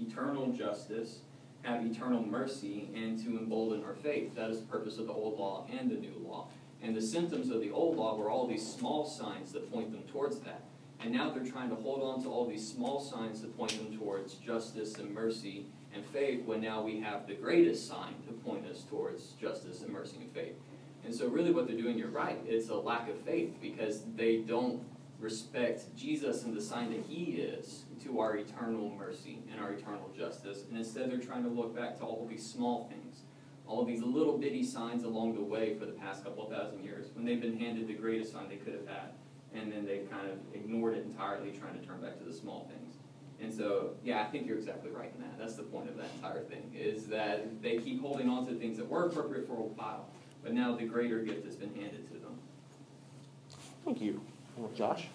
eternal 0.00 0.52
justice 0.52 1.20
have 1.66 1.84
eternal 1.84 2.24
mercy 2.24 2.88
and 2.94 3.18
to 3.24 3.38
embolden 3.38 3.82
our 3.82 3.94
faith. 3.94 4.34
That 4.36 4.50
is 4.50 4.60
the 4.60 4.66
purpose 4.66 4.98
of 4.98 5.06
the 5.06 5.12
old 5.12 5.38
law 5.38 5.66
and 5.76 5.90
the 5.90 5.96
new 5.96 6.14
law. 6.24 6.46
And 6.82 6.94
the 6.94 7.02
symptoms 7.02 7.50
of 7.50 7.60
the 7.60 7.70
old 7.70 7.96
law 7.96 8.16
were 8.16 8.30
all 8.30 8.46
these 8.46 8.66
small 8.66 9.04
signs 9.04 9.52
that 9.52 9.70
point 9.72 9.90
them 9.90 10.02
towards 10.12 10.38
that. 10.40 10.62
And 11.00 11.12
now 11.12 11.30
they're 11.30 11.44
trying 11.44 11.70
to 11.70 11.74
hold 11.74 12.02
on 12.02 12.22
to 12.22 12.28
all 12.28 12.46
these 12.46 12.66
small 12.66 13.00
signs 13.00 13.42
that 13.42 13.56
point 13.56 13.72
them 13.72 13.98
towards 13.98 14.34
justice 14.34 14.94
and 14.96 15.12
mercy 15.12 15.66
and 15.92 16.04
faith, 16.06 16.44
when 16.44 16.60
now 16.60 16.82
we 16.82 17.00
have 17.00 17.26
the 17.26 17.34
greatest 17.34 17.88
sign 17.88 18.14
to 18.26 18.32
point 18.32 18.66
us 18.66 18.82
towards 18.82 19.32
justice 19.40 19.82
and 19.82 19.92
mercy 19.92 20.18
and 20.20 20.30
faith. 20.32 20.54
And 21.04 21.14
so, 21.14 21.28
really, 21.28 21.52
what 21.52 21.66
they're 21.66 21.76
doing, 21.76 21.96
you're 21.96 22.08
right, 22.08 22.38
it's 22.46 22.68
a 22.68 22.74
lack 22.74 23.08
of 23.08 23.18
faith 23.20 23.54
because 23.62 24.02
they 24.14 24.38
don't 24.38 24.82
respect 25.20 25.96
Jesus 25.96 26.44
and 26.44 26.56
the 26.56 26.60
sign 26.60 26.90
that 26.90 27.04
He 27.08 27.36
is 27.40 27.84
to 28.04 28.20
our 28.20 28.36
eternal 28.36 28.90
mercy 28.90 29.38
and 29.50 29.60
our 29.60 29.72
eternal 29.72 30.10
justice. 30.16 30.64
And 30.68 30.78
instead, 30.78 31.10
they're 31.10 31.18
trying 31.18 31.44
to 31.44 31.50
look 31.50 31.74
back 31.74 31.96
to 31.98 32.04
all 32.04 32.22
of 32.22 32.28
these 32.28 32.44
small 32.44 32.88
things, 32.88 33.22
all 33.66 33.80
of 33.80 33.86
these 33.86 34.02
little 34.02 34.38
bitty 34.38 34.64
signs 34.64 35.04
along 35.04 35.34
the 35.34 35.42
way 35.42 35.74
for 35.78 35.86
the 35.86 35.92
past 35.92 36.24
couple 36.24 36.48
thousand 36.48 36.84
years, 36.84 37.06
when 37.14 37.24
they've 37.24 37.40
been 37.40 37.58
handed 37.58 37.88
the 37.88 37.94
greatest 37.94 38.32
sign 38.32 38.48
they 38.48 38.56
could 38.56 38.74
have 38.74 38.86
had. 38.86 39.10
And 39.54 39.72
then 39.72 39.86
they've 39.86 40.10
kind 40.10 40.28
of 40.28 40.38
ignored 40.54 40.98
it 40.98 41.04
entirely, 41.06 41.50
trying 41.50 41.80
to 41.80 41.86
turn 41.86 42.00
back 42.00 42.18
to 42.18 42.24
the 42.24 42.32
small 42.32 42.70
things. 42.70 42.96
And 43.40 43.52
so, 43.52 43.94
yeah, 44.04 44.22
I 44.22 44.24
think 44.24 44.46
you're 44.46 44.58
exactly 44.58 44.90
right 44.90 45.12
in 45.14 45.20
that. 45.22 45.38
That's 45.38 45.54
the 45.54 45.62
point 45.62 45.88
of 45.88 45.96
that 45.96 46.08
entire 46.16 46.42
thing, 46.42 46.74
is 46.74 47.06
that 47.06 47.62
they 47.62 47.78
keep 47.78 48.00
holding 48.00 48.28
on 48.28 48.46
to 48.46 48.54
things 48.54 48.76
that 48.78 48.88
were 48.88 49.06
appropriate 49.06 49.46
for 49.46 49.54
a 49.54 49.62
while, 49.62 50.08
but 50.42 50.52
now 50.52 50.74
the 50.74 50.84
greater 50.84 51.20
gift 51.20 51.44
has 51.44 51.54
been 51.54 51.74
handed 51.74 52.06
to 52.08 52.14
them. 52.14 52.38
Thank 53.84 54.00
you. 54.00 54.20
Josh? 54.74 55.08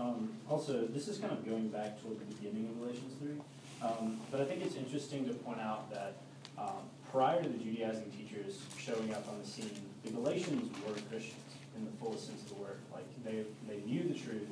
Um, 0.00 0.30
also, 0.48 0.86
this 0.86 1.08
is 1.08 1.18
kind 1.18 1.32
of 1.32 1.44
going 1.44 1.68
back 1.68 2.00
toward 2.00 2.18
the 2.20 2.34
beginning 2.34 2.68
of 2.70 2.80
Galatians 2.80 3.12
3, 3.20 3.86
um, 3.86 4.20
but 4.30 4.40
I 4.40 4.44
think 4.44 4.64
it's 4.64 4.76
interesting 4.76 5.26
to 5.28 5.34
point 5.34 5.60
out 5.60 5.90
that 5.90 6.16
um, 6.56 6.88
prior 7.12 7.42
to 7.42 7.48
the 7.48 7.58
Judaizing 7.58 8.10
teachers 8.10 8.62
showing 8.78 9.12
up 9.12 9.28
on 9.28 9.38
the 9.38 9.46
scene, 9.46 9.70
the 10.04 10.10
Galatians 10.10 10.74
were 10.86 10.94
Christians 11.10 11.34
in 11.76 11.84
the 11.84 11.90
fullest 12.00 12.26
sense 12.26 12.42
of 12.42 12.48
the 12.48 12.54
word. 12.62 12.78
Like, 12.92 13.04
they, 13.24 13.44
they 13.68 13.82
knew 13.84 14.04
the 14.04 14.18
truth, 14.18 14.48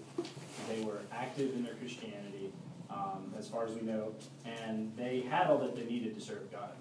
they 0.69 0.83
were 0.83 1.01
active 1.13 1.55
in 1.55 1.65
their 1.65 1.75
Christianity, 1.75 2.53
um, 2.91 3.33
as 3.39 3.49
far 3.49 3.65
as 3.65 3.75
we 3.75 3.83
know, 3.83 4.13
and 4.45 4.93
they 4.97 5.21
had 5.31 5.47
all 5.47 5.59
that 5.59 5.75
they 5.75 5.85
needed 5.85 6.15
to 6.15 6.21
serve 6.21 6.51
God. 6.53 6.73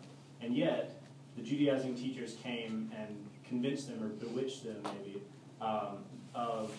And 0.41 0.55
yet, 0.55 1.01
the 1.37 1.43
Judaizing 1.43 1.95
teachers 1.95 2.35
came 2.43 2.91
and 2.97 3.15
convinced 3.47 3.87
them, 3.87 4.03
or 4.03 4.09
bewitched 4.09 4.65
them 4.65 4.77
maybe, 4.83 5.21
um, 5.61 5.99
of 6.35 6.71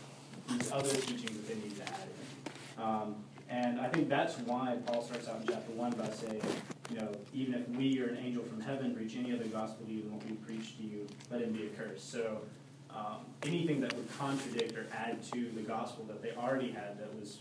these 0.48 0.72
other 0.72 0.88
teachings 0.88 1.36
that 1.36 1.48
they 1.48 1.54
need 1.54 1.76
to 1.76 1.82
add 1.82 2.08
in. 2.08 2.82
Um, 2.82 3.16
and 3.50 3.80
I 3.80 3.88
think 3.88 4.08
that's 4.08 4.38
why 4.38 4.76
Paul 4.86 5.02
starts 5.02 5.28
out 5.28 5.40
in 5.40 5.48
chapter 5.48 5.72
1 5.72 5.92
by 5.92 6.10
saying, 6.10 6.42
you 6.90 6.98
know, 6.98 7.08
even 7.32 7.54
if 7.54 7.68
we 7.70 8.00
or 8.00 8.08
an 8.08 8.18
angel 8.18 8.42
from 8.42 8.60
heaven 8.60 8.94
preach 8.94 9.16
any 9.16 9.32
other 9.32 9.44
gospel 9.46 9.86
to 9.86 9.92
you 9.92 10.02
than 10.02 10.12
what 10.12 10.24
we 10.26 10.32
preach 10.36 10.76
to 10.76 10.82
you, 10.82 11.06
let 11.30 11.40
him 11.40 11.52
be 11.52 11.70
accursed. 11.72 12.10
So 12.10 12.42
um, 12.90 13.26
anything 13.44 13.80
that 13.80 13.94
would 13.94 14.18
contradict 14.18 14.76
or 14.76 14.86
add 14.92 15.22
to 15.32 15.50
the 15.54 15.62
gospel 15.62 16.04
that 16.06 16.22
they 16.22 16.32
already 16.32 16.70
had 16.70 16.98
that 16.98 17.14
was 17.18 17.40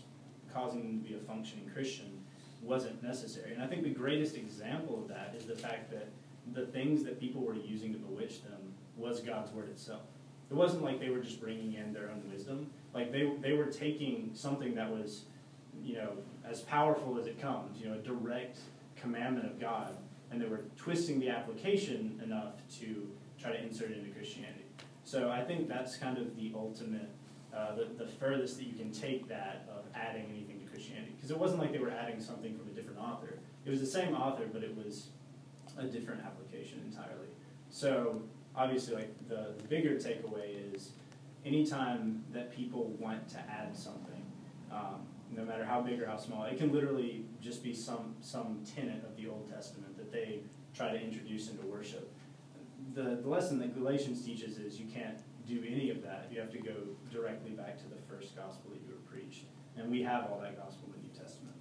causing 0.52 0.82
them 0.82 1.02
to 1.02 1.08
be 1.08 1.14
a 1.14 1.18
functioning 1.18 1.70
Christian 1.72 2.18
wasn't 2.62 3.02
necessary. 3.02 3.52
And 3.52 3.62
I 3.62 3.66
think 3.66 3.82
the 3.82 3.90
greatest 3.90 4.36
example 4.36 4.98
of 5.00 5.08
that 5.08 5.34
is 5.36 5.46
the 5.46 5.54
fact 5.54 5.90
that 5.90 6.08
the 6.54 6.66
things 6.66 7.04
that 7.04 7.20
people 7.20 7.42
were 7.42 7.54
using 7.54 7.92
to 7.92 7.98
bewitch 7.98 8.42
them 8.42 8.74
was 8.96 9.20
God's 9.20 9.52
word 9.52 9.68
itself. 9.68 10.02
It 10.50 10.54
wasn't 10.54 10.82
like 10.82 10.98
they 10.98 11.10
were 11.10 11.18
just 11.20 11.40
bringing 11.40 11.74
in 11.74 11.92
their 11.92 12.10
own 12.10 12.22
wisdom. 12.32 12.70
Like 12.94 13.12
they, 13.12 13.30
they 13.40 13.52
were 13.52 13.66
taking 13.66 14.30
something 14.34 14.74
that 14.74 14.90
was, 14.90 15.24
you 15.82 15.96
know, 15.96 16.12
as 16.48 16.62
powerful 16.62 17.18
as 17.18 17.26
it 17.26 17.40
comes, 17.40 17.80
you 17.80 17.88
know, 17.88 17.94
a 17.94 17.98
direct 17.98 18.58
commandment 18.96 19.46
of 19.46 19.60
God, 19.60 19.96
and 20.30 20.40
they 20.40 20.46
were 20.46 20.62
twisting 20.76 21.20
the 21.20 21.28
application 21.28 22.20
enough 22.24 22.54
to 22.80 23.08
try 23.40 23.52
to 23.52 23.62
insert 23.62 23.90
it 23.90 23.98
into 23.98 24.10
Christianity. 24.10 24.64
So 25.04 25.30
I 25.30 25.42
think 25.42 25.68
that's 25.68 25.96
kind 25.96 26.18
of 26.18 26.36
the 26.36 26.52
ultimate, 26.54 27.08
uh, 27.54 27.74
the, 27.76 28.04
the 28.04 28.10
furthest 28.10 28.58
that 28.58 28.66
you 28.66 28.74
can 28.74 28.90
take 28.92 29.28
that 29.28 29.68
of 29.74 29.84
adding 29.94 30.26
anything 30.30 30.60
to 30.60 30.66
Christianity. 30.66 31.12
Because 31.16 31.30
it 31.30 31.38
wasn't 31.38 31.60
like 31.60 31.72
they 31.72 31.78
were 31.78 31.90
adding 31.90 32.20
something 32.20 32.56
from 32.58 32.68
a 32.68 32.72
different 32.72 32.98
author. 32.98 33.38
It 33.64 33.70
was 33.70 33.80
the 33.80 33.86
same 33.86 34.14
author, 34.14 34.44
but 34.52 34.62
it 34.62 34.76
was 34.76 35.08
a 35.78 35.84
different 35.84 36.22
application 36.24 36.82
entirely. 36.86 37.28
So 37.70 38.22
obviously, 38.56 38.96
like 38.96 39.28
the, 39.28 39.54
the 39.56 39.64
bigger 39.68 39.94
takeaway 39.94 40.74
is 40.74 40.90
anytime 41.48 42.24
that 42.32 42.54
people 42.54 42.96
want 43.00 43.28
to 43.30 43.38
add 43.38 43.76
something, 43.76 44.22
um, 44.70 45.06
no 45.34 45.44
matter 45.44 45.64
how 45.64 45.80
big 45.80 46.00
or 46.00 46.06
how 46.06 46.16
small, 46.16 46.44
it 46.44 46.58
can 46.58 46.72
literally 46.72 47.24
just 47.40 47.62
be 47.62 47.74
some 47.74 48.14
some 48.20 48.62
tenet 48.64 49.02
of 49.04 49.16
the 49.16 49.28
Old 49.28 49.50
Testament 49.50 49.96
that 49.96 50.12
they 50.12 50.40
try 50.74 50.92
to 50.92 51.00
introduce 51.00 51.50
into 51.50 51.66
worship. 51.66 52.12
The, 52.94 53.18
the 53.22 53.28
lesson 53.28 53.58
that 53.58 53.74
Galatians 53.74 54.24
teaches 54.24 54.58
is 54.58 54.78
you 54.78 54.86
can't 54.86 55.18
do 55.46 55.62
any 55.66 55.90
of 55.90 56.02
that. 56.02 56.28
You 56.30 56.40
have 56.40 56.52
to 56.52 56.58
go 56.58 56.74
directly 57.12 57.50
back 57.50 57.78
to 57.78 57.84
the 57.88 57.96
first 58.08 58.36
gospel 58.36 58.70
that 58.70 58.80
you 58.86 58.92
were 58.92 59.10
preached, 59.10 59.44
and 59.76 59.90
we 59.90 60.02
have 60.02 60.30
all 60.30 60.40
that 60.40 60.56
gospel 60.56 60.88
in 60.88 61.02
the 61.02 61.08
New 61.08 61.14
Testament. 61.14 61.56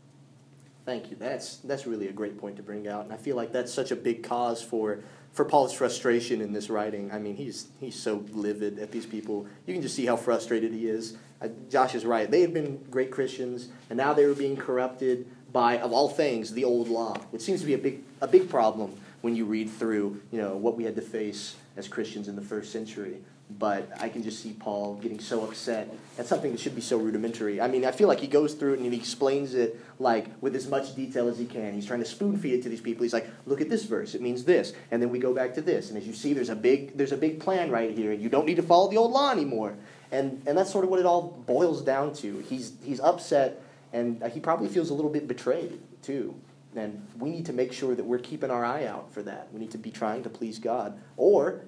Thank 0.85 1.09
you. 1.09 1.17
That's 1.17 1.57
that's 1.57 1.87
really 1.87 2.07
a 2.07 2.13
great 2.13 2.37
point 2.37 2.57
to 2.57 2.63
bring 2.63 2.87
out, 2.87 3.05
and 3.05 3.13
I 3.13 3.17
feel 3.17 3.35
like 3.35 3.51
that's 3.51 3.73
such 3.73 3.91
a 3.91 3.95
big 3.95 4.23
cause 4.23 4.61
for 4.61 5.03
for 5.37 5.45
Paul's 5.45 5.71
frustration 5.71 6.41
in 6.41 6.51
this 6.51 6.67
writing. 6.67 7.11
I 7.11 7.19
mean, 7.19 7.35
he's 7.35 7.67
he's 7.79 7.95
so 7.95 8.25
livid 8.31 8.79
at 8.79 8.91
these 8.91 9.05
people. 9.05 9.45
You 9.67 9.73
can 9.73 9.83
just 9.83 9.95
see 9.95 10.07
how 10.07 10.15
frustrated 10.15 10.73
he 10.73 10.87
is. 10.87 11.15
Uh, 11.39 11.49
Josh 11.69 11.93
is 11.93 12.05
right. 12.05 12.29
They 12.29 12.41
had 12.41 12.55
been 12.55 12.83
great 12.89 13.11
Christians, 13.11 13.69
and 13.91 13.97
now 13.97 14.13
they 14.13 14.25
were 14.25 14.33
being 14.33 14.57
corrupted 14.57 15.27
by, 15.53 15.77
of 15.77 15.93
all 15.93 16.09
things, 16.09 16.51
the 16.51 16.63
old 16.63 16.87
law, 16.87 17.15
which 17.29 17.43
seems 17.43 17.59
to 17.61 17.67
be 17.67 17.75
a 17.75 17.77
big 17.77 18.03
a 18.19 18.27
big 18.27 18.49
problem 18.49 18.99
when 19.21 19.35
you 19.35 19.45
read 19.45 19.69
through, 19.69 20.19
you 20.31 20.41
know, 20.41 20.57
what 20.57 20.75
we 20.75 20.83
had 20.83 20.95
to 20.95 21.01
face 21.03 21.55
as 21.75 21.87
Christians 21.87 22.27
in 22.27 22.35
the 22.35 22.41
first 22.41 22.71
century 22.71 23.17
but 23.49 23.89
I 23.99 24.09
can 24.09 24.23
just 24.23 24.43
see 24.43 24.53
Paul 24.53 24.95
getting 24.95 25.19
so 25.19 25.45
upset 25.45 25.93
at 26.17 26.25
something 26.25 26.51
that 26.51 26.59
should 26.59 26.75
be 26.75 26.81
so 26.81 26.97
rudimentary. 26.97 27.61
I 27.61 27.67
mean, 27.67 27.85
I 27.85 27.91
feel 27.91 28.07
like 28.07 28.19
he 28.19 28.27
goes 28.27 28.53
through 28.53 28.73
it 28.73 28.79
and 28.79 28.91
he 28.91 28.99
explains 28.99 29.53
it 29.53 29.79
like 29.99 30.27
with 30.41 30.55
as 30.55 30.67
much 30.67 30.95
detail 30.95 31.29
as 31.29 31.37
he 31.37 31.45
can. 31.45 31.73
He's 31.73 31.85
trying 31.85 31.99
to 31.99 32.05
spoon 32.05 32.37
feed 32.37 32.55
it 32.55 32.63
to 32.63 32.69
these 32.69 32.81
people. 32.81 33.03
He's 33.03 33.13
like, 33.13 33.29
"Look 33.45 33.61
at 33.61 33.69
this 33.69 33.85
verse; 33.85 34.15
it 34.15 34.21
means 34.21 34.43
this," 34.43 34.73
and 34.91 35.01
then 35.01 35.09
we 35.09 35.19
go 35.19 35.33
back 35.33 35.53
to 35.55 35.61
this. 35.61 35.89
And 35.89 35.97
as 35.97 36.05
you 36.05 36.13
see, 36.13 36.33
there's 36.33 36.49
a 36.49 36.55
big 36.55 36.97
there's 36.97 37.13
a 37.13 37.17
big 37.17 37.39
plan 37.39 37.71
right 37.71 37.91
here, 37.91 38.11
and 38.11 38.21
you 38.21 38.29
don't 38.29 38.45
need 38.45 38.57
to 38.57 38.63
follow 38.63 38.89
the 38.89 38.97
old 38.97 39.11
law 39.11 39.31
anymore. 39.31 39.75
And 40.11 40.41
and 40.45 40.57
that's 40.57 40.71
sort 40.71 40.83
of 40.83 40.89
what 40.89 40.99
it 40.99 41.05
all 41.05 41.43
boils 41.47 41.81
down 41.81 42.13
to. 42.15 42.39
He's 42.39 42.73
he's 42.83 42.99
upset, 42.99 43.61
and 43.93 44.21
uh, 44.21 44.29
he 44.29 44.41
probably 44.41 44.67
feels 44.67 44.89
a 44.89 44.93
little 44.93 45.11
bit 45.11 45.27
betrayed 45.27 45.79
too. 46.01 46.35
And 46.75 47.07
we 47.17 47.31
need 47.31 47.45
to 47.47 47.53
make 47.53 47.73
sure 47.73 47.95
that 47.95 48.03
we're 48.05 48.19
keeping 48.19 48.51
our 48.51 48.63
eye 48.63 48.85
out 48.85 49.11
for 49.11 49.23
that. 49.23 49.47
We 49.51 49.59
need 49.59 49.71
to 49.71 49.79
be 49.79 49.89
trying 49.89 50.23
to 50.23 50.29
please 50.29 50.59
God, 50.59 50.99
or 51.15 51.61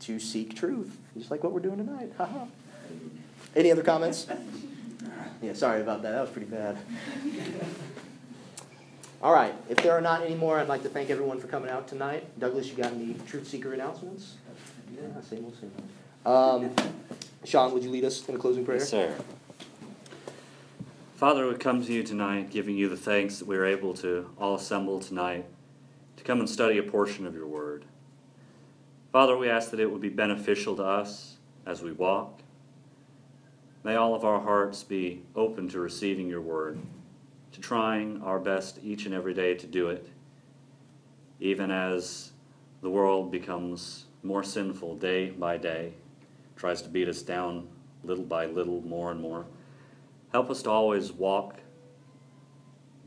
to 0.00 0.18
seek 0.18 0.54
truth, 0.54 0.96
just 1.16 1.30
like 1.30 1.42
what 1.42 1.52
we're 1.52 1.60
doing 1.60 1.78
tonight. 1.78 2.12
Any 3.54 3.72
other 3.72 3.82
comments? 3.82 4.26
Yeah, 5.42 5.54
sorry 5.54 5.80
about 5.80 6.02
that. 6.02 6.12
That 6.12 6.20
was 6.20 6.30
pretty 6.30 6.48
bad. 6.48 6.78
All 9.22 9.32
right. 9.32 9.54
If 9.68 9.78
there 9.78 9.92
are 9.92 10.00
not 10.00 10.22
any 10.22 10.34
more, 10.34 10.58
I'd 10.58 10.68
like 10.68 10.82
to 10.82 10.88
thank 10.88 11.10
everyone 11.10 11.40
for 11.40 11.46
coming 11.46 11.70
out 11.70 11.88
tonight. 11.88 12.38
Douglas, 12.38 12.68
you 12.68 12.74
got 12.74 12.92
any 12.92 13.14
truth 13.26 13.46
seeker 13.48 13.72
announcements? 13.72 14.34
Yeah, 14.94 15.20
same 15.22 15.44
old, 15.44 15.58
same 15.58 15.72
old. 16.24 16.62
Um, 16.64 16.74
Sean, 17.44 17.72
would 17.72 17.82
you 17.82 17.90
lead 17.90 18.04
us 18.04 18.28
in 18.28 18.34
a 18.34 18.38
closing 18.38 18.64
prayer? 18.64 18.78
Yes, 18.78 18.88
sir. 18.88 19.16
Father, 21.16 21.48
we 21.48 21.54
come 21.54 21.82
to 21.84 21.92
you 21.92 22.02
tonight 22.02 22.50
giving 22.50 22.76
you 22.76 22.88
the 22.88 22.96
thanks 22.96 23.38
that 23.38 23.48
we 23.48 23.56
are 23.56 23.64
able 23.64 23.94
to 23.94 24.28
all 24.38 24.54
assemble 24.54 25.00
tonight 25.00 25.46
to 26.18 26.24
come 26.24 26.40
and 26.40 26.48
study 26.48 26.76
a 26.78 26.82
portion 26.82 27.26
of 27.26 27.34
your 27.34 27.46
word. 27.46 27.84
Father, 29.16 29.34
we 29.34 29.48
ask 29.48 29.70
that 29.70 29.80
it 29.80 29.90
would 29.90 30.02
be 30.02 30.10
beneficial 30.10 30.76
to 30.76 30.82
us 30.82 31.36
as 31.64 31.80
we 31.80 31.90
walk. 31.90 32.40
May 33.82 33.94
all 33.94 34.14
of 34.14 34.26
our 34.26 34.40
hearts 34.40 34.84
be 34.84 35.22
open 35.34 35.70
to 35.70 35.80
receiving 35.80 36.28
your 36.28 36.42
word, 36.42 36.78
to 37.52 37.60
trying 37.62 38.20
our 38.20 38.38
best 38.38 38.78
each 38.84 39.06
and 39.06 39.14
every 39.14 39.32
day 39.32 39.54
to 39.54 39.66
do 39.66 39.88
it, 39.88 40.10
even 41.40 41.70
as 41.70 42.32
the 42.82 42.90
world 42.90 43.30
becomes 43.30 44.04
more 44.22 44.42
sinful 44.42 44.96
day 44.96 45.30
by 45.30 45.56
day, 45.56 45.94
tries 46.54 46.82
to 46.82 46.90
beat 46.90 47.08
us 47.08 47.22
down 47.22 47.68
little 48.04 48.22
by 48.22 48.44
little, 48.44 48.82
more 48.82 49.12
and 49.12 49.20
more. 49.22 49.46
Help 50.30 50.50
us 50.50 50.60
to 50.60 50.70
always 50.70 51.10
walk 51.10 51.60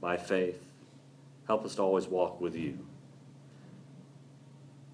by 0.02 0.18
faith. 0.18 0.60
Help 1.46 1.64
us 1.66 1.76
to 1.76 1.84
always 1.84 2.08
walk 2.08 2.42
with 2.42 2.56
you. 2.56 2.80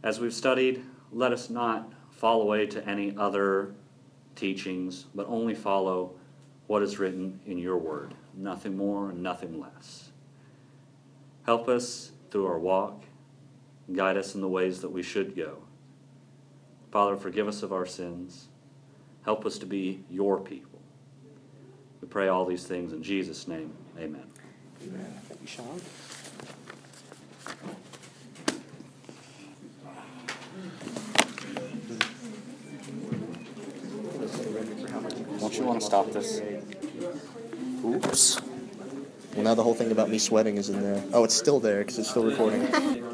As 0.04 0.19
we've 0.19 0.34
studied 0.34 0.84
let 1.11 1.31
us 1.31 1.49
not 1.49 1.91
fall 2.11 2.41
away 2.41 2.65
to 2.67 2.87
any 2.87 3.15
other 3.17 3.73
teachings, 4.35 5.05
but 5.15 5.27
only 5.27 5.55
follow 5.55 6.15
what 6.67 6.81
is 6.81 6.99
written 6.99 7.39
in 7.45 7.57
your 7.57 7.77
word, 7.77 8.13
nothing 8.33 8.75
more 8.75 9.09
and 9.09 9.21
nothing 9.21 9.59
less. 9.59 10.09
Help 11.45 11.67
us 11.67 12.11
through 12.31 12.47
our 12.47 12.57
walk, 12.57 13.03
guide 13.93 14.17
us 14.17 14.33
in 14.35 14.41
the 14.41 14.47
ways 14.47 14.81
that 14.81 14.89
we 14.89 15.03
should 15.03 15.35
go. 15.35 15.59
Father, 16.91 17.15
forgive 17.15 17.47
us 17.47 17.61
of 17.61 17.71
our 17.71 17.85
sins. 17.85 18.47
Help 19.23 19.45
us 19.45 19.57
to 19.59 19.65
be 19.65 20.03
your 20.09 20.39
people. 20.39 20.79
We 22.01 22.07
pray 22.07 22.27
all 22.27 22.45
these 22.45 22.65
things 22.65 22.93
in 22.93 23.03
Jesus' 23.03 23.47
name. 23.47 23.73
Amen. 23.97 24.23
Amen. 24.83 25.21
Thank 25.27 25.41
you, 25.41 25.47
Sean. 25.47 25.81
Don't 35.45 35.58
you 35.60 35.63
want 35.63 35.79
to 35.79 35.86
stop 35.86 36.12
this? 36.12 36.41
Oops. 37.86 38.41
Well, 39.36 39.43
now 39.43 39.53
the 39.53 39.62
whole 39.62 39.76
thing 39.76 39.91
about 39.91 40.09
me 40.09 40.17
sweating 40.17 40.57
is 40.57 40.69
in 40.69 40.82
there. 40.82 41.03
Oh, 41.13 41.24
it's 41.24 41.36
still 41.36 41.59
there 41.59 41.82
because 41.82 41.99
it's 41.99 42.09
still 42.09 42.26
recording. 42.26 42.63